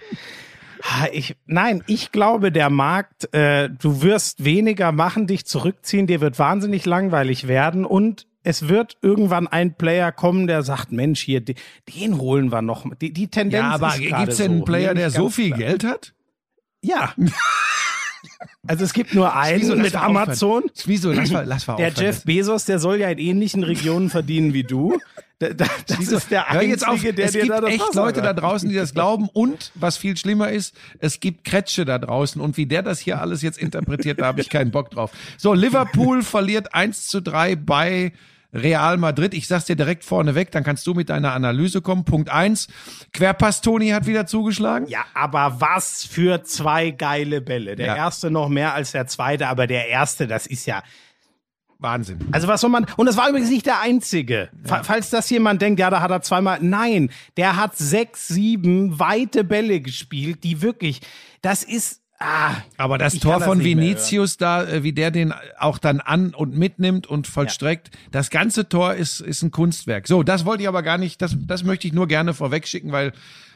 Ich, 1.13 1.35
nein, 1.45 1.83
ich 1.85 2.11
glaube, 2.11 2.51
der 2.51 2.69
Markt, 2.69 3.33
äh, 3.33 3.69
du 3.69 4.01
wirst 4.01 4.43
weniger 4.43 4.91
machen, 4.91 5.27
dich 5.27 5.45
zurückziehen, 5.45 6.07
dir 6.07 6.21
wird 6.21 6.39
wahnsinnig 6.39 6.85
langweilig 6.85 7.47
werden 7.47 7.85
und 7.85 8.25
es 8.43 8.67
wird 8.67 8.97
irgendwann 9.01 9.47
ein 9.47 9.75
Player 9.75 10.11
kommen, 10.11 10.47
der 10.47 10.63
sagt, 10.63 10.91
Mensch, 10.91 11.21
hier, 11.21 11.41
den, 11.41 11.55
den 11.95 12.17
holen 12.17 12.51
wir 12.51 12.61
noch. 12.61 12.85
Die, 12.95 13.13
die 13.13 13.27
Tendenz 13.27 13.61
Ja, 13.63 13.69
aber 13.71 13.97
gerade 13.97 14.25
gibt's 14.25 14.37
denn 14.37 14.51
einen 14.51 14.59
so, 14.59 14.65
Player, 14.65 14.93
der 14.93 15.11
so 15.11 15.29
viel 15.29 15.47
klar. 15.47 15.59
Geld 15.59 15.83
hat? 15.83 16.13
Ja. 16.81 17.13
Also 18.67 18.83
es 18.83 18.93
gibt 18.93 19.15
nur 19.15 19.35
einen 19.35 19.67
lass 19.67 19.77
mit. 19.77 19.95
Amazon. 19.95 20.63
Wieso? 20.85 21.11
Lass 21.11 21.31
mal, 21.31 21.43
lass 21.45 21.65
mal 21.65 21.77
Der 21.77 21.87
aufhören. 21.87 22.05
Jeff 22.05 22.23
Bezos, 22.23 22.65
der 22.65 22.77
soll 22.77 22.99
ja 22.99 23.09
in 23.09 23.17
ähnlichen 23.17 23.63
Regionen 23.63 24.11
verdienen 24.11 24.53
wie 24.53 24.63
du. 24.63 24.99
Da- 25.41 25.53
da- 25.53 25.65
Das 25.87 25.99
Wieso? 25.99 26.17
ist 26.17 26.29
der 26.29 26.47
Einzige, 26.49 26.71
jetzt 26.71 26.87
auf. 26.87 27.01
der 27.01 27.25
es 27.25 27.31
dir 27.31 27.41
gibt 27.41 27.51
da 27.53 27.61
das 27.61 27.69
echt 27.71 27.81
Wasser 27.81 28.01
Leute 28.05 28.21
da 28.21 28.33
draußen, 28.33 28.69
die 28.69 28.75
das 28.75 28.93
glauben. 28.93 29.27
Und 29.33 29.71
was 29.73 29.97
viel 29.97 30.15
schlimmer 30.15 30.49
ist, 30.51 30.75
es 30.99 31.19
gibt 31.19 31.43
Kretsche 31.45 31.83
da 31.83 31.97
draußen. 31.97 32.39
Und 32.39 32.57
wie 32.57 32.67
der 32.67 32.83
das 32.83 32.99
hier 32.99 33.19
alles 33.19 33.41
jetzt 33.41 33.57
interpretiert, 33.57 34.21
da 34.21 34.27
habe 34.27 34.41
ich 34.41 34.49
keinen 34.49 34.69
Bock 34.71 34.91
drauf. 34.91 35.11
So, 35.37 35.53
Liverpool 35.53 36.21
verliert 36.23 36.75
1 36.75 37.07
zu 37.07 37.21
3 37.21 37.55
bei 37.55 38.13
Real 38.53 38.97
Madrid. 38.97 39.33
Ich 39.33 39.47
sag's 39.47 39.65
dir 39.65 39.75
direkt 39.77 40.03
vorneweg, 40.03 40.51
dann 40.51 40.63
kannst 40.65 40.85
du 40.85 40.93
mit 40.93 41.09
deiner 41.09 41.31
Analyse 41.33 41.81
kommen. 41.81 42.03
Punkt 42.03 42.29
eins. 42.29 42.67
Querpass 43.13 43.61
Toni 43.61 43.89
hat 43.89 44.05
wieder 44.07 44.25
zugeschlagen. 44.27 44.87
Ja, 44.89 45.05
aber 45.13 45.55
was 45.61 46.05
für 46.05 46.43
zwei 46.43 46.91
geile 46.91 47.39
Bälle. 47.41 47.75
Der 47.77 47.85
Ja. 47.87 47.95
erste 47.95 48.29
noch 48.29 48.49
mehr 48.49 48.73
als 48.73 48.91
der 48.91 49.07
zweite, 49.07 49.47
aber 49.47 49.67
der 49.67 49.87
erste, 49.87 50.27
das 50.27 50.45
ist 50.47 50.65
ja. 50.67 50.83
Wahnsinn. 51.81 52.19
Also 52.31 52.47
was 52.47 52.61
soll 52.61 52.69
man. 52.69 52.85
Und 52.95 53.05
das 53.07 53.17
war 53.17 53.27
übrigens 53.29 53.49
nicht 53.49 53.65
der 53.65 53.81
einzige. 53.81 54.49
Fa- 54.63 54.83
Falls 54.83 55.09
das 55.09 55.29
jemand 55.29 55.61
denkt, 55.61 55.79
ja, 55.79 55.89
da 55.89 55.99
hat 56.01 56.11
er 56.11 56.21
zweimal. 56.21 56.59
Nein, 56.61 57.09
der 57.37 57.57
hat 57.57 57.75
sechs, 57.77 58.27
sieben 58.27 58.99
weite 58.99 59.43
Bälle 59.43 59.81
gespielt, 59.81 60.43
die 60.43 60.61
wirklich. 60.61 61.01
Das 61.41 61.63
ist. 61.63 61.99
Ah, 62.23 62.53
Aber 62.77 62.99
das 62.99 63.17
Tor 63.17 63.39
das 63.39 63.45
von 63.45 63.63
Vinicius 63.63 64.37
da, 64.37 64.63
äh, 64.63 64.83
wie 64.83 64.93
der 64.93 65.09
den 65.09 65.33
auch 65.57 65.79
dann 65.79 65.99
an 66.01 66.35
und 66.35 66.55
mitnimmt 66.55 67.07
und 67.07 67.25
vollstreckt, 67.25 67.89
das 68.11 68.29
ganze 68.29 68.69
Tor 68.69 68.93
ist, 68.93 69.21
ist 69.21 69.41
ein 69.41 69.49
Kunstwerk. 69.49 70.07
So, 70.07 70.21
das 70.21 70.45
wollte 70.45 70.61
ich 70.61 70.69
aber 70.69 70.83
gar 70.83 70.99
nicht, 70.99 71.19
das, 71.23 71.35
das 71.35 71.63
möchte 71.63 71.87
ich 71.87 71.93
nur 71.93 72.07
gerne 72.07 72.35
vorwegschicken, 72.35 72.91
weil 72.91 73.11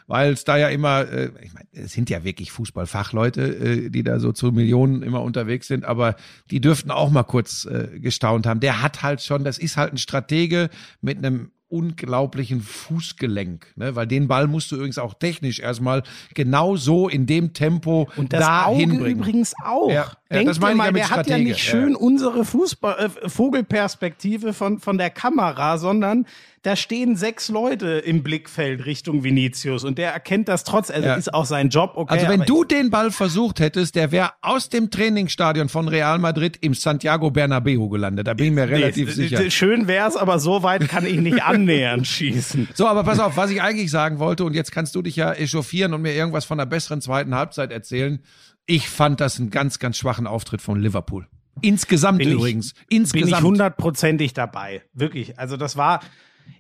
weil 0.08 0.34
es 0.34 0.44
da 0.44 0.58
ja 0.58 0.70
immer, 0.70 1.08
äh, 1.10 1.32
ich 1.42 1.54
meine, 1.54 1.68
es 1.72 1.94
sind 1.94 2.10
ja 2.10 2.24
wirklich 2.24 2.52
Fußballfachleute, 2.52 3.42
äh, 3.42 3.90
die 3.90 4.04
da 4.04 4.20
so 4.20 4.32
zu 4.32 4.52
Millionen 4.52 5.02
immer 5.02 5.22
unterwegs 5.22 5.68
sind, 5.68 5.86
aber 5.86 6.16
die 6.52 6.62
dürften 6.62 6.92
auch 6.92 7.10
mal 7.10 7.24
kurz 7.24 7.66
äh, 7.66 8.00
gestaunt 8.00 8.46
haben. 8.46 8.60
Der 8.60 8.82
hat 8.82 9.04
halt 9.04 9.22
schon, 9.22 9.44
das 9.44 9.58
ist 9.58 9.78
halt 9.78 9.94
ein 9.94 9.98
Stratege 9.98 10.70
mit 11.02 11.18
einem 11.18 11.52
unglaublichen 11.68 12.62
Fußgelenk, 12.62 13.74
ne? 13.76 13.96
weil 13.96 14.06
den 14.06 14.28
Ball 14.28 14.48
musst 14.48 14.72
du 14.72 14.76
übrigens 14.76 15.00
auch 15.00 15.16
technisch 15.16 15.60
erstmal 15.60 16.04
genau 16.36 16.76
so 16.76 17.10
in 17.10 17.26
dem 17.26 17.54
Tempo 17.54 18.08
Und 18.16 18.34
das 18.34 18.42
da 18.42 18.66
Auge 18.66 18.82
hinbringen. 18.82 19.20
übrigens 19.20 19.54
auch. 19.64 19.90
Ja, 19.90 20.12
ja, 20.32 20.44
das 20.44 20.60
meine 20.60 20.76
dir 20.76 20.76
ich 20.76 20.78
mal, 20.78 20.86
ja 20.86 20.92
der 20.92 21.10
hat 21.10 21.18
ja 21.18 21.24
Stratege, 21.24 21.50
nicht 21.50 21.66
ja. 21.66 21.72
schön 21.72 21.96
unsere 21.96 22.46
Fußball 22.46 23.12
äh, 23.24 23.30
Vogelperspektive 23.30 24.54
von, 24.54 24.80
von 24.80 24.98
der 25.00 25.10
Kamera, 25.10 25.80
sondern 25.80 26.28
da 26.66 26.76
stehen 26.76 27.16
sechs 27.16 27.50
Leute 27.50 27.88
im 28.00 28.24
Blickfeld 28.24 28.86
Richtung 28.86 29.24
Vinicius 29.24 29.84
und 29.84 29.98
der 29.98 30.12
erkennt 30.12 30.48
das 30.48 30.64
trotz, 30.64 30.90
also 30.90 31.08
Ja. 31.08 31.14
ist 31.16 31.34
auch 31.34 31.46
sein 31.46 31.70
Job, 31.70 31.92
okay. 31.96 32.14
Also 32.16 32.28
wenn 32.28 32.42
du 32.42 32.64
den 32.64 32.90
Ball 32.90 33.12
versucht 33.12 33.60
hättest, 33.60 33.96
der 33.96 34.12
wäre 34.12 34.32
aus 34.42 34.70
dem 34.70 34.90
Trainingsstadion 34.90 35.70
von 35.70 35.88
Real 35.88 36.18
Madrid 36.18 36.58
im 36.62 36.74
Santiago 36.74 37.30
Bernabeu 37.30 37.88
gelandet. 37.90 38.26
Da 38.28 38.34
bin 38.34 38.48
ich 38.48 38.52
mir 38.54 38.68
relativ 38.68 39.10
Nee, 39.10 39.14
sicher. 39.14 39.52
Schön 39.52 39.88
wär's, 39.88 40.16
aber 40.18 40.40
so 40.40 40.64
weit 40.64 40.88
kann 40.90 41.06
ich 41.06 41.18
nicht 41.18 41.44
annähernd 41.44 42.08
schießen. 42.08 42.70
So, 42.74 42.88
aber 42.88 43.04
pass 43.04 43.20
auf, 43.20 43.38
was 43.38 43.52
ich 43.52 43.62
eigentlich 43.62 43.92
sagen 43.92 44.20
wollte, 44.20 44.44
und 44.44 44.54
jetzt 44.56 44.72
kannst 44.72 44.96
du 44.96 45.02
dich 45.02 45.16
ja 45.16 45.34
echauffieren 45.34 45.94
und 45.94 46.02
mir 46.02 46.14
irgendwas 46.14 46.46
von 46.46 46.60
einer 46.60 46.66
besseren 46.68 47.00
zweiten 47.02 47.36
Halbzeit 47.36 47.72
erzählen. 47.72 48.20
Ich 48.66 48.90
fand 48.90 49.22
das 49.22 49.40
einen 49.40 49.52
ganz, 49.52 49.78
ganz 49.80 49.98
schwachen 49.98 50.26
Auftritt 50.26 50.62
von 50.62 50.80
Liverpool. 50.80 51.28
Insgesamt 51.62 52.18
Bin 52.20 52.30
ich- 52.30 52.34
übrigens. 52.34 52.74
Bin 52.74 52.84
ich 52.90 52.98
Insgesamt. 52.98 53.44
hundertprozentig 53.44 54.34
dabei. 54.34 54.82
Wirklich. 54.94 55.38
Also 55.40 55.56
das 55.58 55.78
war, 55.78 56.02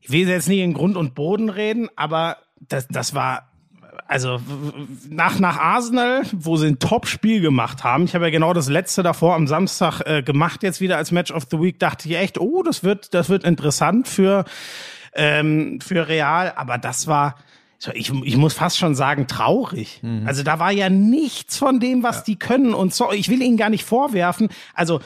ich 0.01 0.11
will 0.11 0.27
jetzt 0.27 0.47
nicht 0.47 0.59
in 0.59 0.73
Grund 0.73 0.97
und 0.97 1.15
Boden 1.15 1.49
reden, 1.49 1.89
aber 1.95 2.37
das, 2.59 2.87
das 2.87 3.13
war, 3.13 3.49
also 4.07 4.39
nach, 5.09 5.39
nach 5.39 5.57
Arsenal, 5.57 6.23
wo 6.31 6.57
sie 6.57 6.67
ein 6.67 6.79
Top-Spiel 6.79 7.41
gemacht 7.41 7.83
haben, 7.83 8.05
ich 8.05 8.13
habe 8.15 8.25
ja 8.25 8.31
genau 8.31 8.53
das 8.53 8.69
letzte 8.69 9.03
davor 9.03 9.35
am 9.35 9.47
Samstag 9.47 10.01
äh, 10.01 10.21
gemacht, 10.21 10.63
jetzt 10.63 10.81
wieder 10.81 10.97
als 10.97 11.11
Match 11.11 11.31
of 11.31 11.47
the 11.49 11.59
Week, 11.59 11.79
dachte 11.79 12.07
ich 12.07 12.15
echt, 12.15 12.39
oh, 12.39 12.63
das 12.63 12.83
wird, 12.83 13.13
das 13.13 13.29
wird 13.29 13.43
interessant 13.43 14.07
für, 14.07 14.45
ähm, 15.13 15.79
für 15.81 16.07
Real, 16.07 16.53
aber 16.55 16.77
das 16.77 17.07
war, 17.07 17.35
ich, 17.93 18.11
ich 18.23 18.37
muss 18.37 18.53
fast 18.53 18.77
schon 18.77 18.95
sagen, 18.95 19.27
traurig. 19.27 20.01
Also 20.25 20.43
da 20.43 20.59
war 20.59 20.71
ja 20.71 20.89
nichts 20.89 21.57
von 21.57 21.79
dem, 21.79 22.03
was 22.03 22.23
die 22.23 22.37
können. 22.37 22.73
Und 22.73 22.93
so, 22.93 23.11
ich 23.11 23.29
will 23.29 23.41
ihnen 23.41 23.57
gar 23.57 23.69
nicht 23.69 23.83
vorwerfen. 23.83 24.49
Also 24.73 25.01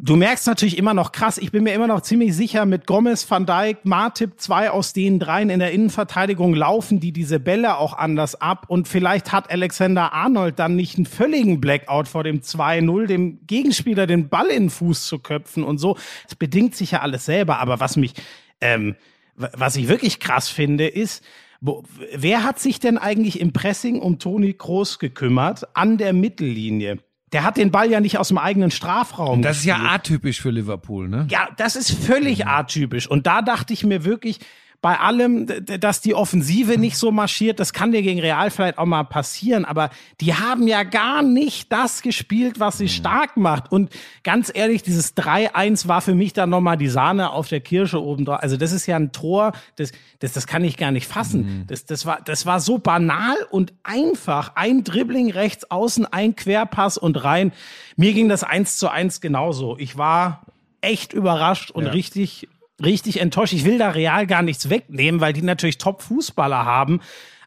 Du 0.00 0.14
merkst 0.14 0.46
natürlich 0.46 0.78
immer 0.78 0.94
noch 0.94 1.10
krass, 1.10 1.38
ich 1.38 1.50
bin 1.50 1.64
mir 1.64 1.74
immer 1.74 1.88
noch 1.88 2.02
ziemlich 2.02 2.34
sicher, 2.36 2.66
mit 2.66 2.86
Gomez, 2.86 3.28
Van 3.28 3.46
Dijk, 3.46 3.84
Martip, 3.84 4.38
zwei 4.38 4.70
aus 4.70 4.92
den 4.92 5.18
dreien 5.18 5.50
in 5.50 5.58
der 5.58 5.72
Innenverteidigung 5.72 6.54
laufen 6.54 7.00
die 7.00 7.12
diese 7.12 7.40
Bälle 7.40 7.78
auch 7.78 7.94
anders 7.94 8.40
ab 8.40 8.66
und 8.68 8.86
vielleicht 8.86 9.32
hat 9.32 9.50
Alexander 9.50 10.12
Arnold 10.12 10.58
dann 10.58 10.76
nicht 10.76 10.96
einen 10.96 11.06
völligen 11.06 11.60
Blackout 11.60 12.06
vor 12.06 12.22
dem 12.22 12.40
2-0, 12.40 13.06
dem 13.06 13.46
Gegenspieler 13.46 14.06
den 14.06 14.28
Ball 14.28 14.46
in 14.48 14.64
den 14.64 14.70
Fuß 14.70 15.06
zu 15.06 15.18
köpfen 15.18 15.64
und 15.64 15.78
so. 15.78 15.96
Es 16.28 16.36
bedingt 16.36 16.76
sich 16.76 16.92
ja 16.92 17.00
alles 17.00 17.24
selber, 17.24 17.58
aber 17.58 17.80
was 17.80 17.96
mich, 17.96 18.14
ähm, 18.60 18.94
was 19.34 19.74
ich 19.74 19.88
wirklich 19.88 20.20
krass 20.20 20.48
finde, 20.48 20.86
ist, 20.86 21.24
wo, 21.60 21.82
wer 22.14 22.44
hat 22.44 22.60
sich 22.60 22.78
denn 22.78 22.98
eigentlich 22.98 23.40
im 23.40 23.52
Pressing 23.52 24.00
um 24.00 24.20
Toni 24.20 24.52
Kroos 24.52 25.00
gekümmert 25.00 25.76
an 25.76 25.98
der 25.98 26.12
Mittellinie? 26.12 26.98
Der 27.32 27.44
hat 27.44 27.56
den 27.56 27.70
Ball 27.70 27.90
ja 27.90 28.00
nicht 28.00 28.18
aus 28.18 28.28
dem 28.28 28.38
eigenen 28.38 28.70
Strafraum 28.70 29.42
Das 29.42 29.58
ist 29.58 29.64
ja 29.64 29.74
gespielt. 29.74 29.92
atypisch 29.94 30.40
für 30.40 30.50
Liverpool, 30.50 31.08
ne? 31.08 31.26
Ja, 31.30 31.48
das 31.56 31.76
ist 31.76 31.90
völlig 31.90 32.46
atypisch. 32.46 33.06
Und 33.06 33.26
da 33.26 33.42
dachte 33.42 33.72
ich 33.72 33.84
mir 33.84 34.04
wirklich, 34.04 34.38
bei 34.80 35.00
allem, 35.00 35.46
dass 35.64 36.00
die 36.00 36.14
Offensive 36.14 36.78
nicht 36.78 36.96
so 36.96 37.10
marschiert, 37.10 37.58
das 37.58 37.72
kann 37.72 37.90
dir 37.90 38.02
gegen 38.02 38.20
Real 38.20 38.48
vielleicht 38.50 38.78
auch 38.78 38.86
mal 38.86 39.02
passieren, 39.02 39.64
aber 39.64 39.90
die 40.20 40.34
haben 40.34 40.68
ja 40.68 40.84
gar 40.84 41.22
nicht 41.22 41.72
das 41.72 42.00
gespielt, 42.00 42.60
was 42.60 42.78
sie 42.78 42.88
stark 42.88 43.36
macht. 43.36 43.72
Und 43.72 43.90
ganz 44.22 44.52
ehrlich, 44.54 44.84
dieses 44.84 45.16
3-1 45.16 45.88
war 45.88 46.00
für 46.00 46.14
mich 46.14 46.32
dann 46.32 46.50
nochmal 46.50 46.76
die 46.76 46.88
Sahne 46.88 47.32
auf 47.32 47.48
der 47.48 47.60
Kirsche 47.60 48.00
oben 48.00 48.24
drauf. 48.24 48.38
Also 48.40 48.56
das 48.56 48.70
ist 48.70 48.86
ja 48.86 48.94
ein 48.94 49.10
Tor, 49.10 49.52
das, 49.74 49.90
das, 50.20 50.32
das 50.32 50.46
kann 50.46 50.62
ich 50.62 50.76
gar 50.76 50.92
nicht 50.92 51.08
fassen. 51.08 51.64
Das, 51.66 51.84
das, 51.84 52.06
war, 52.06 52.20
das 52.24 52.46
war 52.46 52.60
so 52.60 52.78
banal 52.78 53.36
und 53.50 53.72
einfach. 53.82 54.52
Ein 54.54 54.84
Dribbling 54.84 55.32
rechts 55.32 55.68
außen, 55.70 56.06
ein 56.06 56.36
Querpass 56.36 56.98
und 56.98 57.24
rein. 57.24 57.52
Mir 57.96 58.12
ging 58.12 58.28
das 58.28 58.44
1 58.44 58.76
zu 58.76 58.88
1 58.88 59.20
genauso. 59.20 59.76
Ich 59.76 59.98
war 59.98 60.42
echt 60.80 61.12
überrascht 61.12 61.72
und 61.72 61.86
richtig, 61.86 62.48
richtig 62.82 63.20
enttäuscht. 63.20 63.52
Ich 63.52 63.64
will 63.64 63.78
da 63.78 63.90
Real 63.90 64.26
gar 64.26 64.42
nichts 64.42 64.70
wegnehmen, 64.70 65.20
weil 65.20 65.32
die 65.32 65.42
natürlich 65.42 65.78
Top-Fußballer 65.78 66.64
haben. 66.64 67.00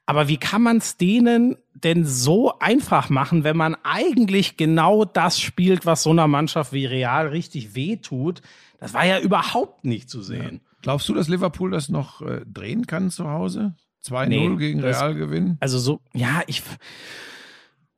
Aber 0.06 0.28
wie 0.28 0.38
kann 0.38 0.62
man 0.62 0.78
es 0.78 0.98
denen 0.98 1.56
denn 1.74 2.06
so 2.06 2.60
einfach 2.60 3.10
machen, 3.10 3.44
wenn 3.44 3.56
man 3.56 3.78
eigentlich 3.84 4.58
genau 4.58 5.06
das 5.06 5.40
spielt, 5.40 5.86
was 5.86 6.04
so 6.04 6.10
einer 6.10 6.28
Mannschaft 6.28 6.74
wie 6.74 6.86
Real 6.86 7.28
richtig 7.28 7.76
wehtut? 7.76 8.42
Das 8.80 8.94
war 8.94 9.06
ja 9.06 9.20
überhaupt 9.20 9.86
nicht 9.86 10.10
zu 10.10 10.22
sehen. 10.22 10.62
Ja. 10.64 10.72
Glaubst 10.82 11.08
du, 11.08 11.14
dass 11.14 11.28
Liverpool 11.28 11.72
das 11.72 11.90
noch 11.90 12.22
äh, 12.22 12.42
drehen 12.46 12.88
kann 12.88 13.12
zu 13.12 13.30
Hause? 13.30 13.76
2-0 14.04 14.28
nee, 14.28 14.56
gegen 14.58 14.80
Real 14.80 15.14
gewinnen? 15.14 15.58
Also 15.60 15.78
so, 15.78 16.02
ja, 16.14 16.42
ich. 16.48 16.64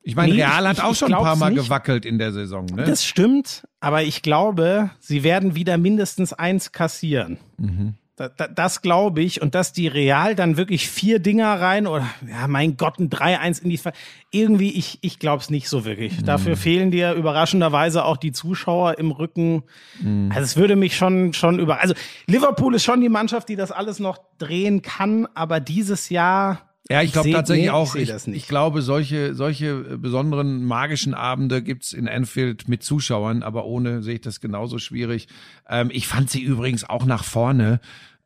Ich 0.04 0.16
meine, 0.16 0.34
nee, 0.34 0.43
Real 0.43 0.68
hat 0.68 0.78
ich, 0.78 0.84
auch 0.84 0.95
schon 0.95 1.14
ein 1.14 1.24
paar 1.24 1.38
Mal 1.38 1.51
nicht. 1.51 1.64
gewackelt 1.64 2.06
in 2.06 2.18
der 2.18 2.34
Saison. 2.34 2.66
Ne? 2.66 2.84
Das 2.84 3.06
stimmt, 3.06 3.66
aber 3.80 4.04
ich 4.04 4.22
glaube, 4.22 4.91
sie 4.99 5.24
werden 5.24 5.56
wieder 5.56 5.78
mindestens 5.78 6.34
eins 6.34 6.74
kassieren. 6.74 7.38
Mhm. 7.58 7.95
Da, 8.16 8.30
da, 8.30 8.47
das 8.47 8.84
glaube 8.84 9.22
ich. 9.24 9.41
Und 9.41 9.56
dass 9.56 9.74
die 9.74 9.88
Real 9.88 10.36
dann 10.36 10.56
wirklich 10.56 10.88
vier 10.88 11.18
Dinger 11.18 11.60
rein 11.60 11.88
oder, 11.88 12.08
ja, 12.28 12.47
mein 12.47 12.78
Gott, 12.78 12.99
ein 12.99 13.10
3-1 13.10 13.64
in 13.64 13.70
die, 13.72 13.78
Ver 13.78 13.93
irgendwie, 14.30 14.72
ich, 14.72 14.99
ich 15.01 15.18
glaube 15.18 15.41
es 15.41 15.49
nicht 15.49 15.68
so 15.68 15.84
wirklich. 15.84 16.20
Mhm. 16.20 16.26
Dafür 16.26 16.56
fehlen 16.56 16.91
dir 16.91 17.14
überraschenderweise 17.14 18.06
auch 18.06 18.18
die 18.18 18.32
Zuschauer 18.32 18.99
im 18.99 19.10
Rücken. 19.10 19.64
Mhm. 19.99 20.30
Also 20.32 20.43
es 20.43 20.58
würde 20.58 20.76
mich 20.76 20.95
schon, 20.95 21.34
schon 21.34 21.58
über, 21.58 21.82
also 21.82 21.95
Liverpool 22.28 22.76
ist 22.76 22.84
schon 22.84 23.01
die 23.01 23.10
Mannschaft, 23.10 23.49
die 23.49 23.56
das 23.56 23.72
alles 23.72 23.99
noch 23.99 24.20
drehen 24.38 24.84
kann, 24.84 25.28
aber 25.34 25.60
dieses 25.60 26.10
Jahr, 26.10 26.73
ja, 26.90 27.02
ich 27.02 27.14
glaube 27.14 27.32
tatsächlich 27.32 27.68
nee, 27.68 27.72
auch. 27.72 27.96
Ich, 27.96 28.10
ich, 28.10 28.28
ich, 28.28 28.48
glaube, 28.48 28.82
solche, 28.82 29.36
solche 29.36 29.98
besonderen 29.98 30.66
magischen 30.66 31.14
Abende 31.14 31.62
gibt's 31.62 31.94
in 31.94 32.08
Anfield 32.08 32.68
mit 32.68 32.84
Zuschauern, 32.84 33.42
aber 33.42 33.66
ohne 33.66 34.04
sehe 34.04 34.16
ich 34.16 34.22
das 34.22 34.42
genauso 34.42 34.80
schwierig. 34.80 35.28
Ähm, 35.70 35.90
ich 35.94 36.08
fand 36.08 36.30
sie 36.30 36.42
übrigens 36.42 36.88
auch 36.88 37.06
nach 37.06 37.24
vorne 37.24 37.80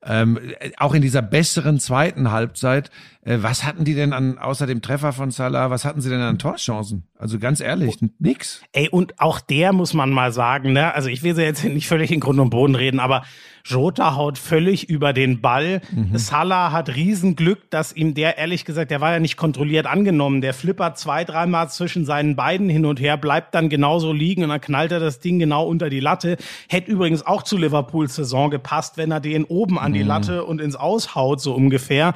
ähm, 0.06 0.40
auch 0.78 0.94
in 0.94 1.02
dieser 1.02 1.22
besseren 1.22 1.80
zweiten 1.80 2.32
Halbzeit, 2.32 2.92
äh, 3.26 3.40
was 3.42 3.64
hatten 3.64 3.84
die 3.84 3.96
denn 3.96 4.14
an, 4.14 4.38
außer 4.38 4.68
dem 4.68 4.82
Treffer 4.82 5.12
von 5.12 5.32
Salah, 5.32 5.72
was 5.72 5.86
hatten 5.86 6.02
sie 6.02 6.10
denn 6.10 6.22
an 6.22 6.38
Torchancen? 6.38 7.08
Also 7.18 7.40
ganz 7.40 7.60
ehrlich, 7.60 7.98
oh. 8.02 8.08
nix. 8.20 8.62
Ey, 8.74 8.90
und 8.90 9.20
auch 9.20 9.40
der 9.40 9.74
muss 9.74 9.94
man 9.94 10.12
mal 10.12 10.32
sagen, 10.32 10.72
ne? 10.72 10.94
Also 10.94 11.10
ich 11.10 11.24
will 11.24 11.36
sie 11.36 11.42
jetzt 11.42 11.64
nicht 11.64 11.88
völlig 11.88 12.12
in 12.12 12.20
Grund 12.20 12.40
und 12.40 12.52
Boden 12.52 12.76
reden, 12.76 13.00
aber 13.00 13.24
Jota 13.68 14.16
haut 14.16 14.38
völlig 14.38 14.90
über 14.90 15.14
den 15.14 15.42
Ball. 15.42 15.82
Mhm. 15.92 16.18
Salah 16.18 16.72
hat 16.72 16.96
Riesenglück, 16.96 17.70
dass 17.70 17.94
ihm 17.94 18.14
der, 18.14 18.38
ehrlich 18.38 18.66
gesagt, 18.66 18.92
der 18.92 19.02
war 19.02 19.14
ja 19.14 19.20
nicht 19.20 19.38
kontrolliert 19.38 19.86
angenommen. 19.86 20.42
Der 20.42 20.54
flippert 20.54 20.98
zwei, 20.98 21.24
dreimal 21.24 21.70
zwischen 21.70 22.06
seinen 22.06 22.36
beiden 22.36 22.70
hin 22.70 22.86
und 22.86 23.00
her, 23.00 23.18
bleibt 23.18 23.54
dann 23.56 23.70
genauso 23.70 24.14
liegen 24.14 24.44
und 24.44 24.50
dann 24.50 24.62
knallt 24.62 24.92
er 24.92 25.00
das 25.00 25.20
Ding 25.20 25.40
genau 25.40 25.68
unter 25.68 25.90
die 25.90 26.00
Latte. 26.00 26.38
Hätte 26.70 26.92
übrigens 26.92 27.26
auch 27.26 27.44
zu 27.44 27.58
Liverpools 27.58 28.16
Saison 28.16 28.50
gepasst, 28.50 28.98
wenn 28.98 29.12
er 29.12 29.20
den 29.20 29.44
oben 29.44 29.78
an 29.78 29.94
die 29.94 30.04
mhm. 30.04 30.08
Latte 30.08 30.46
und 30.46 30.62
ins 30.62 30.76
Aushaut, 30.76 31.42
so 31.42 31.54
ungefähr. 31.54 32.14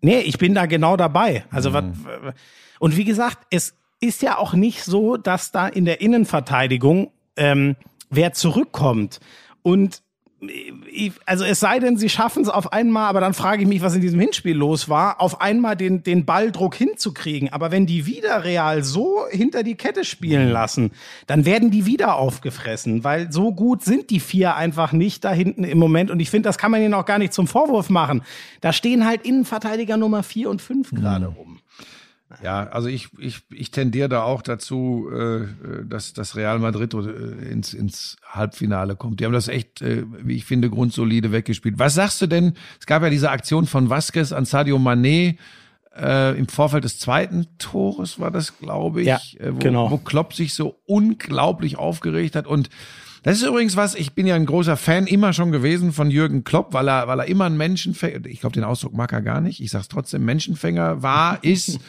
Nee, 0.00 0.20
ich 0.20 0.38
bin 0.38 0.54
da 0.54 0.66
genau 0.66 0.96
dabei. 0.96 1.44
Also, 1.50 1.70
mhm. 1.70 1.74
was, 1.74 2.34
und 2.78 2.96
wie 2.96 3.04
gesagt, 3.04 3.38
es 3.50 3.74
ist 4.00 4.22
ja 4.22 4.38
auch 4.38 4.52
nicht 4.52 4.84
so, 4.84 5.16
dass 5.16 5.50
da 5.50 5.66
in 5.66 5.84
der 5.84 6.00
Innenverteidigung 6.00 7.10
ähm, 7.36 7.76
wer 8.10 8.32
zurückkommt. 8.32 9.20
Und 9.62 10.02
also 11.24 11.44
es 11.44 11.60
sei 11.60 11.78
denn, 11.78 11.96
sie 11.96 12.10
schaffen 12.10 12.42
es 12.42 12.50
auf 12.50 12.72
einmal, 12.72 13.08
aber 13.08 13.20
dann 13.20 13.32
frage 13.32 13.62
ich 13.62 13.68
mich, 13.68 13.80
was 13.80 13.94
in 13.94 14.02
diesem 14.02 14.20
Hinspiel 14.20 14.54
los 14.54 14.88
war, 14.88 15.20
auf 15.20 15.40
einmal 15.40 15.76
den, 15.76 16.02
den 16.02 16.26
Balldruck 16.26 16.74
hinzukriegen. 16.74 17.52
Aber 17.52 17.70
wenn 17.70 17.86
die 17.86 18.04
wieder 18.04 18.44
real 18.44 18.84
so 18.84 19.24
hinter 19.30 19.62
die 19.62 19.76
Kette 19.76 20.04
spielen 20.04 20.50
lassen, 20.50 20.90
dann 21.26 21.46
werden 21.46 21.70
die 21.70 21.86
wieder 21.86 22.16
aufgefressen, 22.16 23.02
weil 23.02 23.32
so 23.32 23.52
gut 23.52 23.82
sind 23.82 24.10
die 24.10 24.20
vier 24.20 24.56
einfach 24.56 24.92
nicht 24.92 25.24
da 25.24 25.32
hinten 25.32 25.64
im 25.64 25.78
Moment. 25.78 26.10
Und 26.10 26.20
ich 26.20 26.28
finde, 26.28 26.48
das 26.48 26.58
kann 26.58 26.70
man 26.70 26.82
ihnen 26.82 26.94
auch 26.94 27.06
gar 27.06 27.18
nicht 27.18 27.32
zum 27.32 27.46
Vorwurf 27.46 27.88
machen. 27.88 28.22
Da 28.60 28.74
stehen 28.74 29.06
halt 29.06 29.24
Innenverteidiger 29.24 29.96
Nummer 29.96 30.22
vier 30.22 30.50
und 30.50 30.60
fünf 30.60 30.90
gerade 30.90 31.26
rum. 31.26 31.60
Ja, 32.42 32.64
also 32.68 32.88
ich, 32.88 33.08
ich, 33.18 33.42
ich 33.50 33.70
tendiere 33.70 34.08
da 34.08 34.22
auch 34.22 34.42
dazu, 34.42 35.08
äh, 35.12 35.46
dass, 35.84 36.12
dass 36.12 36.34
Real 36.34 36.58
Madrid 36.58 36.92
äh, 36.92 37.50
ins, 37.50 37.72
ins 37.72 38.16
Halbfinale 38.28 38.96
kommt. 38.96 39.20
Die 39.20 39.24
haben 39.24 39.32
das 39.32 39.46
echt, 39.46 39.80
äh, 39.80 40.04
wie 40.22 40.34
ich 40.34 40.44
finde, 40.44 40.68
grundsolide 40.68 41.30
weggespielt. 41.30 41.78
Was 41.78 41.94
sagst 41.94 42.20
du 42.20 42.26
denn? 42.26 42.54
Es 42.80 42.86
gab 42.86 43.02
ja 43.02 43.10
diese 43.10 43.30
Aktion 43.30 43.66
von 43.66 43.90
Vasquez 43.90 44.32
an 44.32 44.44
Sadio 44.44 44.76
Mané 44.76 45.36
äh, 45.96 46.36
im 46.36 46.48
Vorfeld 46.48 46.84
des 46.84 46.98
zweiten 46.98 47.46
Tores, 47.58 48.18
war 48.18 48.32
das, 48.32 48.58
glaube 48.58 49.02
ich, 49.02 49.06
ja, 49.06 49.20
wo, 49.50 49.58
genau. 49.58 49.90
wo 49.90 49.98
Klopp 49.98 50.34
sich 50.34 50.54
so 50.54 50.80
unglaublich 50.86 51.78
aufgeregt 51.78 52.34
hat 52.34 52.46
und 52.46 52.70
das 53.26 53.38
ist 53.38 53.42
übrigens 53.48 53.74
was, 53.74 53.96
ich 53.96 54.12
bin 54.12 54.28
ja 54.28 54.36
ein 54.36 54.46
großer 54.46 54.76
Fan 54.76 55.08
immer 55.08 55.32
schon 55.32 55.50
gewesen 55.50 55.92
von 55.92 56.12
Jürgen 56.12 56.44
Klopp, 56.44 56.72
weil 56.74 56.88
er, 56.88 57.08
weil 57.08 57.18
er 57.18 57.26
immer 57.26 57.46
ein 57.46 57.56
Menschenfänger, 57.56 58.24
ich 58.26 58.38
glaube, 58.38 58.52
den 58.52 58.62
Ausdruck 58.62 58.94
mag 58.94 59.12
er 59.12 59.20
gar 59.20 59.40
nicht, 59.40 59.60
ich 59.60 59.72
sag's 59.72 59.88
trotzdem, 59.88 60.24
Menschenfänger 60.24 61.02
war, 61.02 61.40
ist. 61.42 61.80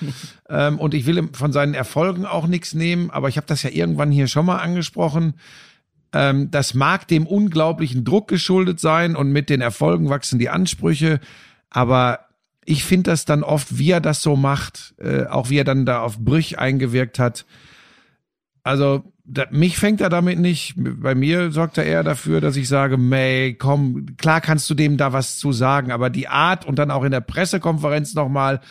ähm, 0.50 0.80
und 0.80 0.96
ich 0.96 1.06
will 1.06 1.30
von 1.34 1.54
seinen 1.54 1.76
Erfolgen 1.76 2.26
auch 2.26 2.48
nichts 2.48 2.74
nehmen, 2.74 3.12
aber 3.12 3.30
ich 3.30 3.38
habe 3.38 3.46
das 3.46 3.62
ja 3.62 3.70
irgendwann 3.70 4.10
hier 4.10 4.26
schon 4.28 4.48
mal 4.48 4.58
angesprochen. 4.58 5.36
Ähm, 6.12 6.50
das 6.50 6.74
mag 6.74 7.08
dem 7.08 7.28
unglaublichen 7.28 8.04
Druck 8.04 8.28
geschuldet 8.28 8.80
sein 8.80 9.16
und 9.16 9.32
mit 9.32 9.52
den 9.52 9.62
Erfolgen 9.62 10.10
wachsen 10.10 10.40
die 10.40 10.50
Ansprüche, 10.50 11.20
aber 11.70 12.22
ich 12.66 12.84
finde 12.84 13.12
das 13.12 13.26
dann 13.26 13.44
oft, 13.44 13.78
wie 13.78 13.92
er 13.92 14.02
das 14.02 14.24
so 14.24 14.36
macht, 14.36 14.96
äh, 14.98 15.28
auch 15.28 15.52
wie 15.52 15.60
er 15.60 15.66
dann 15.66 15.86
da 15.86 16.02
auf 16.02 16.18
Brüch 16.18 16.58
eingewirkt 16.58 17.20
hat. 17.20 17.46
Also 18.64 19.04
da, 19.28 19.46
mich 19.52 19.78
fängt 19.78 20.02
er 20.02 20.10
damit 20.10 20.40
nicht. 20.40 20.74
Bei 20.78 21.14
mir 21.14 21.52
sorgt 21.52 21.78
er 21.78 21.86
eher 21.86 22.04
dafür, 22.04 22.42
dass 22.42 22.56
ich 22.56 22.68
sage, 22.68 22.98
May, 22.98 23.54
komm, 23.54 24.16
klar 24.18 24.42
kannst 24.42 24.70
du 24.70 24.74
dem 24.74 24.98
da 24.98 25.14
was 25.14 25.38
zu 25.38 25.52
sagen, 25.52 25.92
aber 25.92 26.10
die 26.10 26.28
Art 26.28 26.66
und 26.66 26.80
dann 26.80 26.92
auch 26.92 27.04
in 27.04 27.12
der 27.12 27.22
Pressekonferenz 27.22 28.14
nochmal, 28.14 28.62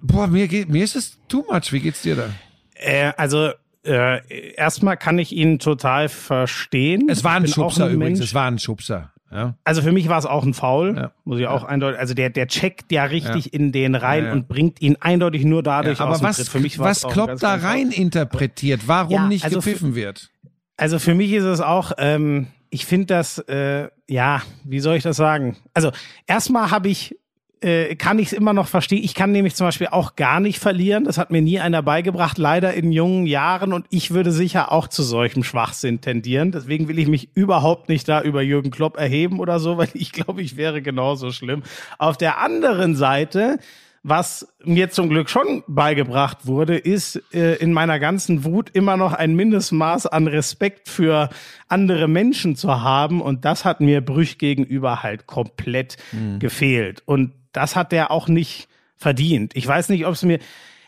boah, 0.00 0.28
mir 0.28 0.46
geht, 0.46 0.68
mir 0.68 0.84
ist 0.84 0.96
es 0.96 1.18
too 1.28 1.44
much. 1.50 1.72
Wie 1.72 1.80
geht's 1.80 2.02
dir 2.02 2.16
da? 2.16 2.30
Äh, 2.74 3.12
also 3.16 3.50
äh, 3.84 4.54
erstmal 4.54 4.96
kann 4.96 5.18
ich 5.18 5.32
ihn 5.32 5.58
total 5.58 6.08
verstehen. 6.08 7.08
Es 7.08 7.24
war 7.24 7.34
ein 7.34 7.48
Schubser 7.48 7.88
übrigens. 7.88 8.18
Mensch. 8.18 8.28
Es 8.28 8.34
war 8.34 8.46
ein 8.46 8.58
Schubser. 8.58 9.12
Ja. 9.34 9.56
Also 9.64 9.82
für 9.82 9.90
mich 9.90 10.08
war 10.08 10.18
es 10.18 10.26
auch 10.26 10.44
ein 10.44 10.54
Foul, 10.54 10.96
ja. 10.96 11.12
muss 11.24 11.40
ich 11.40 11.48
auch 11.48 11.62
ja. 11.62 11.68
eindeutig. 11.68 11.98
Also 11.98 12.14
der 12.14 12.30
der 12.30 12.46
checkt 12.46 12.92
ja 12.92 13.04
richtig 13.04 13.52
in 13.52 13.72
den 13.72 13.96
rein 13.96 14.30
und 14.30 14.46
bringt 14.46 14.80
ihn 14.80 14.96
eindeutig 15.00 15.44
nur 15.44 15.62
dadurch 15.64 16.00
aber 16.00 16.12
aus 16.12 16.22
was, 16.22 16.36
Tritt. 16.36 16.48
Für 16.48 16.60
mich 16.60 16.78
was 16.78 17.02
Klopp 17.02 17.40
da 17.40 17.56
rein 17.56 17.90
interpretiert, 17.90 18.82
warum 18.86 19.28
nicht 19.28 19.44
also 19.44 19.56
gepfiffen 19.56 19.96
wird? 19.96 20.30
Also 20.76 20.98
für 20.98 21.14
mich 21.14 21.32
ist 21.32 21.44
es 21.44 21.60
auch. 21.60 21.92
Ähm, 21.98 22.46
ich 22.70 22.86
finde 22.86 23.06
das, 23.06 23.38
äh, 23.38 23.88
ja, 24.08 24.42
wie 24.64 24.80
soll 24.80 24.96
ich 24.96 25.04
das 25.04 25.16
sagen? 25.16 25.56
Also 25.74 25.92
erstmal 26.26 26.72
habe 26.72 26.88
ich 26.88 27.16
äh, 27.64 27.96
kann 27.96 28.18
ich 28.18 28.28
es 28.28 28.32
immer 28.34 28.52
noch 28.52 28.68
verstehen. 28.68 29.02
Ich 29.02 29.14
kann 29.14 29.32
nämlich 29.32 29.54
zum 29.54 29.66
Beispiel 29.66 29.88
auch 29.90 30.16
gar 30.16 30.38
nicht 30.38 30.58
verlieren. 30.58 31.04
Das 31.04 31.16
hat 31.16 31.30
mir 31.30 31.40
nie 31.40 31.60
einer 31.60 31.82
beigebracht, 31.82 32.36
leider 32.36 32.74
in 32.74 32.92
jungen 32.92 33.26
Jahren. 33.26 33.72
Und 33.72 33.86
ich 33.88 34.10
würde 34.10 34.32
sicher 34.32 34.70
auch 34.70 34.86
zu 34.86 35.02
solchem 35.02 35.42
Schwachsinn 35.42 36.02
tendieren. 36.02 36.52
Deswegen 36.52 36.88
will 36.88 36.98
ich 36.98 37.08
mich 37.08 37.30
überhaupt 37.34 37.88
nicht 37.88 38.06
da 38.06 38.20
über 38.20 38.42
Jürgen 38.42 38.70
Klopp 38.70 38.98
erheben 38.98 39.40
oder 39.40 39.58
so, 39.58 39.76
weil 39.78 39.88
ich 39.94 40.12
glaube, 40.12 40.42
ich 40.42 40.56
wäre 40.56 40.82
genauso 40.82 41.32
schlimm. 41.32 41.62
Auf 41.98 42.18
der 42.18 42.38
anderen 42.38 42.94
Seite 42.94 43.58
was 44.06 44.46
mir 44.62 44.90
zum 44.90 45.08
Glück 45.08 45.30
schon 45.30 45.64
beigebracht 45.66 46.46
wurde, 46.46 46.76
ist 46.76 47.22
äh, 47.32 47.54
in 47.54 47.72
meiner 47.72 47.98
ganzen 47.98 48.44
Wut 48.44 48.68
immer 48.74 48.98
noch 48.98 49.14
ein 49.14 49.34
Mindestmaß 49.34 50.06
an 50.08 50.26
Respekt 50.26 50.90
für 50.90 51.30
andere 51.68 52.06
Menschen 52.06 52.54
zu 52.54 52.82
haben. 52.82 53.22
Und 53.22 53.46
das 53.46 53.64
hat 53.64 53.80
mir 53.80 54.02
Brüch 54.02 54.36
gegenüber 54.36 55.02
halt 55.02 55.26
komplett 55.26 55.96
mhm. 56.12 56.38
gefehlt. 56.38 57.02
Und 57.06 57.32
das 57.54 57.76
hat 57.76 57.92
der 57.92 58.10
auch 58.10 58.28
nicht 58.28 58.68
verdient. 58.96 59.52
Ich 59.54 59.66
weiß 59.66 59.88
nicht, 59.88 60.04
ob 60.06 60.14
es 60.14 60.22
mir, 60.22 60.38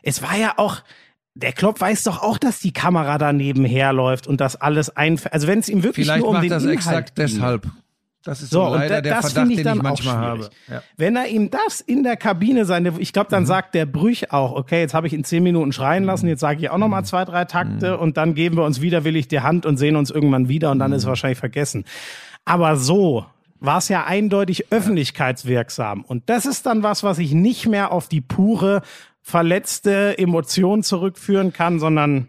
es 0.03 0.23
war 0.23 0.37
ja 0.37 0.55
auch, 0.59 0.83
der 1.35 1.53
Klopp 1.53 1.81
weiß 1.81 2.05
doch 2.05 2.23
auch, 2.23 2.39
dass 2.39 2.61
die 2.61 2.73
Kamera 2.73 3.19
da 3.19 3.33
nebenher 3.33 3.93
läuft 3.93 4.27
und 4.27 4.41
das 4.41 4.57
alles 4.57 4.95
ein, 4.97 5.19
also 5.31 5.47
wenn 5.47 5.61
es 5.61 5.69
ihm 5.69 5.83
wirklich 5.83 6.07
Vielleicht 6.07 6.23
nur 6.23 6.31
um 6.31 6.41
den 6.41 6.51
das 6.51 6.63
Inhalt 6.63 6.79
exakt 6.79 7.19
deshalb. 7.19 7.67
Das 8.27 8.43
ist 8.43 8.51
so, 8.51 8.65
leider 8.75 9.03
der 9.03 9.15
das 9.15 9.33
Verdacht, 9.33 9.53
ich 9.53 9.63
den 9.63 9.77
ich 9.77 9.83
manchmal 9.83 10.17
habe. 10.17 10.51
Ja. 10.69 10.83
Wenn 10.97 11.15
er 11.15 11.29
ihm 11.29 11.49
das 11.49 11.81
in 11.81 12.03
der 12.03 12.17
Kabine 12.17 12.65
seine, 12.65 12.95
ich 12.99 13.13
glaube, 13.13 13.31
dann 13.31 13.45
mhm. 13.45 13.47
sagt 13.47 13.77
der 13.77 13.87
Brüch 13.87 14.33
auch, 14.33 14.53
okay, 14.53 14.81
jetzt 14.81 14.95
habe 14.95 15.07
ich 15.07 15.13
ihn 15.13 15.23
zehn 15.23 15.45
Minuten 15.45 15.73
schreien 15.73 16.03
mhm. 16.03 16.09
lassen, 16.09 16.27
jetzt 16.27 16.41
sage 16.41 16.61
ich 16.61 16.71
auch 16.71 16.79
noch 16.79 16.89
mal 16.89 17.05
zwei, 17.05 17.25
drei 17.25 17.45
Takte 17.45 17.95
mhm. 17.95 18.03
und 18.03 18.17
dann 18.17 18.35
geben 18.35 18.57
wir 18.57 18.65
uns 18.65 18.81
widerwillig 18.81 19.29
die 19.29 19.41
Hand 19.41 19.65
und 19.65 19.77
sehen 19.77 19.95
uns 19.95 20.11
irgendwann 20.11 20.49
wieder 20.49 20.73
und 20.73 20.81
dann 20.81 20.91
ist 20.91 20.99
es 20.99 21.05
mhm. 21.05 21.11
wahrscheinlich 21.11 21.39
vergessen. 21.39 21.85
Aber 22.45 22.77
so 22.77 23.27
war 23.61 23.79
es 23.79 23.89
ja 23.89 24.05
eindeutig 24.05 24.73
öffentlichkeitswirksam. 24.73 26.05
Und 26.05 26.29
das 26.29 26.47
ist 26.47 26.67
dann 26.67 26.83
was, 26.83 27.03
was 27.03 27.19
ich 27.19 27.33
nicht 27.33 27.67
mehr 27.67 27.93
auf 27.93 28.09
die 28.09 28.21
pure 28.21 28.83
verletzte 29.23 30.17
Emotion 30.19 30.83
zurückführen 30.83 31.53
kann, 31.53 31.79
sondern 31.81 32.29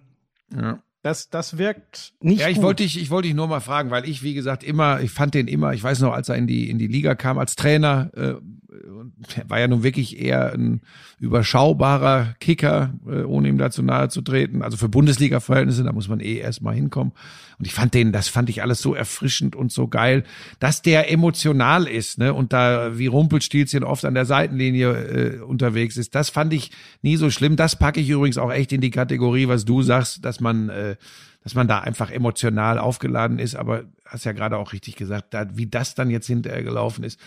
ja. 0.55 0.79
Das, 1.07 1.29
das 1.29 1.57
wirkt 1.57 2.13
nicht. 2.19 2.41
Ja, 2.41 2.49
ich 2.49 2.55
gut. 2.55 2.65
wollte 2.65 2.83
dich, 2.83 3.01
ich 3.01 3.09
wollte 3.09 3.29
dich 3.29 3.35
nur 3.35 3.47
mal 3.47 3.61
fragen, 3.61 3.91
weil 3.91 4.09
ich, 4.09 4.23
wie 4.23 4.33
gesagt, 4.33 4.61
immer, 4.61 4.99
ich 4.99 5.11
fand 5.11 5.35
den 5.35 5.47
immer, 5.47 5.73
ich 5.73 5.81
weiß 5.81 6.01
noch, 6.01 6.11
als 6.11 6.27
er 6.27 6.35
in 6.35 6.47
die, 6.47 6.69
in 6.69 6.79
die 6.79 6.87
Liga 6.87 7.15
kam 7.15 7.37
als 7.37 7.55
Trainer, 7.55 8.09
äh, 8.13 8.33
war 9.47 9.59
ja 9.59 9.67
nun 9.67 9.83
wirklich 9.83 10.19
eher 10.19 10.53
ein 10.53 10.81
überschaubarer 11.19 12.35
Kicker, 12.39 12.93
äh, 13.07 13.23
ohne 13.23 13.47
ihm 13.47 13.57
dazu 13.57 13.81
nahe 13.81 14.09
zu 14.09 14.21
treten. 14.21 14.61
Also 14.61 14.77
für 14.77 14.89
Bundesliga-Verhältnisse, 14.89 15.83
da 15.83 15.93
muss 15.93 16.09
man 16.09 16.19
eh 16.19 16.37
erstmal 16.37 16.75
hinkommen. 16.75 17.13
Und 17.59 17.65
ich 17.65 17.73
fand 17.73 17.93
den, 17.93 18.11
das 18.11 18.27
fand 18.27 18.49
ich 18.49 18.61
alles 18.61 18.81
so 18.81 18.93
erfrischend 18.93 19.55
und 19.55 19.71
so 19.71 19.87
geil, 19.87 20.23
dass 20.59 20.81
der 20.81 21.11
emotional 21.11 21.87
ist, 21.87 22.19
ne? 22.19 22.33
Und 22.33 22.53
da 22.53 22.97
wie 22.97 23.07
Rumpelstilzchen 23.07 23.83
oft 23.83 24.05
an 24.05 24.13
der 24.13 24.25
Seitenlinie 24.25 24.91
äh, 24.91 25.39
unterwegs 25.41 25.97
ist. 25.97 26.13
Das 26.13 26.29
fand 26.29 26.53
ich 26.53 26.71
nie 27.01 27.17
so 27.17 27.29
schlimm. 27.29 27.55
Das 27.55 27.77
packe 27.77 27.99
ich 27.99 28.09
übrigens 28.09 28.37
auch 28.37 28.51
echt 28.51 28.73
in 28.73 28.81
die 28.81 28.91
Kategorie, 28.91 29.47
was 29.47 29.65
du 29.65 29.81
sagst, 29.81 30.23
dass 30.23 30.39
man 30.39 30.69
äh, 30.69 30.95
dass 31.43 31.55
man 31.55 31.69
da 31.69 31.79
einfach 31.79 32.11
emotional 32.11 32.77
aufgeladen 32.77 33.39
ist, 33.39 33.55
aber 33.55 33.85
hast 34.05 34.25
ja 34.25 34.33
gerade 34.33 34.57
auch 34.57 34.73
richtig 34.73 34.97
gesagt, 34.97 35.33
da, 35.33 35.47
wie 35.55 35.67
das 35.67 35.95
dann 35.95 36.09
jetzt 36.09 36.27
hinterher 36.27 36.61
gelaufen 36.61 37.05
ist. 37.05 37.21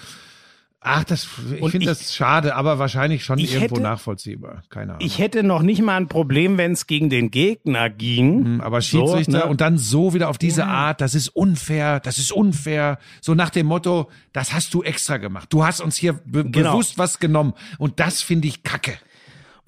Ach, 0.82 1.04
das, 1.04 1.28
ich 1.60 1.70
finde 1.70 1.86
das 1.86 2.14
schade, 2.14 2.54
aber 2.54 2.78
wahrscheinlich 2.78 3.22
schon 3.22 3.38
irgendwo 3.38 3.60
hätte, 3.60 3.80
nachvollziehbar. 3.82 4.62
Keine 4.70 4.92
Ahnung. 4.92 5.06
Ich 5.06 5.18
hätte 5.18 5.42
noch 5.42 5.60
nicht 5.60 5.82
mal 5.82 5.96
ein 5.96 6.08
Problem, 6.08 6.56
wenn 6.56 6.72
es 6.72 6.86
gegen 6.86 7.10
den 7.10 7.30
Gegner 7.30 7.90
ging. 7.90 8.54
Mhm, 8.54 8.60
aber 8.62 8.80
Schiedsrichter 8.80 9.32
so, 9.32 9.38
ne? 9.38 9.46
und 9.46 9.60
dann 9.60 9.76
so 9.76 10.14
wieder 10.14 10.30
auf 10.30 10.38
diese 10.38 10.62
ja. 10.62 10.68
Art, 10.68 11.02
das 11.02 11.14
ist 11.14 11.28
unfair, 11.28 12.00
das 12.00 12.16
ist 12.16 12.32
unfair. 12.32 12.98
So 13.20 13.34
nach 13.34 13.50
dem 13.50 13.66
Motto, 13.66 14.08
das 14.32 14.54
hast 14.54 14.72
du 14.72 14.82
extra 14.82 15.18
gemacht. 15.18 15.52
Du 15.52 15.66
hast 15.66 15.82
uns 15.82 15.96
hier 15.96 16.14
be 16.14 16.50
genau. 16.50 16.72
bewusst 16.72 16.96
was 16.96 17.18
genommen. 17.18 17.52
Und 17.76 18.00
das 18.00 18.22
finde 18.22 18.48
ich 18.48 18.62
kacke. 18.62 18.96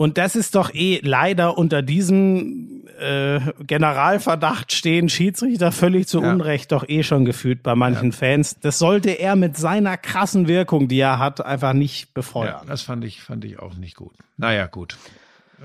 Und 0.03 0.19
das 0.19 0.35
ist 0.35 0.57
doch 0.57 0.75
eh 0.75 0.99
leider 1.05 1.57
unter 1.57 1.81
diesem 1.81 2.83
äh, 2.99 3.39
Generalverdacht 3.65 4.73
stehen 4.73 5.09
Schiedsrichter 5.09 5.71
völlig 5.71 6.09
zu 6.09 6.21
ja. 6.21 6.33
Unrecht 6.33 6.73
doch 6.73 6.89
eh 6.89 7.05
schon 7.05 7.25
gefühlt 7.25 7.63
bei 7.63 7.77
manchen 7.77 8.11
ja. 8.11 8.17
Fans. 8.17 8.59
Das 8.59 8.81
sollte 8.81 9.11
er 9.11 9.37
mit 9.37 9.57
seiner 9.57 9.97
krassen 9.97 10.49
Wirkung, 10.49 10.89
die 10.89 10.99
er 10.99 11.21
hat, 11.21 11.47
einfach 11.47 11.73
nicht 11.73 12.15
befeuern. 12.15 12.63
Ja, 12.63 12.65
das 12.67 12.83
fand 12.83 13.05
ich, 13.05 13.23
fand 13.23 13.45
ich 13.45 13.61
auch 13.61 13.75
nicht 13.75 13.95
gut. 13.95 14.15
Naja, 14.37 14.67
gut. 14.67 14.97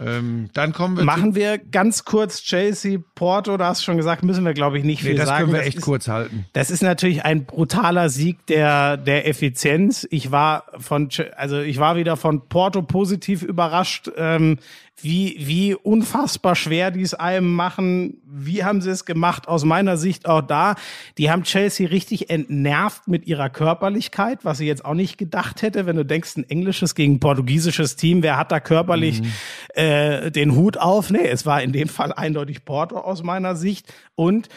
Ähm, 0.06 0.50
dann 0.54 0.74
kommen 0.74 0.98
wir. 0.98 1.04
Machen 1.04 1.36
wir 1.36 1.58
ganz 1.58 2.06
kurz 2.06 2.42
Chelsea 2.42 3.00
Porto, 3.16 3.58
da 3.58 3.68
hast 3.68 3.82
du 3.82 3.86
schon 3.86 3.98
gesagt, 3.98 4.24
müssen 4.24 4.46
wir, 4.46 4.54
glaube 4.54 4.78
ich, 4.78 4.84
nicht 4.84 5.04
nee, 5.04 5.10
viel 5.10 5.18
das 5.18 5.28
sagen. 5.28 5.46
können 5.46 5.54
wir 5.54 5.66
echt 5.66 5.78
ist, 5.78 5.84
kurz 5.84 6.08
halten. 6.08 6.46
Das 6.54 6.70
ist 6.70 6.84
natürlich 6.84 7.26
ein 7.26 7.46
brutaler 7.46 8.10
Sieg 8.10 8.46
der, 8.48 8.98
der 8.98 9.28
Effizienz. 9.28 10.08
Ich 10.10 10.32
war 10.32 10.66
von, 10.78 11.10
also 11.36 11.60
ich 11.60 11.80
war 11.80 11.96
wieder 11.96 12.18
von 12.18 12.48
Porto 12.48 12.82
positiv 12.82 13.44
überrascht. 13.44 14.10
Ähm, 14.18 14.60
wie, 15.00 15.36
wie 15.40 15.76
unfassbar 15.76 16.56
schwer 16.56 16.90
die 16.90 17.02
es 17.02 17.14
einem 17.14 17.54
machen. 17.54 18.18
Wie 18.26 18.64
haben 18.64 18.82
sie 18.82 18.90
es 18.90 19.06
gemacht? 19.06 19.48
Aus 19.48 19.64
meiner 19.64 19.96
Sicht 19.96 20.28
auch 20.28 20.42
da. 20.42 20.76
Die 21.18 21.30
haben 21.30 21.44
Chelsea 21.44 21.88
richtig 21.88 22.30
entnervt 22.30 23.08
mit 23.08 23.28
ihrer 23.28 23.50
Körperlichkeit, 23.50 24.44
was 24.44 24.60
ich 24.60 24.68
jetzt 24.68 24.84
auch 24.84 24.96
nicht 24.96 25.18
gedacht 25.18 25.62
hätte, 25.62 25.86
wenn 25.86 25.96
du 25.96 26.06
denkst, 26.06 26.38
ein 26.38 26.50
englisches 26.50 26.96
gegen 26.96 27.16
ein 27.16 27.20
portugiesisches 27.20 27.96
Team, 27.96 28.24
wer 28.24 28.38
hat 28.38 28.52
da 28.52 28.60
körperlich 28.60 29.22
mhm. 29.22 29.32
äh, 29.76 30.32
den 30.32 30.56
Hut 30.56 30.78
auf? 30.78 31.12
Nee, 31.12 31.28
es 31.28 31.46
war 31.46 31.62
in 31.62 31.74
dem 31.74 31.90
Fall 31.90 32.12
eindeutig 32.12 32.66
Porto 32.66 32.98
aus 32.98 33.22
meiner 33.22 33.56
Sicht. 33.56 33.94
Und 34.16 34.50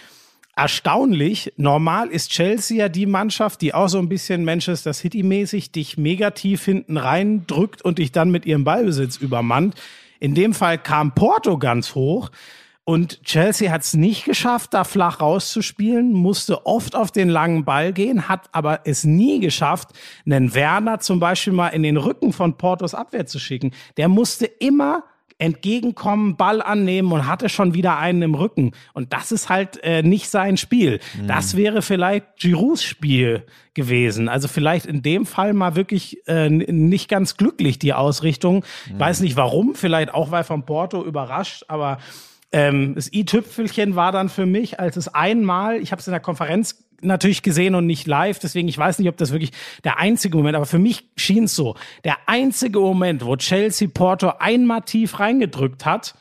erstaunlich. 0.57 1.53
Normal 1.57 2.09
ist 2.09 2.31
Chelsea 2.31 2.79
ja 2.79 2.89
die 2.89 3.07
Mannschaft, 3.07 3.61
die 3.61 3.73
auch 3.73 3.89
so 3.89 3.99
ein 3.99 4.09
bisschen 4.09 4.45
Manchester 4.45 4.93
City-mäßig 4.93 5.73
dich 5.73 5.97
negativ 5.97 6.65
hinten 6.65 6.97
reindrückt 6.97 7.83
und 7.83 7.99
dich 7.99 8.13
dann 8.13 8.31
mit 8.31 8.47
ihrem 8.47 8.65
Ballbesitz 8.65 9.17
übermannt. 9.17 9.75
In 10.21 10.35
dem 10.35 10.55
Fall 10.55 10.79
kam 10.79 11.15
Porto 11.15 11.59
ganz 11.59 11.95
hoch. 11.95 12.31
Und 12.85 13.23
Chelsea 13.23 13.71
hat 13.71 13.83
es 13.83 13.95
nicht 13.95 14.25
geschafft, 14.25 14.75
da 14.75 14.85
flach 14.85 15.21
rauszuspielen, 15.21 16.13
musste 16.13 16.67
oft 16.67 16.97
auf 16.97 17.13
den 17.13 17.29
langen 17.29 17.65
Ball 17.65 17.93
gehen, 17.93 18.29
hat 18.29 18.49
aber 18.53 18.81
es 18.85 19.05
nie 19.05 19.39
geschafft, 19.39 19.91
einen 20.27 20.55
Werner 20.55 20.99
zum 20.99 21.21
Beispiel 21.21 21.53
mal 21.53 21.69
in 21.69 21.83
den 21.83 21.97
Rücken 21.97 22.33
von 22.33 22.57
Portos 22.57 22.95
Abwehr 22.95 23.27
zu 23.27 23.39
schicken. 23.39 23.73
Der 23.97 24.09
musste 24.09 24.47
immer 24.47 25.05
entgegenkommen, 25.41 26.37
Ball 26.37 26.61
annehmen 26.63 27.13
und 27.13 27.27
hatte 27.27 27.49
schon 27.49 27.75
wieder 27.75 27.99
einen 27.99 28.23
im 28.23 28.35
Rücken. 28.35 28.73
Und 28.93 29.13
das 29.13 29.33
ist 29.33 29.49
halt 29.49 29.83
äh, 29.83 30.03
nicht 30.03 30.29
sein 30.29 30.57
Spiel. 30.57 31.01
Mhm. 31.21 31.27
Das 31.27 31.57
wäre 31.57 31.83
vielleicht 31.83 32.37
Giroux 32.37 32.77
Spiel 32.77 33.47
gewesen. 33.75 34.29
Also 34.29 34.49
vielleicht 34.49 34.87
in 34.87 35.03
dem 35.03 35.27
Fall 35.27 35.55
mal 35.55 35.77
wirklich 35.77 36.27
äh, 36.29 36.51
nicht 36.51 37.09
ganz 37.09 37.37
glücklich 37.37 37.79
die 37.79 37.95
Ausrichtung. 37.95 38.65
Ich 38.87 38.93
mhm. 38.93 39.01
weiß 39.01 39.21
nicht 39.21 39.37
warum, 39.37 39.75
vielleicht 39.75 40.13
auch 40.13 40.31
weil 40.31 40.45
von 40.45 40.67
Porto 40.67 41.03
überrascht, 41.05 41.65
aber 41.69 41.99
ähm, 42.53 42.95
das 42.97 43.13
i-Tüpfelchen 43.13 43.95
war 43.95 44.11
dann 44.11 44.29
für 44.29 44.45
mich, 44.45 44.81
als 44.81 44.97
es 44.97 45.09
einmal, 45.09 45.81
ich 45.81 45.93
habe 45.93 46.01
es 46.01 46.09
in 46.09 46.13
der 46.13 46.21
Konferenz 46.21 46.85
natürlich 47.03 47.43
gesehen 47.43 47.75
und 47.75 47.87
nicht 47.87 48.07
live, 48.07 48.39
deswegen 48.39 48.69
ich 48.69 48.79
weiß 48.79 48.99
nicht, 48.99 49.09
ob 49.09 49.17
das 49.17 49.33
wirklich 49.33 49.53
der 49.85 49.99
einzige 49.99 50.37
Moment, 50.37 50.57
aber 50.57 50.67
für 50.67 50.79
mich 50.79 51.11
schien 51.17 51.45
es 51.45 51.57
so, 51.57 51.77
der 52.05 52.17
einzige 52.27 52.81
Moment, 52.81 53.25
wo 53.25 53.37
Chelsea 53.37 53.89
Porto 53.93 54.33
einmal 54.39 54.83
tief 54.83 55.19
reingedrückt 55.19 55.87
hat, 55.87 56.15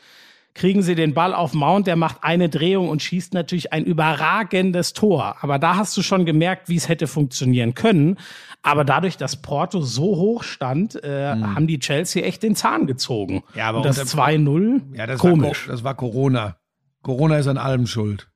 kriegen 0.54 0.82
sie 0.82 0.96
den 0.96 1.14
Ball 1.14 1.34
auf 1.34 1.54
Mount, 1.54 1.88
der 1.88 1.96
macht 1.96 2.18
eine 2.24 2.50
Drehung 2.50 2.90
und 2.90 3.02
schießt 3.02 3.34
natürlich 3.34 3.72
ein 3.72 3.86
überragendes 3.86 4.94
Tor. 4.94 5.38
Aber 5.42 5.58
da 5.58 5.78
hast 5.78 5.96
du 5.96 6.02
schon 6.02 6.26
gemerkt, 6.26 6.68
wie 6.68 6.76
es 6.76 6.90
hätte 6.90 7.08
funktionieren 7.08 7.76
können. 7.76 8.18
Aber 8.62 8.84
dadurch, 8.84 9.16
dass 9.16 9.42
Porto 9.42 9.82
so 9.82 10.04
hoch 10.04 10.44
stand, 10.44 11.00
äh, 11.02 11.36
mhm. 11.36 11.56
haben 11.56 11.68
die 11.68 11.80
Chelsea 11.80 12.24
echt 12.24 12.44
den 12.44 12.56
Zahn 12.56 12.88
gezogen. 12.88 13.44
Ja, 13.56 13.70
aber 13.70 13.78
und 13.78 13.86
das 13.86 14.00
2-0, 14.14 14.98
ja, 14.98 15.08
das 15.08 15.20
komisch. 15.20 15.68
War, 15.68 15.74
das 15.74 15.84
war 15.84 15.96
Corona. 15.96 16.58
Corona 17.04 17.38
ist 17.38 17.48
an 17.48 17.58
allem 17.58 17.88
schuld. 17.88 18.30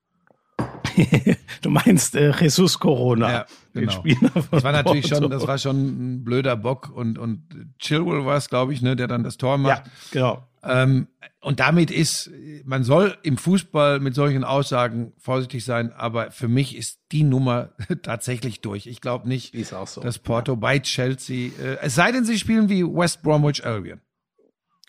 du 1.61 1.69
meinst 1.69 2.15
äh, 2.15 2.33
Jesus 2.39 2.79
Corona. 2.79 3.31
Ja, 3.31 3.45
genau. 3.73 4.03
das 4.51 4.63
war 4.63 4.71
natürlich 4.71 5.07
schon, 5.07 5.29
das 5.29 5.47
war 5.47 5.57
schon 5.57 5.77
ein 5.77 6.23
blöder 6.23 6.55
Bock 6.55 6.91
und, 6.93 7.17
und 7.17 7.43
Chilwell 7.79 8.25
war 8.25 8.37
es, 8.37 8.49
glaube 8.49 8.73
ich, 8.73 8.81
ne, 8.81 8.95
der 8.95 9.07
dann 9.07 9.23
das 9.23 9.37
Tor 9.37 9.57
macht. 9.57 9.85
Ja, 9.85 9.91
genau. 10.11 10.47
Ähm, 10.63 11.07
und 11.41 11.59
damit 11.59 11.91
ist, 11.91 12.31
man 12.63 12.83
soll 12.83 13.17
im 13.21 13.37
Fußball 13.37 13.99
mit 13.99 14.15
solchen 14.15 14.45
Aussagen 14.45 15.11
vorsichtig 15.17 15.65
sein, 15.65 15.91
aber 15.91 16.31
für 16.31 16.47
mich 16.47 16.75
ist 16.77 16.99
die 17.11 17.23
Nummer 17.23 17.71
tatsächlich 18.01 18.61
durch. 18.61 18.87
Ich 18.87 19.01
glaube 19.01 19.27
nicht, 19.27 19.53
so. 19.65 20.01
dass 20.01 20.19
Porto 20.19 20.53
ja. 20.53 20.59
bei 20.59 20.79
Chelsea, 20.79 21.51
äh, 21.61 21.77
es 21.81 21.95
sei 21.95 22.11
denn, 22.11 22.23
sie 22.23 22.39
spielen 22.39 22.69
wie 22.69 22.83
West 22.83 23.23
Bromwich 23.23 23.65
Albion. 23.65 23.99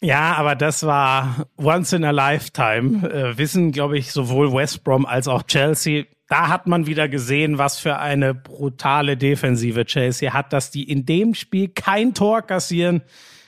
Ja, 0.05 0.35
aber 0.35 0.55
das 0.55 0.85
war 0.85 1.47
once 1.57 1.95
in 1.95 2.05
a 2.05 2.11
lifetime. 2.11 3.11
Äh, 3.11 3.39
wissen, 3.39 3.73
glaube 3.73 3.97
ich, 3.97 4.13
sowohl 4.13 4.53
West 4.53 4.85
Brom 4.85 5.07
als 5.07 5.29
auch 5.29 5.45
Chelsea. 5.45 6.05
Da 6.29 6.49
hat 6.49 6.67
man 6.67 6.87
wieder 6.87 7.09
gesehen, 7.09 7.57
was 7.57 7.79
für 7.79 7.99
eine 7.99 8.35
brutale 8.35 9.17
Defensive 9.17 9.87
Chelsea 9.87 10.33
hat, 10.33 10.53
dass 10.53 10.71
die 10.71 10.91
in 10.91 11.07
dem 11.07 11.35
Spiel 11.35 11.69
kein 11.69 12.13
Tor 12.13 12.43
kassieren, 12.43 13.03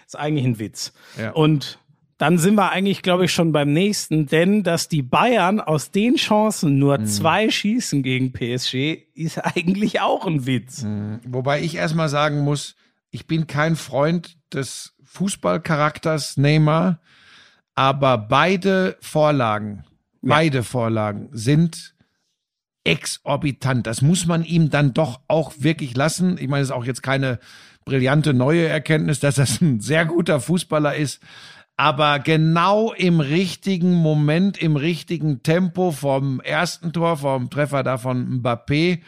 ist 0.06 0.18
eigentlich 0.18 0.46
ein 0.46 0.58
Witz. 0.58 0.94
Ja. 1.18 1.32
Und 1.32 1.78
dann 2.16 2.38
sind 2.38 2.54
wir 2.54 2.70
eigentlich, 2.70 3.02
glaube 3.02 3.26
ich, 3.26 3.32
schon 3.32 3.52
beim 3.52 3.74
nächsten, 3.74 4.26
denn 4.26 4.62
dass 4.62 4.88
die 4.88 5.02
Bayern 5.02 5.60
aus 5.60 5.90
den 5.90 6.16
Chancen 6.16 6.78
nur 6.78 6.98
mhm. 6.98 7.06
zwei 7.06 7.50
schießen 7.50 8.02
gegen 8.02 8.32
PSG, 8.32 9.02
ist 9.14 9.38
eigentlich 9.44 10.00
auch 10.00 10.26
ein 10.26 10.46
Witz. 10.46 10.84
Mhm. 10.84 11.20
Wobei 11.26 11.60
ich 11.60 11.74
erstmal 11.74 12.08
sagen 12.08 12.40
muss, 12.40 12.76
ich 13.10 13.26
bin 13.26 13.46
kein 13.46 13.76
Freund 13.76 14.38
des 14.52 14.95
Fußballcharakters 15.16 16.36
Neymar, 16.36 17.00
aber 17.74 18.18
beide 18.18 18.96
Vorlagen, 19.00 19.84
ja. 20.22 20.34
beide 20.34 20.62
Vorlagen 20.62 21.30
sind 21.32 21.94
exorbitant. 22.84 23.86
Das 23.86 24.02
muss 24.02 24.26
man 24.26 24.44
ihm 24.44 24.70
dann 24.70 24.92
doch 24.94 25.20
auch 25.26 25.54
wirklich 25.58 25.96
lassen. 25.96 26.36
Ich 26.38 26.48
meine, 26.48 26.62
es 26.62 26.68
ist 26.68 26.74
auch 26.74 26.84
jetzt 26.84 27.02
keine 27.02 27.38
brillante 27.84 28.34
neue 28.34 28.68
Erkenntnis, 28.68 29.20
dass 29.20 29.36
das 29.36 29.60
ein 29.62 29.80
sehr 29.80 30.04
guter 30.04 30.40
Fußballer 30.40 30.94
ist. 30.94 31.20
Aber 31.78 32.18
genau 32.18 32.92
im 32.92 33.20
richtigen 33.20 33.94
Moment, 33.94 34.58
im 34.58 34.76
richtigen 34.76 35.42
Tempo 35.42 35.92
vom 35.92 36.40
ersten 36.40 36.92
Tor, 36.92 37.16
vom 37.16 37.50
Treffer 37.50 37.82
da 37.82 37.98
von 37.98 38.40
Mbappé 38.40 39.00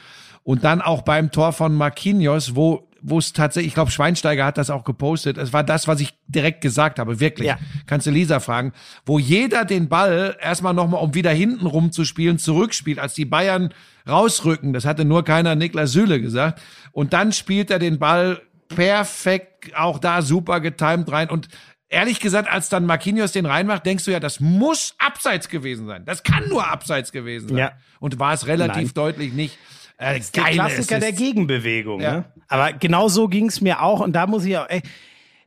und 0.43 0.65
dann 0.65 0.81
auch 0.81 1.03
beim 1.03 1.31
Tor 1.31 1.53
von 1.53 1.75
Marquinhos, 1.75 2.57
wo 2.57 2.88
wo 3.01 3.19
es 3.19 3.33
tatsächlich, 3.33 3.69
ich 3.69 3.75
glaube, 3.75 3.91
Schweinsteiger 3.91 4.45
hat 4.45 4.59
das 4.59 4.71
auch 4.71 4.85
gepostet. 4.85 5.39
Es 5.39 5.53
war 5.53 5.65
das, 5.65 5.87
was 5.87 6.01
ich 6.01 6.15
direkt 6.27 6.61
gesagt 6.61 6.99
habe, 6.99 7.21
wirklich. 7.21 7.49
Ja. 7.49 7.59
Kannst 7.87 8.07
du 8.07 8.11
Lisa 8.11 8.41
fragen, 8.41 8.73
wo 9.07 9.19
jeder 9.19 9.65
den 9.65 9.89
Ball 9.89 10.37
erstmal 10.41 10.75
nochmal, 10.75 11.03
um 11.03 11.15
wieder 11.15 11.31
hinten 11.31 11.67
rumzuspielen, 11.67 12.39
zurückspielt, 12.39 12.99
als 12.99 13.15
die 13.15 13.25
Bayern 13.25 13.73
rausrücken. 14.09 14.73
Das 14.73 14.85
hatte 14.85 15.05
nur 15.05 15.25
keiner 15.25 15.55
Niklas 15.55 15.93
Süle 15.93 16.21
gesagt. 16.21 16.61
Und 16.93 17.13
dann 17.13 17.33
spielt 17.33 17.71
er 17.71 17.79
den 17.79 17.99
Ball 17.99 18.41
perfekt, 18.69 19.77
auch 19.77 19.99
da 19.99 20.23
super 20.23 20.61
getimed 20.61 21.11
rein. 21.11 21.31
Und 21.31 21.49
ehrlich 21.89 22.21
gesagt, 22.21 22.51
als 22.51 22.69
dann 22.69 22.87
Marquinhos 22.87 23.33
den 23.33 23.47
reinmacht, 23.47 23.87
denkst 23.87 24.05
du 24.05 24.11
ja, 24.11 24.21
das 24.21 24.41
muss 24.41 24.95
abseits 24.99 25.49
gewesen 25.49 25.87
sein. 25.87 26.05
Das 26.05 26.23
kann 26.23 26.49
nur 26.49 26.67
abseits 26.67 27.13
gewesen 27.13 27.49
sein. 27.49 27.59
Ja. 27.59 27.73
Und 28.01 28.19
war 28.19 28.33
es 28.33 28.47
relativ 28.47 28.77
Nein. 28.77 28.95
deutlich 28.95 29.33
nicht. 29.33 29.59
Äh, 29.99 30.21
der 30.35 30.45
Klassiker 30.45 31.01
der 31.01 31.13
Gegenbewegung. 31.13 32.01
Ja. 32.01 32.13
Ne? 32.13 32.25
Aber 32.49 32.73
genau 32.73 33.09
so 33.09 33.29
ging 33.29 33.47
es 33.47 33.61
mir 33.61 33.83
auch. 33.83 34.01
Und 34.01 34.15
da 34.15 34.27
muss 34.27 34.45
ich 34.45 34.57
auch, 34.57 34.69
ey, 34.69 34.81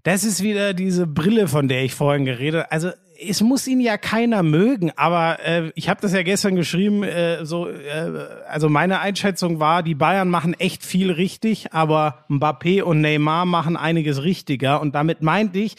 das 0.03 0.23
ist 0.23 0.43
wieder 0.43 0.73
diese 0.73 1.07
Brille, 1.07 1.47
von 1.47 1.67
der 1.67 1.83
ich 1.83 1.93
vorhin 1.93 2.25
geredet 2.25 2.65
Also 2.69 2.91
es 3.23 3.41
muss 3.41 3.67
ihn 3.67 3.79
ja 3.79 3.97
keiner 3.97 4.41
mögen, 4.41 4.91
aber 4.95 5.39
äh, 5.45 5.71
ich 5.75 5.89
habe 5.89 6.01
das 6.01 6.13
ja 6.13 6.23
gestern 6.23 6.55
geschrieben, 6.55 7.03
äh, 7.03 7.45
so 7.45 7.69
äh, 7.69 8.27
also 8.49 8.67
meine 8.67 8.99
Einschätzung 8.99 9.59
war, 9.59 9.83
die 9.83 9.95
Bayern 9.95 10.29
machen 10.29 10.55
echt 10.59 10.83
viel 10.83 11.11
richtig, 11.11 11.71
aber 11.71 12.25
Mbappé 12.29 12.81
und 12.81 13.01
Neymar 13.01 13.45
machen 13.45 13.77
einiges 13.77 14.23
richtiger 14.23 14.81
und 14.81 14.95
damit 14.95 15.21
meinte 15.21 15.59
ich, 15.59 15.75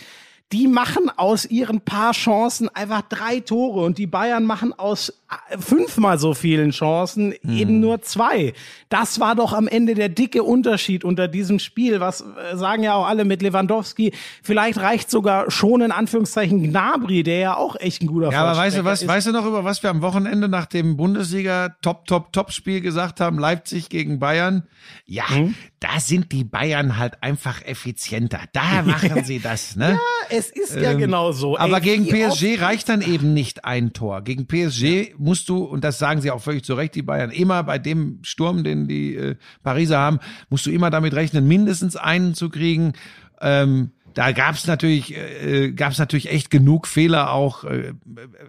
die 0.53 0.69
machen 0.69 1.11
aus 1.17 1.47
ihren 1.47 1.81
paar 1.81 2.13
Chancen 2.13 2.69
einfach 2.69 3.03
drei 3.03 3.41
Tore 3.41 3.81
und 3.81 3.99
die 3.99 4.07
Bayern 4.07 4.45
machen 4.45 4.73
aus 4.73 5.22
fünfmal 5.59 6.19
so 6.19 6.35
vielen 6.35 6.71
Chancen 6.71 7.35
hm. 7.43 7.57
eben 7.57 7.81
nur 7.81 8.03
zwei. 8.03 8.53
Das 8.89 9.21
war 9.21 9.35
doch 9.35 9.53
am 9.53 9.69
Ende 9.69 9.95
der 9.95 10.09
dicke 10.09 10.43
Unterschied 10.43 11.05
unter 11.05 11.29
diesem 11.29 11.59
Spiel. 11.59 12.01
Was 12.01 12.21
äh, 12.21 12.57
sagen 12.57 12.83
ja 12.83 12.95
auch 12.95 13.07
alle 13.07 13.25
mit 13.25 13.43
Lewandowski. 13.43 14.13
Vielleicht 14.43 14.79
reicht 14.79 15.11
sogar 15.11 15.51
schon 15.51 15.81
in 15.81 15.93
Anführungszeichen 15.93 16.63
Gnabry, 16.63 17.23
der 17.23 17.39
ja 17.39 17.57
auch 17.57 17.77
echt 17.77 18.03
ein 18.03 18.07
guter 18.07 18.31
Ja, 18.31 18.45
aber 18.45 18.59
weißt 18.59 18.79
du 18.79 18.85
was, 18.85 19.03
ist. 19.03 19.09
weißt 19.09 19.29
du 19.29 19.33
noch 19.33 19.47
über 19.47 19.65
was 19.65 19.83
wir 19.83 19.91
am 19.91 20.03
Wochenende 20.03 20.49
nach 20.49 20.67
dem 20.67 20.97
Bundesliga 20.97 21.77
Top 21.83 22.07
Top 22.07 22.33
Top 22.33 22.53
Spiel 22.53 22.81
gesagt 22.81 23.21
haben? 23.21 23.39
Leipzig 23.39 23.89
gegen 23.89 24.19
Bayern. 24.19 24.65
Ja, 25.07 25.29
hm? 25.29 25.55
da 25.81 26.01
sind 26.01 26.33
die 26.33 26.45
Bayern 26.45 26.99
halt 26.99 27.23
einfach 27.23 27.63
effizienter. 27.65 28.41
Da 28.53 28.83
machen 28.85 29.25
sie 29.25 29.41
das, 29.41 29.77
ne? 29.77 29.93
Ja, 29.93 29.99
es 30.37 30.51
ist 30.51 30.77
ja 30.77 30.93
ähm, 30.93 30.99
genau 30.99 31.33
so. 31.33 31.59
Aber 31.59 31.77
Ey, 31.79 31.83
gegen 31.83 32.07
PSG 32.07 32.61
reicht 32.61 32.89
dann 32.89 33.03
eben 33.03 33.35
nicht 33.35 33.65
ein 33.65 33.93
Tor. 33.93 34.23
Gegen 34.23 34.47
PSG 34.47 34.83
ja. 34.83 35.15
Musst 35.23 35.49
du, 35.49 35.65
und 35.65 35.85
das 35.85 35.99
sagen 35.99 36.21
sie 36.21 36.31
auch 36.31 36.43
völlig 36.43 36.65
zu 36.65 36.75
Recht, 36.75 36.95
die 36.95 37.03
Bayern, 37.03 37.31
immer 37.31 37.63
bei 37.63 37.79
dem 37.79 38.19
Sturm, 38.23 38.65
den 38.65 38.89
die 38.89 39.15
äh, 39.15 39.37
Pariser 39.63 39.99
haben, 39.99 40.19
musst 40.51 40.67
du 40.67 40.71
immer 40.71 40.91
damit 40.91 41.15
rechnen, 41.15 41.47
mindestens 41.47 41.97
einen 41.97 42.35
zu 42.35 42.51
kriegen. 42.51 42.93
Ähm, 43.41 43.93
da 44.15 44.33
gab's 44.33 44.67
natürlich, 44.67 45.17
äh, 45.17 45.73
gab's 45.73 45.99
natürlich 45.99 46.31
echt 46.31 46.51
genug 46.51 46.87
Fehler 46.87 47.33
auch 47.33 47.65
äh, 47.65 47.95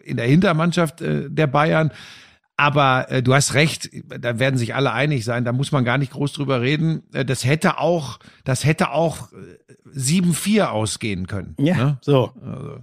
in 0.03 0.17
der 0.17 0.27
Hintermannschaft 0.27 1.01
äh, 1.01 1.29
der 1.29 1.47
Bayern. 1.47 1.91
Aber 2.55 3.09
äh, 3.09 3.23
du 3.23 3.33
hast 3.33 3.55
recht, 3.55 3.89
da 4.07 4.37
werden 4.37 4.57
sich 4.57 4.75
alle 4.75 4.93
einig 4.93 5.25
sein, 5.25 5.43
da 5.43 5.51
muss 5.51 5.71
man 5.71 5.83
gar 5.83 5.97
nicht 5.97 6.11
groß 6.11 6.33
drüber 6.33 6.61
reden. 6.61 7.03
Äh, 7.13 7.25
das 7.25 7.45
hätte 7.45 7.79
auch, 7.79 8.19
das 8.43 8.63
hätte 8.63 8.91
auch 8.91 9.29
7-4 9.91 10.57
äh, 10.57 10.61
ausgehen 10.61 11.27
können. 11.27 11.55
Ja, 11.57 11.75
ne? 11.75 11.97
so. 12.01 12.31
Also, 12.45 12.79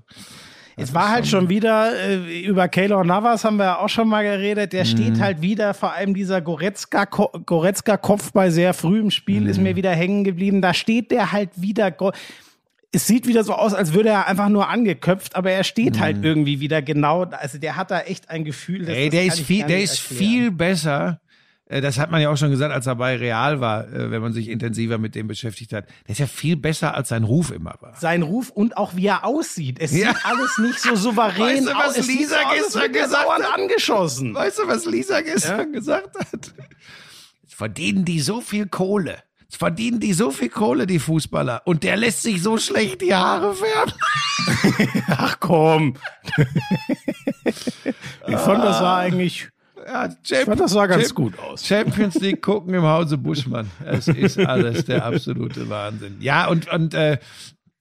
es 0.81 0.95
war 0.95 1.11
halt 1.11 1.27
schon 1.27 1.49
wieder, 1.49 1.93
äh, 1.99 2.41
über 2.41 2.69
Keylor 2.69 3.05
Navas 3.05 3.45
haben 3.45 3.57
wir 3.57 3.65
ja 3.65 3.79
auch 3.79 3.89
schon 3.89 4.09
mal 4.09 4.23
geredet, 4.23 4.73
der 4.73 4.85
mhm. 4.85 4.89
steht 4.89 5.21
halt 5.21 5.43
wieder, 5.43 5.75
vor 5.75 5.93
allem 5.93 6.15
dieser 6.15 6.41
Goretzka, 6.41 7.05
Goretzka 7.05 7.97
Kopfball 7.97 8.51
sehr 8.51 8.75
früh 8.75 9.01
im 9.01 9.11
Spiel 9.11 9.43
mhm. 9.43 9.49
ist 9.49 9.61
mir 9.61 9.77
wieder 9.77 9.93
hängen 9.93 10.25
geblieben, 10.25 10.63
da 10.63 10.75
steht 10.75 11.11
der 11.11 11.33
halt 11.33 11.51
wieder, 11.57 11.95
es 12.93 13.07
sieht 13.07 13.27
wieder 13.27 13.45
so 13.45 13.55
aus, 13.55 13.75
als 13.75 13.93
würde 13.93 14.09
er 14.11 14.27
einfach 14.27 14.49
nur 14.49 14.69
angeköpft, 14.69 15.37
aber 15.37 15.51
er 15.51 15.65
steht 15.65 16.01
halt 16.01 16.17
mhm. 16.17 16.23
halt 16.23 16.25
irgendwie 16.25 16.61
wieder 16.61 16.83
genau, 16.83 17.25
also 17.25 17.59
der 17.59 17.77
hat 17.77 17.91
da 17.91 18.01
echt 18.01 18.31
ein 18.31 18.45
Gefühl, 18.45 18.87
dass 18.87 18.97
Ey, 18.97 19.11
der 19.11 19.25
ist 19.25 19.41
viel, 19.41 19.65
der 19.65 19.83
ist 19.83 19.99
viel 19.99 20.51
besser. 20.51 21.21
Äh, 21.71 21.81
das 21.81 21.99
hat 21.99 22.11
man 22.11 22.21
ja 22.21 22.31
auch 22.31 22.37
schon 22.37 22.51
gesagt, 22.51 22.75
als 22.75 22.87
er 22.87 22.97
bei 22.97 23.17
Real 23.17 23.61
war, 23.61 23.87
äh, 23.89 24.11
wenn 24.11 24.21
man 24.21 24.33
sich 24.33 24.49
intensiver 24.49 24.99
mit 24.99 25.15
dem 25.15 25.29
beschäftigt 25.29 25.73
hat. 25.73 25.87
Der 26.07 26.13
ist 26.13 26.19
ja 26.19 26.27
viel 26.27 26.57
besser, 26.57 26.95
als 26.95 27.09
sein 27.09 27.23
Ruf 27.23 27.53
immer 27.53 27.77
war. 27.81 27.95
Sein 27.97 28.23
Ruf 28.23 28.51
und 28.51 28.77
auch 28.77 28.97
wie 28.97 29.07
er 29.07 29.25
aussieht. 29.25 29.79
Es 29.79 29.93
ja. 29.93 30.09
sieht 30.09 30.27
alles 30.27 30.59
nicht 30.59 30.81
so 30.81 30.97
souverän 30.97 31.65
weißt 31.65 31.69
du, 31.69 31.75
was 31.75 31.99
aus. 31.99 32.07
Lisa 32.09 32.37
gestern 32.53 32.93
gesagt 32.93 33.29
hat? 33.29 33.59
angeschossen. 33.59 34.35
Weißt 34.35 34.59
du, 34.59 34.67
was 34.67 34.85
Lisa 34.85 35.21
gestern 35.21 35.73
ja? 35.73 35.79
gesagt 35.79 36.19
hat? 36.19 36.55
Verdienen 37.47 38.05
die 38.05 38.21
so 38.21 38.41
viel 38.41 38.67
Kohle 38.67 39.23
verdienen 39.57 39.99
die 39.99 40.13
so 40.13 40.31
viel 40.31 40.49
Kohle, 40.49 40.87
die 40.87 41.01
Fußballer. 41.01 41.63
Und 41.65 41.83
der 41.83 41.97
lässt 41.97 42.23
sich 42.23 42.41
so 42.41 42.57
schlecht 42.57 43.01
die 43.01 43.13
Haare 43.13 43.53
färben. 43.53 43.95
Ach 45.09 45.39
komm. 45.41 45.97
ich 47.45 48.37
fand, 48.39 48.65
das 48.65 48.81
war 48.81 48.99
eigentlich. 48.99 49.51
Ja, 49.87 50.09
Champ 50.23 50.47
fand, 50.47 50.61
das 50.61 50.73
sah 50.73 50.87
ganz 50.87 51.05
Champ 51.05 51.15
gut 51.15 51.39
aus. 51.39 51.67
Champions 51.67 52.17
League 52.17 52.43
gucken 52.43 52.75
im 52.75 52.83
Hause 52.83 53.19
Buschmann. 53.19 53.71
Es 53.85 54.09
ist 54.09 54.39
alles 54.39 54.85
der 54.85 55.05
absolute 55.05 55.69
Wahnsinn. 55.69 56.17
Ja, 56.21 56.49
und, 56.49 56.71
und 56.73 56.95
äh, 56.95 57.19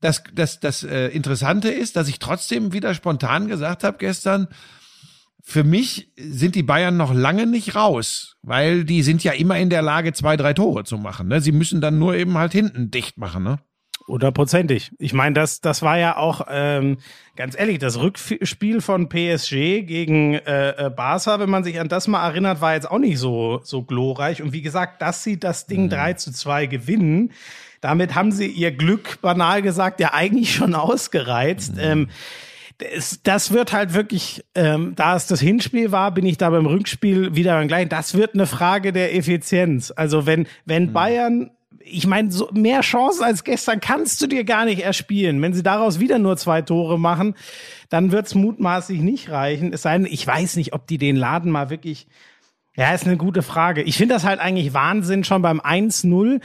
das, 0.02 0.24
das, 0.34 0.60
das 0.60 0.84
äh, 0.84 1.08
Interessante 1.08 1.70
ist, 1.70 1.96
dass 1.96 2.08
ich 2.08 2.20
trotzdem 2.20 2.74
wieder 2.74 2.94
spontan 2.94 3.48
gesagt 3.48 3.84
habe 3.84 3.98
gestern, 3.98 4.48
für 5.42 5.64
mich 5.64 6.12
sind 6.18 6.56
die 6.56 6.64
Bayern 6.64 6.96
noch 6.96 7.14
lange 7.14 7.48
nicht 7.48 7.76
raus, 7.76 8.36
weil 8.44 8.84
die 8.84 9.02
sind 9.02 9.24
ja 9.24 9.32
immer 9.32 9.58
in 9.58 9.70
der 9.70 9.82
Lage, 9.82 10.14
zwei, 10.14 10.38
drei 10.38 10.54
Tore 10.54 10.84
zu 10.84 10.98
machen. 10.98 11.28
Ne? 11.28 11.42
Sie 11.42 11.52
müssen 11.52 11.82
dann 11.82 11.98
nur 11.98 12.16
eben 12.16 12.38
halt 12.38 12.52
hinten 12.52 12.92
dicht 12.92 13.18
machen. 13.18 13.44
Ne? 13.44 13.60
Hundertprozentig. 14.10 14.92
Ich 14.98 15.14
meine, 15.14 15.36
das, 15.36 15.62
das 15.62 15.84
war 15.84 16.00
ja 16.00 16.18
auch, 16.18 16.48
ähm, 16.50 16.98
ganz 17.36 17.58
ehrlich, 17.58 17.78
das 17.78 18.00
Rückspiel 18.00 18.82
von 18.82 19.08
PSG 19.08 19.84
gegen 19.84 20.34
äh, 20.34 20.88
äh, 20.88 20.90
Barca, 20.90 21.40
wenn 21.40 21.50
man 21.50 21.64
sich 21.64 21.80
an 21.80 21.90
das 21.90 22.08
mal 22.08 22.28
erinnert, 22.28 22.60
war 22.60 22.74
jetzt 22.74 22.90
auch 22.90 22.98
nicht 22.98 23.20
so, 23.20 23.62
so 23.64 23.84
glorreich. 23.84 24.42
Und 24.42 24.52
wie 24.52 24.64
gesagt, 24.64 25.04
dass 25.04 25.24
sie 25.24 25.40
das 25.40 25.68
Ding 25.68 25.84
mhm. 25.84 25.90
3 25.90 26.14
zu 26.14 26.34
2 26.34 26.66
gewinnen, 26.66 27.32
damit 27.82 28.16
haben 28.16 28.32
sie 28.32 28.48
ihr 28.48 28.72
Glück, 28.72 29.22
banal 29.22 29.62
gesagt, 29.62 30.00
ja 30.00 30.12
eigentlich 30.14 30.56
schon 30.56 30.74
ausgereizt. 30.74 31.76
Mhm. 31.76 31.82
Ähm, 31.82 32.10
das, 32.80 33.20
das 33.22 33.54
wird 33.54 33.74
halt 33.74 33.94
wirklich, 33.94 34.44
ähm, 34.56 34.94
da 34.96 35.16
es 35.16 35.28
das 35.28 35.40
Hinspiel 35.40 35.92
war, 35.92 36.12
bin 36.12 36.26
ich 36.26 36.38
da 36.38 36.50
beim 36.50 36.66
Rückspiel 36.66 37.36
wieder 37.36 37.54
beim 37.54 37.68
gleichen. 37.68 37.90
Das 37.90 38.16
wird 38.16 38.34
eine 38.34 38.48
Frage 38.48 38.92
der 38.92 39.16
Effizienz. 39.16 39.94
Also 39.96 40.26
wenn, 40.26 40.48
wenn 40.66 40.88
mhm. 40.88 40.94
Bayern 40.94 41.52
ich 41.80 42.08
meine, 42.08 42.32
so 42.32 42.50
mehr 42.54 42.82
Chancen 42.82 43.24
als 43.24 43.44
gestern 43.44 43.80
kannst 43.80 44.22
du 44.22 44.28
dir 44.28 44.44
gar 44.44 44.66
nicht 44.66 44.82
erspielen. 44.82 45.42
Wenn 45.42 45.54
sie 45.54 45.64
daraus 45.64 46.00
wieder 46.00 46.20
nur 46.20 46.38
zwei 46.38 46.62
Tore 46.62 47.00
machen, 47.00 47.36
dann 47.90 48.12
wird's 48.12 48.36
mutmaßlich 48.36 49.02
nicht 49.02 49.30
reichen. 49.30 49.74
Es 49.74 49.84
sei 49.84 49.98
denn, 49.98 50.08
ich 50.08 50.26
weiß 50.26 50.56
nicht, 50.56 50.74
ob 50.74 50.88
die 50.88 50.98
den 50.98 51.16
Laden 51.16 51.52
mal 51.52 51.70
wirklich. 51.70 52.08
Ja, 52.76 52.94
ist 52.94 53.06
eine 53.06 53.18
gute 53.18 53.42
Frage. 53.42 53.82
Ich 53.82 53.98
finde 53.98 54.14
das 54.14 54.24
halt 54.24 54.40
eigentlich 54.40 54.74
Wahnsinn 54.74 55.24
schon 55.24 55.42
beim 55.42 55.60
1-0. 55.60 56.40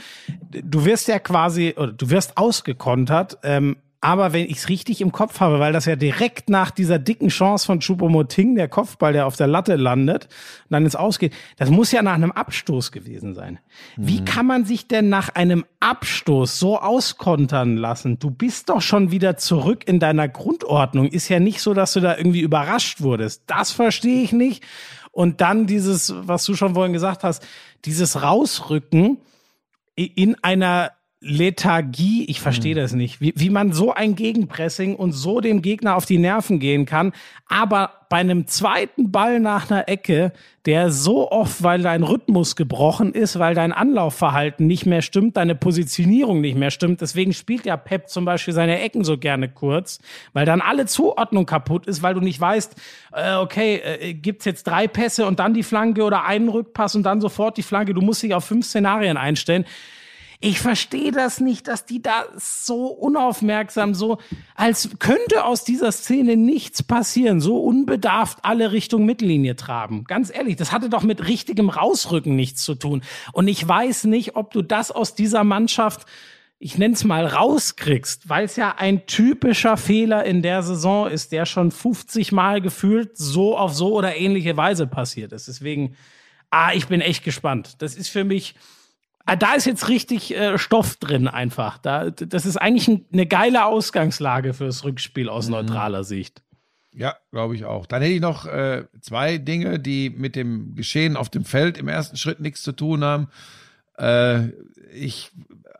Du 0.49 0.83
wirst 0.83 1.07
ja 1.07 1.19
quasi, 1.19 1.75
oder 1.77 1.93
du 1.93 2.09
wirst 2.09 2.37
ausgekontert. 2.37 3.37
Ähm, 3.43 3.77
aber 4.05 4.33
wenn 4.33 4.45
ich 4.45 4.57
es 4.57 4.69
richtig 4.69 5.01
im 5.01 5.11
Kopf 5.11 5.39
habe, 5.39 5.59
weil 5.59 5.73
das 5.73 5.85
ja 5.85 5.95
direkt 5.95 6.47
nach 6.47 6.69
dieser 6.69 6.99
dicken 6.99 7.29
Chance 7.29 7.65
von 7.65 7.79
Choupo-Moting, 7.79 8.53
der 8.53 8.67
Kopfball, 8.67 9.13
der 9.13 9.25
auf 9.25 9.35
der 9.35 9.47
Latte 9.47 9.77
landet 9.77 10.25
und 10.25 10.73
dann 10.73 10.83
ins 10.83 10.95
Ausgeht, 10.95 11.33
das 11.57 11.71
muss 11.71 11.91
ja 11.91 12.03
nach 12.03 12.13
einem 12.13 12.31
Abstoß 12.31 12.91
gewesen 12.91 13.33
sein. 13.33 13.57
Mhm. 13.97 14.07
Wie 14.07 14.23
kann 14.23 14.45
man 14.45 14.63
sich 14.63 14.87
denn 14.87 15.09
nach 15.09 15.29
einem 15.29 15.65
Abstoß 15.79 16.59
so 16.59 16.79
auskontern 16.79 17.77
lassen? 17.77 18.19
Du 18.19 18.29
bist 18.29 18.69
doch 18.69 18.83
schon 18.83 19.09
wieder 19.09 19.37
zurück 19.37 19.87
in 19.87 19.99
deiner 19.99 20.27
Grundordnung. 20.27 21.07
Ist 21.07 21.27
ja 21.29 21.39
nicht 21.39 21.59
so, 21.59 21.73
dass 21.73 21.93
du 21.93 21.99
da 21.99 22.15
irgendwie 22.15 22.41
überrascht 22.41 23.01
wurdest. 23.01 23.41
Das 23.47 23.71
verstehe 23.71 24.21
ich 24.21 24.31
nicht. 24.31 24.63
Und 25.11 25.41
dann 25.41 25.65
dieses, 25.65 26.13
was 26.15 26.45
du 26.45 26.53
schon 26.53 26.75
vorhin 26.75 26.93
gesagt 26.93 27.23
hast, 27.23 27.43
dieses 27.85 28.21
Rausrücken 28.21 29.17
in 29.95 30.35
einer 30.43 30.91
Lethargie, 31.27 32.25
ich 32.25 32.39
verstehe 32.39 32.75
mhm. 32.75 32.79
das 32.79 32.93
nicht, 32.93 33.19
wie, 33.19 33.33
wie 33.35 33.49
man 33.49 33.73
so 33.73 33.91
ein 33.91 34.15
Gegenpressing 34.15 34.95
und 34.95 35.11
so 35.11 35.41
dem 35.41 35.63
Gegner 35.63 35.95
auf 35.95 36.05
die 36.05 36.19
Nerven 36.19 36.59
gehen 36.59 36.85
kann, 36.85 37.13
aber 37.47 37.91
bei 38.09 38.17
einem 38.17 38.45
zweiten 38.45 39.11
Ball 39.11 39.39
nach 39.39 39.71
einer 39.71 39.89
Ecke, 39.89 40.33
der 40.67 40.91
so 40.91 41.31
oft, 41.31 41.63
weil 41.63 41.81
dein 41.81 42.03
Rhythmus 42.03 42.55
gebrochen 42.55 43.11
ist, 43.13 43.39
weil 43.39 43.55
dein 43.55 43.73
Anlaufverhalten 43.73 44.67
nicht 44.67 44.85
mehr 44.85 45.01
stimmt, 45.01 45.37
deine 45.37 45.55
Positionierung 45.55 46.41
nicht 46.41 46.57
mehr 46.57 46.69
stimmt, 46.69 47.01
deswegen 47.01 47.33
spielt 47.33 47.65
ja 47.65 47.75
Pep 47.75 48.07
zum 48.07 48.23
Beispiel 48.23 48.53
seine 48.53 48.79
Ecken 48.81 49.03
so 49.03 49.17
gerne 49.17 49.49
kurz, 49.49 49.99
weil 50.33 50.45
dann 50.45 50.61
alle 50.61 50.85
Zuordnung 50.85 51.47
kaputt 51.47 51.87
ist, 51.87 52.03
weil 52.03 52.13
du 52.13 52.21
nicht 52.21 52.39
weißt, 52.39 52.75
äh, 53.13 53.33
okay, 53.33 53.77
äh, 53.77 54.13
gibt's 54.13 54.45
jetzt 54.45 54.65
drei 54.65 54.87
Pässe 54.87 55.25
und 55.25 55.39
dann 55.39 55.55
die 55.55 55.63
Flanke 55.63 56.03
oder 56.03 56.23
einen 56.23 56.49
Rückpass 56.49 56.95
und 56.95 57.01
dann 57.01 57.19
sofort 57.19 57.57
die 57.57 57.63
Flanke, 57.63 57.95
du 57.95 58.01
musst 58.01 58.21
dich 58.21 58.35
auf 58.35 58.45
fünf 58.45 58.67
Szenarien 58.67 59.17
einstellen. 59.17 59.65
Ich 60.39 60.59
verstehe 60.59 61.11
das 61.11 61.39
nicht, 61.39 61.67
dass 61.67 61.85
die 61.85 62.01
da 62.01 62.25
so 62.37 62.87
unaufmerksam, 62.87 63.95
so 63.95 64.19
als 64.53 64.89
könnte 64.99 65.45
aus 65.45 65.63
dieser 65.63 65.91
Szene 65.91 66.35
nichts 66.35 66.83
passieren, 66.83 67.39
so 67.39 67.57
unbedarft 67.57 68.39
alle 68.43 68.71
Richtung 68.71 69.05
Mittellinie 69.05 69.55
traben. 69.55 70.03
Ganz 70.05 70.33
ehrlich, 70.33 70.55
das 70.55 70.71
hatte 70.71 70.89
doch 70.89 71.03
mit 71.03 71.27
richtigem 71.27 71.69
Rausrücken 71.69 72.35
nichts 72.35 72.63
zu 72.63 72.75
tun. 72.75 73.01
Und 73.31 73.47
ich 73.47 73.65
weiß 73.67 74.05
nicht, 74.05 74.35
ob 74.35 74.51
du 74.51 74.61
das 74.61 74.91
aus 74.91 75.15
dieser 75.15 75.43
Mannschaft 75.43 76.05
ich 76.57 76.77
nenne 76.77 76.93
es 76.93 77.03
mal, 77.03 77.25
rauskriegst, 77.25 78.29
weil 78.29 78.45
es 78.45 78.55
ja 78.55 78.75
ein 78.77 79.05
typischer 79.05 79.75
Fehler 79.75 80.23
in 80.23 80.41
der 80.41 80.63
Saison 80.63 81.07
ist, 81.07 81.31
der 81.31 81.45
schon 81.45 81.69
50 81.69 82.31
Mal 82.31 82.61
gefühlt 82.61 83.17
so 83.17 83.57
auf 83.57 83.73
so 83.73 83.93
oder 83.93 84.15
ähnliche 84.15 84.55
Weise 84.55 84.87
passiert 84.87 85.33
ist. 85.33 85.47
Deswegen, 85.49 85.97
ah, 86.49 86.71
ich 86.73 86.87
bin 86.87 87.01
echt 87.01 87.23
gespannt. 87.23 87.75
Das 87.79 87.95
ist 87.95 88.07
für 88.07 88.23
mich 88.23 88.55
da 89.25 89.53
ist 89.55 89.65
jetzt 89.65 89.89
richtig 89.89 90.35
äh, 90.35 90.57
Stoff 90.57 90.97
drin 90.97 91.27
einfach. 91.27 91.77
Da, 91.79 92.11
das 92.11 92.45
ist 92.45 92.57
eigentlich 92.57 92.87
ein, 92.87 93.05
eine 93.11 93.25
geile 93.25 93.65
Ausgangslage 93.65 94.53
fürs 94.53 94.83
Rückspiel 94.83 95.29
aus 95.29 95.47
mhm. 95.47 95.53
neutraler 95.53 96.03
Sicht. 96.03 96.43
Ja, 96.93 97.15
glaube 97.31 97.55
ich 97.55 97.65
auch. 97.65 97.87
Dann 97.87 98.01
hätte 98.01 98.13
ich 98.13 98.21
noch 98.21 98.45
äh, 98.45 98.85
zwei 99.01 99.37
Dinge, 99.37 99.79
die 99.79 100.09
mit 100.09 100.35
dem 100.35 100.75
Geschehen 100.75 101.17
auf 101.17 101.29
dem 101.29 101.43
Feld 101.43 101.77
im 101.77 101.87
ersten 101.87 102.15
Schritt 102.15 102.39
nichts 102.39 102.61
zu 102.61 102.71
tun 102.71 103.03
haben. 103.03 103.27
Äh, 103.97 104.49
ich 104.93 105.31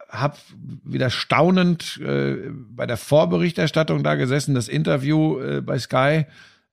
habe 0.09 0.37
wieder 0.83 1.09
staunend 1.09 1.99
äh, 2.01 2.49
bei 2.51 2.85
der 2.85 2.97
Vorberichterstattung 2.97 4.03
da 4.03 4.15
gesessen, 4.15 4.55
das 4.55 4.67
Interview 4.67 5.39
äh, 5.39 5.61
bei 5.61 5.79
Sky 5.79 6.25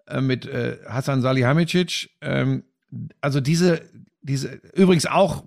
äh, 0.06 0.20
mit 0.20 0.46
äh, 0.46 0.78
Hassan 0.88 1.22
Salihamidzic. 1.22 2.10
Ähm, 2.20 2.64
also 3.20 3.40
diese, 3.40 3.82
diese, 4.22 4.60
übrigens 4.74 5.06
auch 5.06 5.44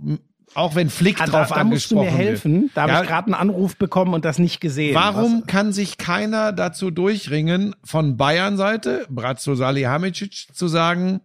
auch 0.55 0.75
wenn 0.75 0.89
Flick 0.89 1.21
ah, 1.21 1.25
drauf 1.25 1.49
da, 1.49 1.55
da 1.55 1.61
angesprochen 1.61 1.69
musst 1.69 1.91
du 1.91 2.17
mir 2.17 2.25
helfen. 2.25 2.61
Wird. 2.63 2.71
Da 2.75 2.81
habe 2.83 2.91
ja, 2.93 3.01
ich 3.01 3.07
gerade 3.07 3.25
einen 3.27 3.35
Anruf 3.35 3.75
bekommen 3.75 4.13
und 4.13 4.25
das 4.25 4.39
nicht 4.39 4.61
gesehen. 4.61 4.95
Warum 4.95 5.41
Was? 5.41 5.47
kann 5.47 5.73
sich 5.73 5.97
keiner 5.97 6.53
dazu 6.53 6.91
durchringen, 6.91 7.75
von 7.83 8.17
Bayern-Seite, 8.17 9.05
Brazzo 9.09 9.55
Salihamidzic, 9.55 10.47
zu 10.53 10.67
sagen, 10.67 11.21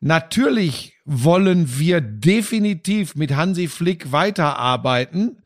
natürlich 0.00 0.94
wollen 1.04 1.78
wir 1.78 2.00
definitiv 2.00 3.14
mit 3.16 3.34
Hansi 3.34 3.68
Flick 3.68 4.12
weiterarbeiten. 4.12 5.38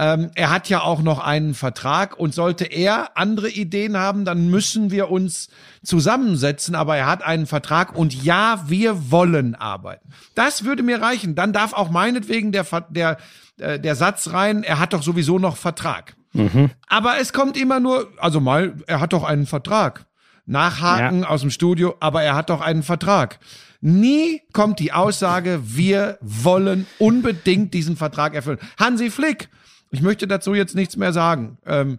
Ähm, 0.00 0.30
er 0.36 0.50
hat 0.50 0.68
ja 0.68 0.82
auch 0.82 1.02
noch 1.02 1.18
einen 1.18 1.54
Vertrag 1.54 2.16
und 2.16 2.32
sollte 2.32 2.64
er 2.64 3.16
andere 3.16 3.50
Ideen 3.50 3.98
haben, 3.98 4.24
dann 4.24 4.48
müssen 4.48 4.92
wir 4.92 5.10
uns 5.10 5.48
zusammensetzen. 5.82 6.76
Aber 6.76 6.96
er 6.96 7.06
hat 7.06 7.24
einen 7.24 7.46
Vertrag 7.46 7.96
und 7.96 8.14
ja, 8.22 8.62
wir 8.68 9.10
wollen 9.10 9.56
arbeiten. 9.56 10.08
Das 10.36 10.64
würde 10.64 10.84
mir 10.84 11.02
reichen. 11.02 11.34
Dann 11.34 11.52
darf 11.52 11.72
auch 11.72 11.90
meinetwegen 11.90 12.52
der, 12.52 12.64
der, 12.90 13.18
äh, 13.58 13.80
der 13.80 13.96
Satz 13.96 14.28
rein, 14.32 14.62
er 14.62 14.78
hat 14.78 14.92
doch 14.92 15.02
sowieso 15.02 15.40
noch 15.40 15.56
Vertrag. 15.56 16.14
Mhm. 16.32 16.70
Aber 16.86 17.18
es 17.18 17.32
kommt 17.32 17.56
immer 17.56 17.80
nur, 17.80 18.12
also 18.18 18.38
mal, 18.38 18.76
er 18.86 19.00
hat 19.00 19.12
doch 19.12 19.24
einen 19.24 19.46
Vertrag. 19.46 20.06
Nachhaken 20.46 21.22
ja. 21.22 21.28
aus 21.28 21.42
dem 21.42 21.50
Studio, 21.50 21.96
aber 22.00 22.22
er 22.22 22.34
hat 22.34 22.50
doch 22.50 22.60
einen 22.60 22.82
Vertrag. 22.82 23.38
Nie 23.80 24.42
kommt 24.52 24.78
die 24.78 24.92
Aussage, 24.92 25.60
wir 25.64 26.18
wollen 26.20 26.86
unbedingt 26.98 27.74
diesen 27.74 27.96
Vertrag 27.96 28.34
erfüllen. 28.34 28.58
Hansi 28.78 29.10
Flick 29.10 29.50
ich 29.90 30.02
möchte 30.02 30.26
dazu 30.26 30.54
jetzt 30.54 30.74
nichts 30.74 30.96
mehr 30.96 31.12
sagen. 31.12 31.58
Ähm, 31.66 31.98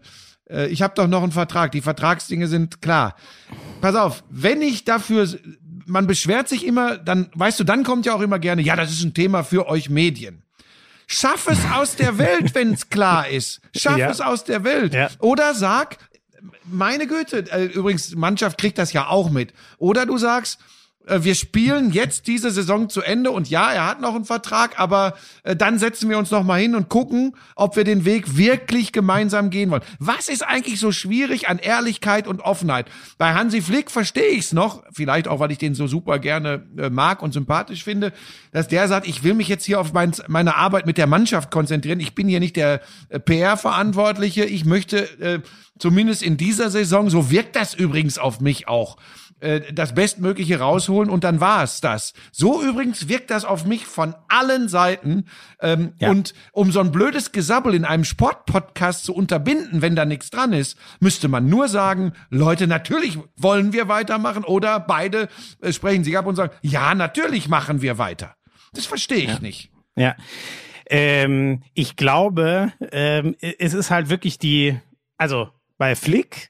äh, 0.49 0.67
ich 0.67 0.81
habe 0.81 0.93
doch 0.95 1.07
noch 1.07 1.23
einen 1.23 1.31
Vertrag. 1.31 1.71
Die 1.71 1.81
Vertragsdinge 1.81 2.47
sind 2.47 2.81
klar. 2.81 3.15
Pass 3.81 3.95
auf, 3.95 4.23
wenn 4.29 4.61
ich 4.61 4.83
dafür, 4.83 5.27
man 5.85 6.07
beschwert 6.07 6.47
sich 6.47 6.65
immer, 6.65 6.97
dann, 6.97 7.29
weißt 7.33 7.59
du, 7.59 7.63
dann 7.63 7.83
kommt 7.83 8.05
ja 8.05 8.13
auch 8.13 8.21
immer 8.21 8.39
gerne, 8.39 8.61
ja, 8.61 8.75
das 8.75 8.91
ist 8.91 9.03
ein 9.03 9.13
Thema 9.13 9.43
für 9.43 9.67
euch 9.67 9.89
Medien. 9.89 10.43
Schaff 11.07 11.47
es 11.47 11.59
aus 11.73 11.95
der 11.95 12.17
Welt, 12.19 12.53
wenn 12.53 12.73
es 12.73 12.89
klar 12.89 13.27
ist. 13.27 13.61
Schaff 13.75 13.97
ja. 13.97 14.09
es 14.09 14.21
aus 14.21 14.43
der 14.43 14.63
Welt. 14.63 14.93
Ja. 14.93 15.09
Oder 15.19 15.55
sag, 15.55 15.97
meine 16.65 17.07
Güte, 17.07 17.51
äh, 17.51 17.65
übrigens, 17.65 18.15
Mannschaft 18.15 18.59
kriegt 18.59 18.77
das 18.77 18.93
ja 18.93 19.07
auch 19.07 19.31
mit. 19.31 19.53
Oder 19.79 20.05
du 20.05 20.17
sagst, 20.17 20.59
wir 21.05 21.35
spielen 21.35 21.91
jetzt 21.91 22.27
diese 22.27 22.51
Saison 22.51 22.89
zu 22.89 23.01
Ende 23.01 23.31
und 23.31 23.49
ja, 23.49 23.71
er 23.71 23.87
hat 23.87 24.01
noch 24.01 24.15
einen 24.15 24.25
Vertrag, 24.25 24.79
aber 24.79 25.15
äh, 25.43 25.55
dann 25.55 25.79
setzen 25.79 26.09
wir 26.09 26.17
uns 26.17 26.29
noch 26.29 26.43
mal 26.43 26.59
hin 26.59 26.75
und 26.75 26.89
gucken, 26.89 27.35
ob 27.55 27.75
wir 27.75 27.83
den 27.83 28.05
Weg 28.05 28.37
wirklich 28.37 28.91
gemeinsam 28.91 29.49
gehen 29.49 29.71
wollen. 29.71 29.81
Was 29.97 30.27
ist 30.27 30.45
eigentlich 30.45 30.79
so 30.79 30.91
schwierig 30.91 31.49
an 31.49 31.57
Ehrlichkeit 31.57 32.27
und 32.27 32.41
Offenheit? 32.41 32.87
Bei 33.17 33.33
Hansi 33.33 33.61
Flick 33.61 33.89
verstehe 33.89 34.29
ich 34.29 34.45
es 34.45 34.53
noch, 34.53 34.83
vielleicht 34.91 35.27
auch, 35.27 35.39
weil 35.39 35.51
ich 35.51 35.57
den 35.57 35.73
so 35.73 35.87
super 35.87 36.19
gerne 36.19 36.63
äh, 36.77 36.89
mag 36.89 37.23
und 37.23 37.33
sympathisch 37.33 37.83
finde, 37.83 38.13
dass 38.51 38.67
der 38.67 38.87
sagt, 38.87 39.07
ich 39.07 39.23
will 39.23 39.33
mich 39.33 39.47
jetzt 39.47 39.65
hier 39.65 39.79
auf 39.79 39.93
mein, 39.93 40.11
meine 40.27 40.55
Arbeit 40.55 40.85
mit 40.85 40.97
der 40.97 41.07
Mannschaft 41.07 41.49
konzentrieren. 41.49 41.99
Ich 41.99 42.13
bin 42.13 42.27
hier 42.27 42.39
nicht 42.39 42.55
der 42.55 42.81
äh, 43.09 43.19
PR-Verantwortliche. 43.19 44.45
Ich 44.45 44.65
möchte 44.65 44.99
äh, 45.19 45.39
zumindest 45.79 46.21
in 46.21 46.37
dieser 46.37 46.69
Saison, 46.69 47.09
so 47.09 47.31
wirkt 47.31 47.55
das 47.55 47.73
übrigens 47.73 48.17
auf 48.17 48.41
mich 48.41 48.67
auch, 48.67 48.97
äh, 49.39 49.73
das 49.73 49.93
Bestmögliche 49.93 50.59
rausholen 50.59 51.09
und 51.09 51.23
dann 51.23 51.39
war 51.39 51.63
es 51.63 51.81
das. 51.81 52.13
So 52.31 52.63
übrigens 52.63 53.07
wirkt 53.07 53.31
das 53.31 53.45
auf 53.45 53.65
mich 53.65 53.85
von 53.85 54.15
allen 54.27 54.69
Seiten. 54.69 55.25
Ähm, 55.61 55.93
ja. 55.99 56.09
Und 56.09 56.33
um 56.51 56.71
so 56.71 56.79
ein 56.79 56.91
blödes 56.91 57.31
Gesabbel 57.31 57.73
in 57.73 57.85
einem 57.85 58.03
Sportpodcast 58.03 59.05
zu 59.05 59.13
unterbinden, 59.13 59.81
wenn 59.81 59.95
da 59.95 60.05
nichts 60.05 60.29
dran 60.29 60.53
ist, 60.53 60.77
müsste 60.99 61.27
man 61.27 61.47
nur 61.47 61.67
sagen, 61.67 62.13
Leute, 62.29 62.67
natürlich 62.67 63.17
wollen 63.35 63.73
wir 63.73 63.87
weitermachen 63.87 64.43
oder 64.43 64.79
beide 64.79 65.29
äh, 65.61 65.71
sprechen 65.71 66.03
sich 66.03 66.17
ab 66.17 66.25
und 66.25 66.35
sagen, 66.35 66.53
ja, 66.61 66.95
natürlich 66.95 67.47
machen 67.47 67.81
wir 67.81 67.97
weiter. 67.97 68.35
Das 68.73 68.85
verstehe 68.85 69.19
ich 69.19 69.29
ja. 69.29 69.39
nicht. 69.39 69.71
Ja. 69.95 70.15
Ähm, 70.89 71.61
ich 71.73 71.95
glaube, 71.95 72.73
ähm, 72.91 73.35
es 73.39 73.73
ist 73.73 73.91
halt 73.91 74.09
wirklich 74.09 74.39
die, 74.39 74.79
also 75.17 75.49
bei 75.77 75.95
Flick 75.95 76.49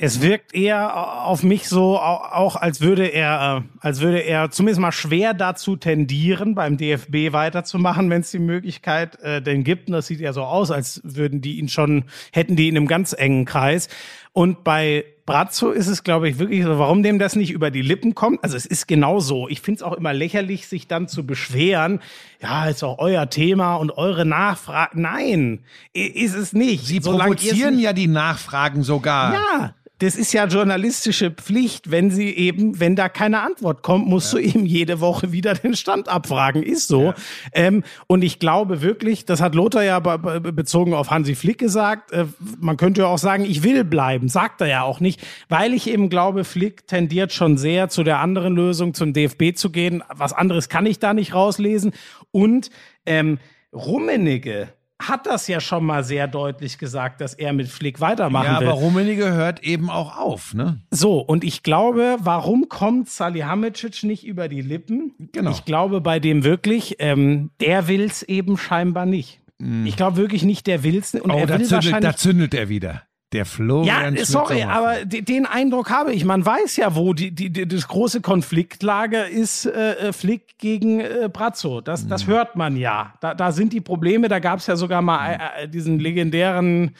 es 0.00 0.22
wirkt 0.22 0.54
eher 0.54 1.26
auf 1.26 1.42
mich 1.42 1.68
so 1.68 1.98
auch, 1.98 2.54
als 2.54 2.80
würde 2.80 3.06
er, 3.06 3.64
äh, 3.64 3.84
als 3.84 4.00
würde 4.00 4.20
er 4.20 4.48
zumindest 4.48 4.80
mal 4.80 4.92
schwer 4.92 5.34
dazu 5.34 5.74
tendieren, 5.74 6.54
beim 6.54 6.76
DFB 6.76 7.32
weiterzumachen, 7.32 8.08
wenn 8.08 8.20
es 8.20 8.30
die 8.30 8.38
Möglichkeit 8.38 9.20
äh, 9.22 9.42
denn 9.42 9.64
gibt. 9.64 9.88
Und 9.88 9.94
das 9.94 10.06
sieht 10.06 10.20
ja 10.20 10.32
so 10.32 10.44
aus, 10.44 10.70
als 10.70 11.00
würden 11.02 11.40
die 11.40 11.58
ihn 11.58 11.68
schon, 11.68 12.04
hätten 12.32 12.54
die 12.54 12.68
ihn 12.68 12.76
im 12.76 12.86
ganz 12.86 13.12
engen 13.12 13.44
Kreis. 13.44 13.88
Und 14.32 14.62
bei 14.62 15.04
Brazzo 15.26 15.72
ist 15.72 15.88
es, 15.88 16.04
glaube 16.04 16.28
ich, 16.28 16.38
wirklich 16.38 16.62
so, 16.62 16.78
warum 16.78 17.02
dem 17.02 17.18
das 17.18 17.34
nicht 17.34 17.50
über 17.50 17.72
die 17.72 17.82
Lippen 17.82 18.14
kommt. 18.14 18.44
Also 18.44 18.56
es 18.56 18.66
ist 18.66 18.86
genau 18.86 19.18
so. 19.18 19.48
Ich 19.48 19.60
finde 19.62 19.78
es 19.78 19.82
auch 19.82 19.94
immer 19.94 20.12
lächerlich, 20.12 20.68
sich 20.68 20.86
dann 20.86 21.08
zu 21.08 21.26
beschweren. 21.26 21.98
Ja, 22.40 22.68
ist 22.68 22.84
auch 22.84 22.98
euer 22.98 23.28
Thema 23.30 23.74
und 23.74 23.90
eure 23.90 24.24
Nachfragen. 24.24 25.02
Nein, 25.02 25.64
ist 25.92 26.36
es 26.36 26.52
nicht. 26.52 26.86
Sie 26.86 27.00
provozieren 27.00 27.80
ja 27.80 27.92
die 27.92 28.06
Nachfragen 28.06 28.84
sogar. 28.84 29.34
Ja, 29.34 29.74
das 30.00 30.14
ist 30.14 30.32
ja 30.32 30.46
journalistische 30.46 31.30
Pflicht, 31.32 31.90
wenn 31.90 32.10
sie 32.10 32.30
eben, 32.30 32.78
wenn 32.78 32.94
da 32.94 33.08
keine 33.08 33.40
Antwort 33.40 33.82
kommt, 33.82 34.06
musst 34.06 34.32
ja. 34.32 34.38
du 34.38 34.44
eben 34.44 34.64
jede 34.64 35.00
Woche 35.00 35.32
wieder 35.32 35.54
den 35.54 35.74
Stand 35.74 36.08
abfragen. 36.08 36.62
Ist 36.62 36.88
so. 36.88 37.02
Ja. 37.02 37.14
Ähm, 37.52 37.82
und 38.06 38.22
ich 38.22 38.38
glaube 38.38 38.80
wirklich, 38.80 39.24
das 39.24 39.40
hat 39.40 39.54
Lothar 39.54 39.82
ja 39.82 39.98
bezogen 39.98 40.94
auf 40.94 41.10
Hansi 41.10 41.34
Flick 41.34 41.58
gesagt, 41.58 42.12
äh, 42.12 42.26
man 42.60 42.76
könnte 42.76 43.00
ja 43.02 43.06
auch 43.08 43.18
sagen, 43.18 43.44
ich 43.44 43.62
will 43.64 43.84
bleiben, 43.84 44.28
sagt 44.28 44.60
er 44.60 44.68
ja 44.68 44.82
auch 44.82 45.00
nicht, 45.00 45.20
weil 45.48 45.74
ich 45.74 45.88
eben 45.88 46.08
glaube, 46.10 46.44
Flick 46.44 46.86
tendiert 46.86 47.32
schon 47.32 47.58
sehr 47.58 47.88
zu 47.88 48.04
der 48.04 48.20
anderen 48.20 48.54
Lösung, 48.54 48.94
zum 48.94 49.12
DFB 49.12 49.56
zu 49.56 49.70
gehen. 49.70 50.04
Was 50.14 50.32
anderes 50.32 50.68
kann 50.68 50.86
ich 50.86 51.00
da 51.00 51.12
nicht 51.12 51.34
rauslesen. 51.34 51.92
Und 52.30 52.70
ähm, 53.04 53.38
Rummenigge, 53.72 54.68
hat 55.00 55.26
das 55.26 55.46
ja 55.46 55.60
schon 55.60 55.84
mal 55.84 56.02
sehr 56.02 56.26
deutlich 56.26 56.78
gesagt, 56.78 57.20
dass 57.20 57.34
er 57.34 57.52
mit 57.52 57.68
Flick 57.68 58.00
weitermachen 58.00 58.46
ja, 58.46 58.60
will. 58.60 58.66
Ja, 58.66 58.72
aber 58.72 58.80
Rummenigge 58.80 59.32
hört 59.32 59.62
eben 59.62 59.90
auch 59.90 60.18
auf, 60.18 60.54
ne? 60.54 60.80
So, 60.90 61.20
und 61.20 61.44
ich 61.44 61.62
glaube, 61.62 62.16
warum 62.20 62.68
kommt 62.68 63.08
Salihamidzic 63.08 64.02
nicht 64.02 64.26
über 64.26 64.48
die 64.48 64.60
Lippen? 64.60 65.14
Genau. 65.32 65.50
Ich 65.50 65.64
glaube 65.64 66.00
bei 66.00 66.18
dem 66.18 66.42
wirklich, 66.42 66.96
ähm, 66.98 67.50
der 67.60 67.86
will's 67.86 68.22
eben 68.22 68.58
scheinbar 68.58 69.06
nicht. 69.06 69.40
Mm. 69.58 69.86
Ich 69.86 69.96
glaube 69.96 70.16
wirklich 70.16 70.42
nicht, 70.42 70.66
der 70.66 70.82
will's. 70.82 71.14
Und 71.14 71.30
oh, 71.30 71.38
er 71.38 71.46
da, 71.46 71.58
will 71.58 71.66
zündet, 71.66 72.04
da 72.04 72.16
zündet 72.16 72.54
er 72.54 72.68
wieder. 72.68 73.02
Der 73.32 73.44
Florian 73.44 74.16
Ja, 74.16 74.24
sorry, 74.24 74.62
aber 74.62 75.04
den 75.04 75.44
Eindruck 75.44 75.90
habe 75.90 76.14
ich. 76.14 76.24
Man 76.24 76.46
weiß 76.46 76.76
ja, 76.76 76.94
wo 76.94 77.12
die, 77.12 77.30
die, 77.30 77.50
die 77.50 77.68
das 77.68 77.86
große 77.86 78.22
Konfliktlager 78.22 79.28
ist, 79.28 79.66
äh, 79.66 79.92
äh, 79.92 80.12
Flick 80.14 80.56
gegen 80.58 81.00
äh, 81.00 81.28
Brazzo. 81.30 81.82
Das, 81.82 82.04
mhm. 82.04 82.08
das 82.08 82.26
hört 82.26 82.56
man 82.56 82.76
ja. 82.76 83.12
Da, 83.20 83.34
da 83.34 83.52
sind 83.52 83.74
die 83.74 83.82
Probleme. 83.82 84.28
Da 84.28 84.38
gab 84.38 84.60
es 84.60 84.66
ja 84.66 84.76
sogar 84.76 85.02
mal 85.02 85.32
äh, 85.32 85.64
äh, 85.64 85.68
diesen 85.68 85.98
legendären 85.98 86.94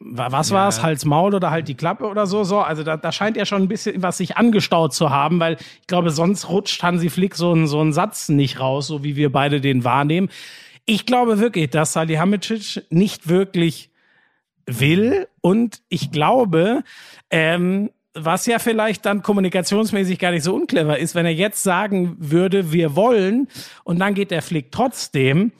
was 0.00 0.50
war 0.50 0.68
es, 0.68 0.78
ja. 0.78 0.82
Hals 0.82 1.04
Maul 1.04 1.34
oder 1.34 1.50
halt 1.50 1.68
die 1.68 1.76
Klappe 1.76 2.06
oder 2.06 2.26
so, 2.26 2.42
so. 2.42 2.60
Also 2.60 2.82
da, 2.82 2.96
da 2.96 3.12
scheint 3.12 3.36
ja 3.36 3.46
schon 3.46 3.62
ein 3.62 3.68
bisschen 3.68 4.02
was 4.02 4.18
sich 4.18 4.36
angestaut 4.36 4.92
zu 4.92 5.10
haben, 5.10 5.38
weil 5.38 5.58
ich 5.80 5.86
glaube, 5.86 6.10
sonst 6.10 6.48
rutscht 6.48 6.82
Hansi 6.82 7.08
Flick 7.08 7.36
so 7.36 7.52
ein, 7.52 7.68
so 7.68 7.80
ein 7.80 7.92
Satz 7.92 8.28
nicht 8.28 8.58
raus, 8.58 8.88
so 8.88 9.04
wie 9.04 9.14
wir 9.14 9.30
beide 9.30 9.60
den 9.60 9.84
wahrnehmen. 9.84 10.28
Ich 10.86 11.06
glaube 11.06 11.38
wirklich, 11.38 11.70
dass 11.70 11.92
Salihamidzic 11.92 12.84
nicht 12.90 13.28
wirklich 13.28 13.90
will. 14.66 15.28
Und 15.40 15.82
ich 15.88 16.10
glaube, 16.10 16.82
ähm, 17.30 17.90
was 18.14 18.46
ja 18.46 18.58
vielleicht 18.58 19.04
dann 19.06 19.22
kommunikationsmäßig 19.22 20.18
gar 20.18 20.30
nicht 20.30 20.42
so 20.42 20.54
unclever 20.54 20.98
ist, 20.98 21.14
wenn 21.14 21.26
er 21.26 21.34
jetzt 21.34 21.62
sagen 21.62 22.16
würde, 22.18 22.72
wir 22.72 22.96
wollen, 22.96 23.48
und 23.84 23.98
dann 23.98 24.14
geht 24.14 24.30
der 24.30 24.42
Flick 24.42 24.72
trotzdem, 24.72 25.52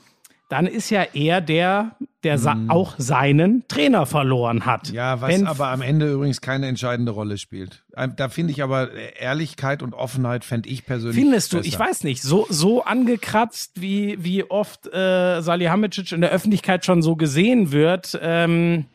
dann 0.49 0.65
ist 0.65 0.89
ja 0.89 1.05
er 1.13 1.41
der, 1.41 1.97
der 2.23 2.37
mhm. 2.37 2.69
auch 2.69 2.95
seinen 2.97 3.67
Trainer 3.67 4.05
verloren 4.05 4.65
hat. 4.65 4.89
Ja, 4.89 5.19
was 5.19 5.29
Wenn, 5.29 5.45
aber 5.45 5.67
am 5.67 5.81
Ende 5.81 6.11
übrigens 6.11 6.39
keine 6.39 6.67
entscheidende 6.67 7.11
Rolle 7.11 7.37
spielt. 7.37 7.83
Ähm, 7.95 8.13
da 8.15 8.29
finde 8.29 8.51
ich 8.51 8.63
aber 8.63 8.93
Ehrlichkeit 9.19 9.83
und 9.83 9.93
Offenheit 9.93 10.45
fände 10.45 10.69
ich 10.69 10.85
persönlich. 10.85 11.17
Findest 11.17 11.51
du? 11.51 11.57
Besser. 11.57 11.67
Ich 11.67 11.77
weiß 11.77 12.03
nicht. 12.05 12.21
So 12.21 12.47
so 12.49 12.83
angekratzt 12.83 13.81
wie 13.81 14.23
wie 14.23 14.49
oft 14.49 14.87
äh, 14.87 15.41
Salihamidzic 15.41 16.13
in 16.13 16.21
der 16.21 16.31
Öffentlichkeit 16.31 16.85
schon 16.85 17.01
so 17.01 17.17
gesehen 17.17 17.73
wird. 17.73 18.17
Ähm, 18.21 18.85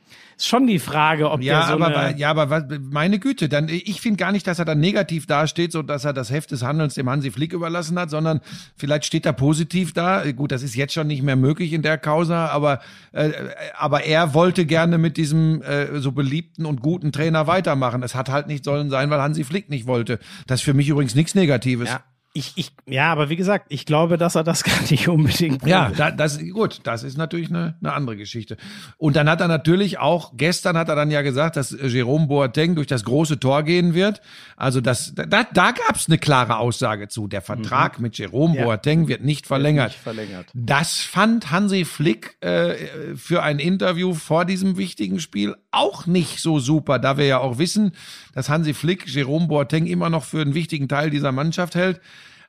ist 0.43 0.49
schon 0.49 0.67
die 0.67 0.79
Frage, 0.79 1.31
ob 1.31 1.41
ja, 1.41 1.61
der 1.61 1.67
so 1.69 1.73
aber, 1.75 1.97
eine 1.97 2.19
ja, 2.19 2.31
aber 2.31 2.51
was, 2.51 2.65
meine 2.81 3.19
Güte, 3.19 3.49
dann 3.49 3.69
ich 3.69 4.01
finde 4.01 4.17
gar 4.19 4.33
nicht, 4.33 4.47
dass 4.47 4.59
er 4.59 4.65
dann 4.65 4.81
negativ 4.81 5.27
dasteht, 5.27 5.73
so 5.73 5.83
dass 5.83 6.05
er 6.05 6.13
das 6.13 6.31
Heft 6.31 6.51
des 6.51 6.63
Handelns 6.63 6.95
dem 6.95 7.09
Hansi 7.09 7.31
Flick 7.31 7.53
überlassen 7.53 7.99
hat, 7.99 8.11
sondern 8.11 8.41
vielleicht 8.77 9.05
steht 9.05 9.25
er 9.25 9.33
positiv 9.33 9.93
da. 9.93 10.31
Gut, 10.33 10.51
das 10.51 10.63
ist 10.63 10.75
jetzt 10.75 10.95
schon 10.95 11.07
nicht 11.07 11.23
mehr 11.23 11.37
möglich 11.37 11.73
in 11.73 11.83
der 11.83 11.97
Causa, 11.97 12.49
aber 12.49 12.81
äh, 13.13 13.31
aber 13.79 14.05
er 14.05 14.35
wollte 14.35 14.67
gerne 14.67 14.99
mit 14.99 15.17
diesem 15.17 15.63
äh, 15.63 16.01
so 16.01 16.13
beliebten 16.13 16.67
und 16.67 16.81
guten 16.81 17.13
Trainer 17.13 17.47
weitermachen. 17.47 18.03
Es 18.03 18.15
hat 18.15 18.29
halt 18.29 18.49
nicht 18.49 18.65
sollen 18.65 18.91
sein, 18.91 19.11
weil 19.11 19.21
Hansi 19.21 19.45
Flick 19.45 19.71
nicht 19.71 19.87
wollte. 19.87 20.19
Das 20.47 20.61
ist 20.61 20.65
für 20.65 20.75
mich 20.75 20.89
übrigens 20.89 21.15
nichts 21.15 21.35
Negatives. 21.35 21.89
Ja. 21.89 22.01
Ich, 22.35 22.53
ich, 22.57 22.73
ja, 22.87 23.13
aber 23.13 23.29
wie 23.29 23.37
gesagt, 23.37 23.67
ich 23.69 23.85
glaube, 23.85 24.17
dass 24.17 24.37
er 24.37 24.45
das 24.45 24.65
gar 24.65 24.81
nicht 24.91 25.07
unbedingt. 25.09 25.67
Ja, 25.67 25.91
da, 25.91 26.11
das 26.11 26.39
gut. 26.51 26.81
Das 26.85 27.03
ist 27.03 27.19
natürlich 27.19 27.51
eine, 27.51 27.75
eine 27.81 27.93
andere 27.93 28.17
Geschichte. 28.17 28.57
Und 28.97 29.17
dann 29.17 29.29
hat 29.29 29.41
er 29.41 29.49
natürlich 29.49 29.99
auch 29.99 30.33
gestern 30.35 30.79
hat 30.79 30.89
er 30.89 30.97
dann 30.97 31.11
ja 31.11 31.21
gesagt, 31.21 31.57
dass 31.57 31.71
Jerome 31.71 32.27
Boateng 32.29 32.75
durch 32.75 32.87
das 32.87 33.05
große 33.05 33.39
Tor 33.39 33.65
gehen 33.65 33.93
wird. 33.93 34.23
Also 34.57 34.81
das, 34.81 35.15
da, 35.15 35.27
da 35.27 35.73
gab 35.73 35.97
es 35.97 36.09
eine 36.09 36.17
klare 36.17 36.57
Aussage 36.57 37.09
zu. 37.09 37.29
Der 37.29 37.43
Vertrag 37.43 37.99
mhm. 37.99 38.03
mit 38.03 38.17
Jerome 38.17 38.57
ja. 38.57 38.65
Boateng 38.65 39.09
wird 39.09 39.23
nicht 39.23 39.47
verlängert. 39.47 39.91
Wird 40.05 40.17
nicht 40.17 40.27
verlängert. 40.27 40.47
Das 40.55 41.01
fand 41.01 41.51
Hansi 41.51 41.85
Flick 41.85 42.37
äh, 42.41 42.75
für 43.15 43.43
ein 43.43 43.59
Interview 43.59 44.15
vor 44.15 44.47
diesem 44.47 44.79
wichtigen 44.79 45.21
Spiel 45.21 45.55
auch 45.71 46.07
nicht 46.07 46.41
so 46.41 46.61
super, 46.61 46.99
da 46.99 47.17
wir 47.17 47.27
ja 47.27 47.39
auch 47.39 47.59
wissen, 47.59 47.93
dass 48.33 48.49
Hansi 48.49 48.75
Flick 48.75 49.09
Jerome 49.09 49.47
Boateng 49.47 49.87
immer 49.87 50.11
noch 50.11 50.25
für 50.25 50.41
einen 50.41 50.55
wichtigen 50.55 50.89
Teil 50.89 51.11
dieser 51.11 51.33
Mannschaft 51.33 51.75
hält. 51.75 52.01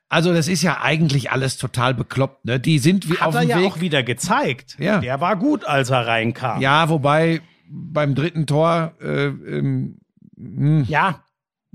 Also 0.08 0.32
das 0.32 0.48
ist 0.48 0.62
ja 0.62 0.80
eigentlich 0.82 1.30
alles 1.30 1.56
total 1.56 1.94
bekloppt. 1.94 2.44
Ne? 2.44 2.60
Die 2.60 2.78
sind 2.78 3.08
wie 3.08 3.16
Hat 3.16 3.28
auf 3.28 3.38
dem 3.38 3.50
er 3.50 3.60
ja 3.60 3.66
auch 3.66 3.80
wieder 3.80 4.02
gezeigt. 4.02 4.76
Ja. 4.78 5.00
Der 5.00 5.20
war 5.20 5.36
gut, 5.36 5.64
als 5.64 5.90
er 5.90 6.06
reinkam. 6.06 6.60
Ja, 6.60 6.88
wobei 6.88 7.40
beim 7.68 8.14
dritten 8.14 8.46
Tor 8.46 8.92
äh, 9.00 9.26
ähm, 9.26 9.98
hm. 10.36 10.84
ja, 10.88 11.24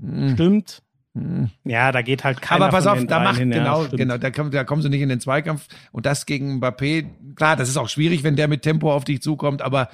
hm. 0.00 0.34
stimmt. 0.34 0.82
Hm. 1.14 1.50
Ja, 1.64 1.90
da 1.90 2.02
geht 2.02 2.22
halt 2.22 2.40
keiner 2.40 2.66
Aber 2.66 2.76
pass 2.76 2.86
auf, 2.86 3.04
da 3.04 3.18
macht 3.18 3.38
hin, 3.38 3.50
genau, 3.50 3.82
ja, 3.82 3.88
genau, 3.88 4.16
da, 4.16 4.30
kommen, 4.30 4.52
da 4.52 4.62
kommen 4.62 4.80
sie 4.80 4.88
nicht 4.88 5.00
in 5.00 5.08
den 5.08 5.20
Zweikampf 5.20 5.66
und 5.90 6.06
das 6.06 6.24
gegen 6.24 6.60
Mbappé. 6.60 7.06
Klar, 7.34 7.56
das 7.56 7.68
ist 7.68 7.76
auch 7.76 7.88
schwierig, 7.88 8.22
wenn 8.22 8.36
der 8.36 8.46
mit 8.46 8.62
Tempo 8.62 8.92
auf 8.92 9.04
dich 9.04 9.20
zukommt, 9.20 9.60
aber 9.60 9.88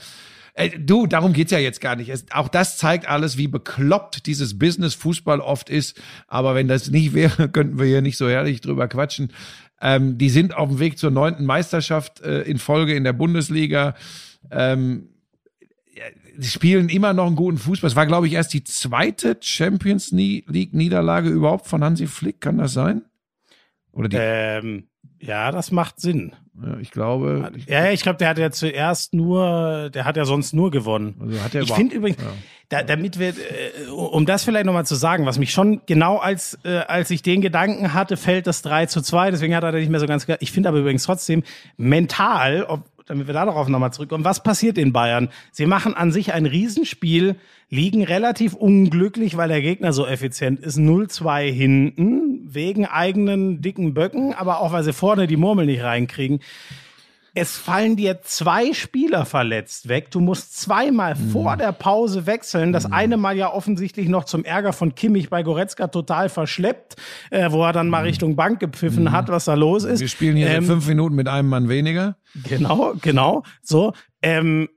äh, 0.56 0.70
du, 0.78 1.06
darum 1.06 1.34
geht's 1.34 1.52
ja 1.52 1.58
jetzt 1.58 1.82
gar 1.82 1.96
nicht. 1.96 2.08
Es, 2.08 2.24
auch 2.32 2.48
das 2.48 2.78
zeigt 2.78 3.08
alles, 3.08 3.36
wie 3.36 3.46
bekloppt 3.46 4.26
dieses 4.26 4.58
Business 4.58 4.94
Fußball 4.94 5.40
oft 5.40 5.68
ist. 5.68 6.00
Aber 6.28 6.54
wenn 6.54 6.66
das 6.66 6.90
nicht 6.90 7.12
wäre, 7.12 7.48
könnten 7.52 7.78
wir 7.78 7.86
hier 7.86 8.00
nicht 8.00 8.16
so 8.16 8.28
herrlich 8.28 8.62
drüber 8.62 8.88
quatschen. 8.88 9.32
Ähm, 9.82 10.16
die 10.16 10.30
sind 10.30 10.56
auf 10.56 10.70
dem 10.70 10.78
Weg 10.78 10.98
zur 10.98 11.10
neunten 11.10 11.44
Meisterschaft 11.44 12.22
äh, 12.22 12.40
in 12.42 12.58
Folge 12.58 12.94
in 12.94 13.04
der 13.04 13.12
Bundesliga. 13.12 13.94
Ähm, 14.50 15.10
spielen 16.40 16.88
immer 16.88 17.12
noch 17.12 17.26
einen 17.26 17.36
guten 17.36 17.58
Fußball. 17.58 17.88
Es 17.88 17.96
war, 17.96 18.06
glaube 18.06 18.26
ich, 18.26 18.32
erst 18.32 18.54
die 18.54 18.64
zweite 18.64 19.36
Champions 19.40 20.10
League 20.10 20.72
Niederlage 20.72 21.28
überhaupt 21.28 21.66
von 21.66 21.84
Hansi 21.84 22.06
Flick. 22.06 22.40
Kann 22.40 22.56
das 22.56 22.72
sein? 22.72 23.02
Oder 23.92 24.08
die? 24.08 24.16
Ähm, 24.18 24.88
ja, 25.18 25.52
das 25.52 25.70
macht 25.70 26.00
Sinn. 26.00 26.32
Ja, 26.62 26.78
ich 26.80 26.90
glaube. 26.90 27.50
Ja, 27.66 27.90
ich 27.90 28.02
glaube, 28.02 28.18
der 28.18 28.28
hat 28.28 28.38
ja 28.38 28.50
zuerst 28.50 29.12
nur, 29.12 29.90
der 29.90 30.04
hat 30.04 30.16
ja 30.16 30.24
sonst 30.24 30.54
nur 30.54 30.70
gewonnen. 30.70 31.14
Also 31.20 31.42
hat 31.42 31.54
er 31.54 31.62
ich 31.62 31.72
finde 31.72 31.96
übrigens, 31.96 32.22
ja. 32.22 32.32
da, 32.70 32.82
damit 32.82 33.18
wir, 33.18 33.28
äh, 33.28 33.90
um 33.90 34.24
das 34.24 34.44
vielleicht 34.44 34.66
nochmal 34.66 34.86
zu 34.86 34.94
sagen, 34.94 35.26
was 35.26 35.38
mich 35.38 35.52
schon 35.52 35.82
genau 35.86 36.16
als, 36.16 36.58
äh, 36.64 36.78
als 36.78 37.10
ich 37.10 37.22
den 37.22 37.42
Gedanken 37.42 37.92
hatte, 37.92 38.16
fällt 38.16 38.46
das 38.46 38.62
3 38.62 38.86
zu 38.86 39.02
2, 39.02 39.32
deswegen 39.32 39.54
hat 39.54 39.64
er 39.64 39.72
nicht 39.72 39.90
mehr 39.90 40.00
so 40.00 40.06
ganz, 40.06 40.26
ich 40.40 40.52
finde 40.52 40.70
aber 40.70 40.78
übrigens 40.78 41.04
trotzdem 41.04 41.42
mental, 41.76 42.64
ob, 42.64 42.84
damit 43.06 43.26
wir 43.26 43.34
darauf 43.34 43.68
nochmal 43.68 43.92
zurückkommen, 43.92 44.24
was 44.24 44.42
passiert 44.42 44.78
in 44.78 44.92
Bayern? 44.92 45.28
Sie 45.52 45.66
machen 45.66 45.94
an 45.94 46.12
sich 46.12 46.32
ein 46.34 46.46
Riesenspiel, 46.46 47.36
liegen 47.70 48.04
relativ 48.04 48.54
unglücklich, 48.54 49.36
weil 49.36 49.48
der 49.48 49.62
Gegner 49.62 49.92
so 49.92 50.06
effizient 50.06 50.60
ist, 50.60 50.78
0-2 50.78 51.50
hinten, 51.50 52.40
wegen 52.44 52.84
eigenen 52.86 53.60
dicken 53.62 53.94
Böcken, 53.94 54.34
aber 54.34 54.60
auch 54.60 54.72
weil 54.72 54.84
sie 54.84 54.92
vorne 54.92 55.26
die 55.26 55.36
Murmel 55.36 55.66
nicht 55.66 55.82
reinkriegen. 55.82 56.40
Es 57.38 57.58
fallen 57.58 57.96
dir 57.96 58.22
zwei 58.22 58.72
Spieler 58.72 59.26
verletzt 59.26 59.88
weg. 59.88 60.10
Du 60.10 60.20
musst 60.20 60.58
zweimal 60.58 61.14
mhm. 61.14 61.32
vor 61.32 61.58
der 61.58 61.70
Pause 61.72 62.24
wechseln. 62.24 62.72
Das 62.72 62.88
mhm. 62.88 62.94
eine 62.94 63.16
Mal 63.18 63.36
ja 63.36 63.52
offensichtlich 63.52 64.08
noch 64.08 64.24
zum 64.24 64.42
Ärger 64.42 64.72
von 64.72 64.94
Kimmich 64.94 65.28
bei 65.28 65.42
Goretzka 65.42 65.88
total 65.88 66.30
verschleppt, 66.30 66.96
äh, 67.30 67.50
wo 67.50 67.62
er 67.62 67.74
dann 67.74 67.90
mal 67.90 68.00
mhm. 68.00 68.06
Richtung 68.06 68.36
Bank 68.36 68.58
gepfiffen 68.58 69.04
mhm. 69.04 69.12
hat, 69.12 69.28
was 69.28 69.44
da 69.44 69.52
los 69.52 69.84
ist. 69.84 70.00
Wir 70.00 70.08
spielen 70.08 70.34
hier 70.34 70.48
ähm, 70.48 70.64
fünf 70.64 70.88
Minuten 70.88 71.14
mit 71.14 71.28
einem 71.28 71.50
Mann 71.50 71.68
weniger. 71.68 72.16
Genau, 72.42 72.94
genau. 73.02 73.42
So. 73.60 73.92
Ähm, 74.22 74.70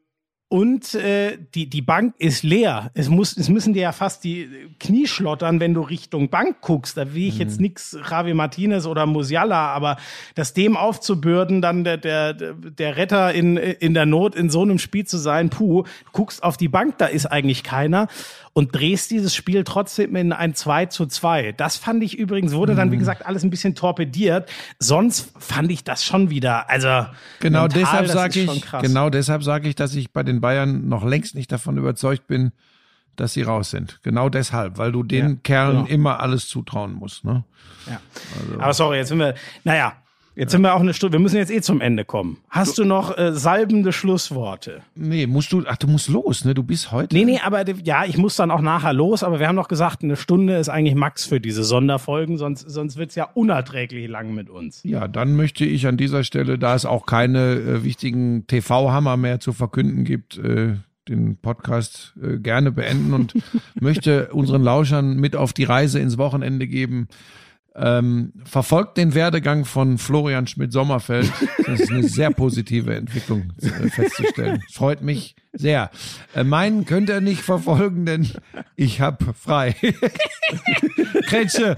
und 0.49 0.95
äh, 0.95 1.37
die, 1.53 1.69
die 1.69 1.83
Bank 1.83 2.15
ist 2.17 2.41
leer. 2.41 2.89
Es, 2.95 3.07
muss, 3.07 3.37
es 3.37 3.49
müssen 3.49 3.73
dir 3.73 3.83
ja 3.83 3.91
fast 3.91 4.23
die 4.23 4.49
Knie 4.79 5.05
schlottern, 5.05 5.59
wenn 5.59 5.75
du 5.75 5.81
Richtung 5.81 6.29
Bank 6.29 6.57
guckst. 6.61 6.97
Da 6.97 7.13
will 7.13 7.27
ich 7.27 7.35
mhm. 7.35 7.41
jetzt 7.41 7.61
nix 7.61 7.95
Javi 8.09 8.33
Martinez 8.33 8.87
oder 8.87 9.05
Musiala, 9.05 9.67
aber 9.67 9.97
das 10.33 10.55
dem 10.55 10.75
aufzubürden, 10.75 11.61
dann 11.61 11.83
der, 11.83 11.97
der, 11.97 12.33
der 12.33 12.97
Retter 12.97 13.31
in, 13.31 13.57
in 13.57 13.93
der 13.93 14.07
Not 14.07 14.33
in 14.33 14.49
so 14.49 14.63
einem 14.63 14.79
Spiel 14.79 15.05
zu 15.05 15.19
sein, 15.19 15.51
puh, 15.51 15.83
du 15.83 16.11
guckst 16.13 16.41
auf 16.41 16.57
die 16.57 16.67
Bank, 16.67 16.97
da 16.97 17.05
ist 17.05 17.27
eigentlich 17.27 17.63
keiner 17.63 18.07
und 18.59 18.75
drehst 18.75 19.09
dieses 19.09 19.33
Spiel 19.33 19.63
trotzdem 19.63 20.17
in 20.17 20.33
ein 20.33 20.53
2 20.53 20.87
zu 20.87 21.05
2. 21.05 21.53
Das 21.53 21.77
fand 21.77 22.03
ich 22.03 22.19
übrigens, 22.19 22.51
wurde 22.51 22.75
dann, 22.75 22.91
wie 22.91 22.97
mhm. 22.97 22.99
gesagt, 22.99 23.25
alles 23.25 23.43
ein 23.43 23.49
bisschen 23.49 23.73
torpediert. 23.73 24.51
Sonst 24.79 25.31
fand 25.39 25.71
ich 25.71 25.85
das 25.85 26.03
schon 26.03 26.29
wieder, 26.29 26.69
also 26.69 27.05
genau 27.39 27.61
mental, 27.61 27.79
deshalb 27.79 28.07
sage 28.09 28.41
ich, 28.41 28.65
genau 28.81 29.09
deshalb 29.09 29.43
sage 29.43 29.69
ich, 29.69 29.75
dass 29.75 29.95
ich 29.95 30.11
bei 30.11 30.23
den 30.23 30.41
Bayern 30.41 30.89
noch 30.89 31.05
längst 31.05 31.35
nicht 31.35 31.49
davon 31.53 31.77
überzeugt 31.77 32.27
bin, 32.27 32.51
dass 33.15 33.31
sie 33.31 33.43
raus 33.43 33.71
sind. 33.71 34.01
Genau 34.03 34.27
deshalb, 34.27 34.77
weil 34.77 34.91
du 34.91 35.03
den 35.03 35.29
ja, 35.29 35.35
Kerlen 35.41 35.85
genau. 35.85 35.87
immer 35.87 36.19
alles 36.19 36.49
zutrauen 36.49 36.91
musst. 36.91 37.23
Ne? 37.23 37.45
Ja. 37.87 38.01
Also. 38.41 38.59
Aber 38.59 38.73
sorry, 38.73 38.97
jetzt 38.97 39.07
sind 39.07 39.19
wir, 39.19 39.35
naja, 39.63 39.93
Jetzt 40.39 40.53
sind 40.53 40.61
wir 40.61 40.73
auch 40.73 40.79
eine 40.79 40.93
Stunde. 40.93 41.17
Wir 41.17 41.19
müssen 41.19 41.35
jetzt 41.35 41.51
eh 41.51 41.59
zum 41.59 41.81
Ende 41.81 42.05
kommen. 42.05 42.37
Hast 42.49 42.77
du, 42.77 42.83
du 42.83 42.87
noch 42.87 43.17
äh, 43.17 43.33
salbende 43.33 43.91
Schlussworte? 43.91 44.79
Nee, 44.95 45.27
musst 45.27 45.51
du, 45.51 45.63
ach, 45.67 45.75
du 45.75 45.87
musst 45.87 46.07
los, 46.07 46.45
ne? 46.45 46.53
Du 46.53 46.63
bist 46.63 46.93
heute. 46.93 47.13
Nee, 47.13 47.25
nee, 47.25 47.41
aber 47.43 47.69
ja, 47.83 48.05
ich 48.05 48.17
muss 48.17 48.37
dann 48.37 48.49
auch 48.49 48.61
nachher 48.61 48.93
los, 48.93 49.21
aber 49.21 49.41
wir 49.41 49.49
haben 49.49 49.57
noch 49.57 49.67
gesagt, 49.67 50.01
eine 50.01 50.15
Stunde 50.15 50.55
ist 50.55 50.69
eigentlich 50.69 50.95
Max 50.95 51.25
für 51.25 51.41
diese 51.41 51.65
Sonderfolgen, 51.65 52.37
sonst, 52.37 52.69
sonst 52.69 52.95
wird's 52.95 53.15
ja 53.15 53.25
unerträglich 53.25 54.07
lang 54.07 54.33
mit 54.33 54.49
uns. 54.49 54.79
Ja, 54.85 55.09
dann 55.09 55.35
möchte 55.35 55.65
ich 55.65 55.85
an 55.87 55.97
dieser 55.97 56.23
Stelle, 56.23 56.57
da 56.57 56.73
es 56.73 56.85
auch 56.85 57.05
keine 57.05 57.55
äh, 57.55 57.83
wichtigen 57.83 58.47
TV-Hammer 58.47 59.17
mehr 59.17 59.41
zu 59.41 59.51
verkünden 59.51 60.05
gibt, 60.05 60.37
äh, 60.37 60.75
den 61.09 61.35
Podcast 61.35 62.13
äh, 62.23 62.37
gerne 62.37 62.71
beenden 62.71 63.13
und 63.13 63.33
möchte 63.77 64.29
unseren 64.31 64.63
Lauschern 64.63 65.17
mit 65.17 65.35
auf 65.35 65.51
die 65.51 65.65
Reise 65.65 65.99
ins 65.99 66.17
Wochenende 66.17 66.65
geben. 66.65 67.09
Ähm, 67.75 68.33
verfolgt 68.45 68.97
den 68.97 69.13
Werdegang 69.13 69.63
von 69.63 69.97
Florian 69.97 70.47
Schmidt-Sommerfeld. 70.47 71.31
Das 71.65 71.79
ist 71.79 71.91
eine 71.91 72.03
sehr 72.03 72.31
positive 72.31 72.95
Entwicklung 72.95 73.53
äh, 73.61 73.89
festzustellen. 73.89 74.61
Freut 74.73 75.01
mich 75.01 75.35
sehr. 75.53 75.91
Äh, 76.33 76.43
meinen 76.43 76.85
könnt 76.85 77.09
ihr 77.09 77.21
nicht 77.21 77.41
verfolgen, 77.41 78.05
denn 78.05 78.27
ich 78.75 79.01
hab 79.01 79.23
frei. 79.37 79.75
Kretsche. 81.27 81.77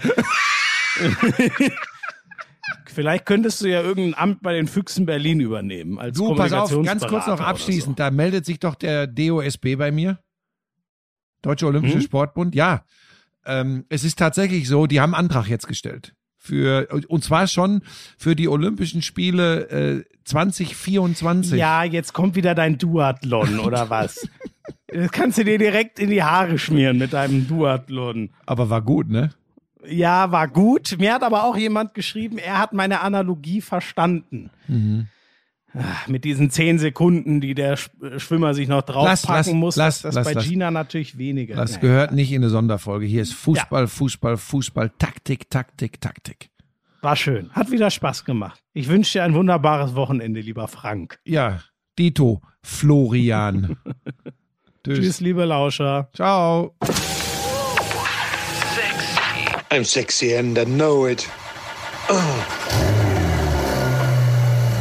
Vielleicht 2.94 3.26
könntest 3.26 3.62
du 3.62 3.68
ja 3.68 3.82
irgendein 3.82 4.20
Amt 4.20 4.42
bei 4.42 4.54
den 4.54 4.68
Füchsen 4.68 5.06
Berlin 5.06 5.39
übernehmen. 5.39 6.00
Als 6.00 6.18
du, 6.18 6.36
pass 6.36 6.52
auf, 6.54 6.72
ganz 6.84 7.06
kurz 7.06 7.28
noch 7.28 7.39
abschließend. 7.39 7.98
So. 7.98 8.04
Da 8.04 8.12
meldet 8.12 8.46
sich 8.46 8.60
doch 8.60 8.76
der 8.76 9.08
DOSB 9.08 9.76
bei 9.78 9.92
mir. 9.92 10.20
Deutsche 11.42 11.68
Olympische 11.68 11.96
hm? 11.96 12.02
Sportbund. 12.02 12.56
Ja, 12.56 12.84
ähm, 13.46 13.86
es 13.89 14.04
ist 14.04 14.20
tatsächlich 14.20 14.68
so, 14.68 14.88
die 14.88 15.02
haben 15.02 15.16
Antrag 15.16 15.48
jetzt 15.48 15.68
gestellt. 15.68 16.14
Für, 16.38 16.88
und 17.08 17.24
zwar 17.24 17.46
schon 17.46 17.84
für 18.18 18.36
die 18.36 18.48
Olympischen 18.48 19.04
Spiele 19.04 19.70
äh, 19.70 20.04
2024. 20.26 21.60
Ja, 21.60 21.84
jetzt 21.84 22.14
kommt 22.14 22.36
wieder 22.36 22.56
dein 22.56 22.80
Duathlon, 22.80 23.60
oder 23.60 23.89
was? 23.92 24.28
das 24.88 25.12
kannst 25.12 25.38
du 25.38 25.44
dir 25.44 25.60
direkt 25.60 26.00
in 26.00 26.10
die 26.10 26.24
Haare 26.24 26.58
schmieren 26.58 26.98
mit 26.98 27.14
deinem 27.14 27.48
Duathlon. 27.48 28.32
Aber 28.48 28.72
war 28.72 28.82
gut, 28.82 29.10
ne? 29.10 29.30
Ja, 29.88 30.32
war 30.32 30.48
gut. 30.48 30.96
Mir 31.00 31.14
hat 31.14 31.24
aber 31.24 31.44
auch 31.44 31.58
jemand 31.58 31.94
geschrieben, 31.94 32.38
er 32.38 32.58
hat 32.60 32.74
meine 32.74 33.02
Analogie 33.02 33.62
verstanden. 33.62 34.50
Mhm. 34.68 35.08
Ach, 35.74 36.08
mit 36.08 36.26
diesen 36.26 36.50
zehn 36.50 36.80
Sekunden, 36.80 37.40
die 37.40 37.54
der 37.54 37.78
Schwimmer 37.78 38.54
sich 38.54 38.68
noch 38.68 38.82
draufpacken 38.82 39.36
lass, 39.36 39.48
lass, 39.48 39.54
muss, 39.54 39.76
lass, 39.76 40.02
das 40.02 40.16
lass, 40.16 40.34
bei 40.34 40.42
Gina 40.42 40.70
natürlich 40.70 41.18
weniger. 41.18 41.56
Das 41.56 41.72
naja. 41.72 41.82
gehört 41.82 42.12
nicht 42.12 42.32
in 42.32 42.42
eine 42.42 42.50
Sonderfolge. 42.50 43.06
Hier 43.06 43.22
ist 43.22 43.34
Fußball, 43.34 43.84
ja. 43.84 43.88
Fußball, 43.88 44.38
Fußball, 44.38 44.92
Taktik, 44.98 45.50
Taktik, 45.50 46.02
Taktik. 46.02 46.50
War 47.02 47.16
schön. 47.16 47.50
Hat 47.52 47.72
wieder 47.72 47.90
Spaß 47.90 48.26
gemacht. 48.26 48.62
Ich 48.74 48.88
wünsche 48.88 49.20
dir 49.20 49.24
ein 49.24 49.34
wunderbares 49.34 49.96
Wochenende, 49.96 50.42
lieber 50.42 50.68
Frank. 50.68 51.20
Ja, 51.26 51.60
Dito, 51.98 52.42
Florian. 52.62 53.78
Tschüss. 54.84 54.98
Tschüss, 55.00 55.20
liebe 55.22 55.46
Lauscher. 55.46 56.10
Ciao. 56.14 56.76
Sexy. 58.76 59.46
I'm 59.72 59.84
sexy 59.84 60.36
and 60.36 60.58
I 60.58 60.66
know 60.66 61.08
it. 61.08 61.28
Oh 62.10 62.61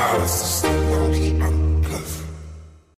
House. 0.00 0.49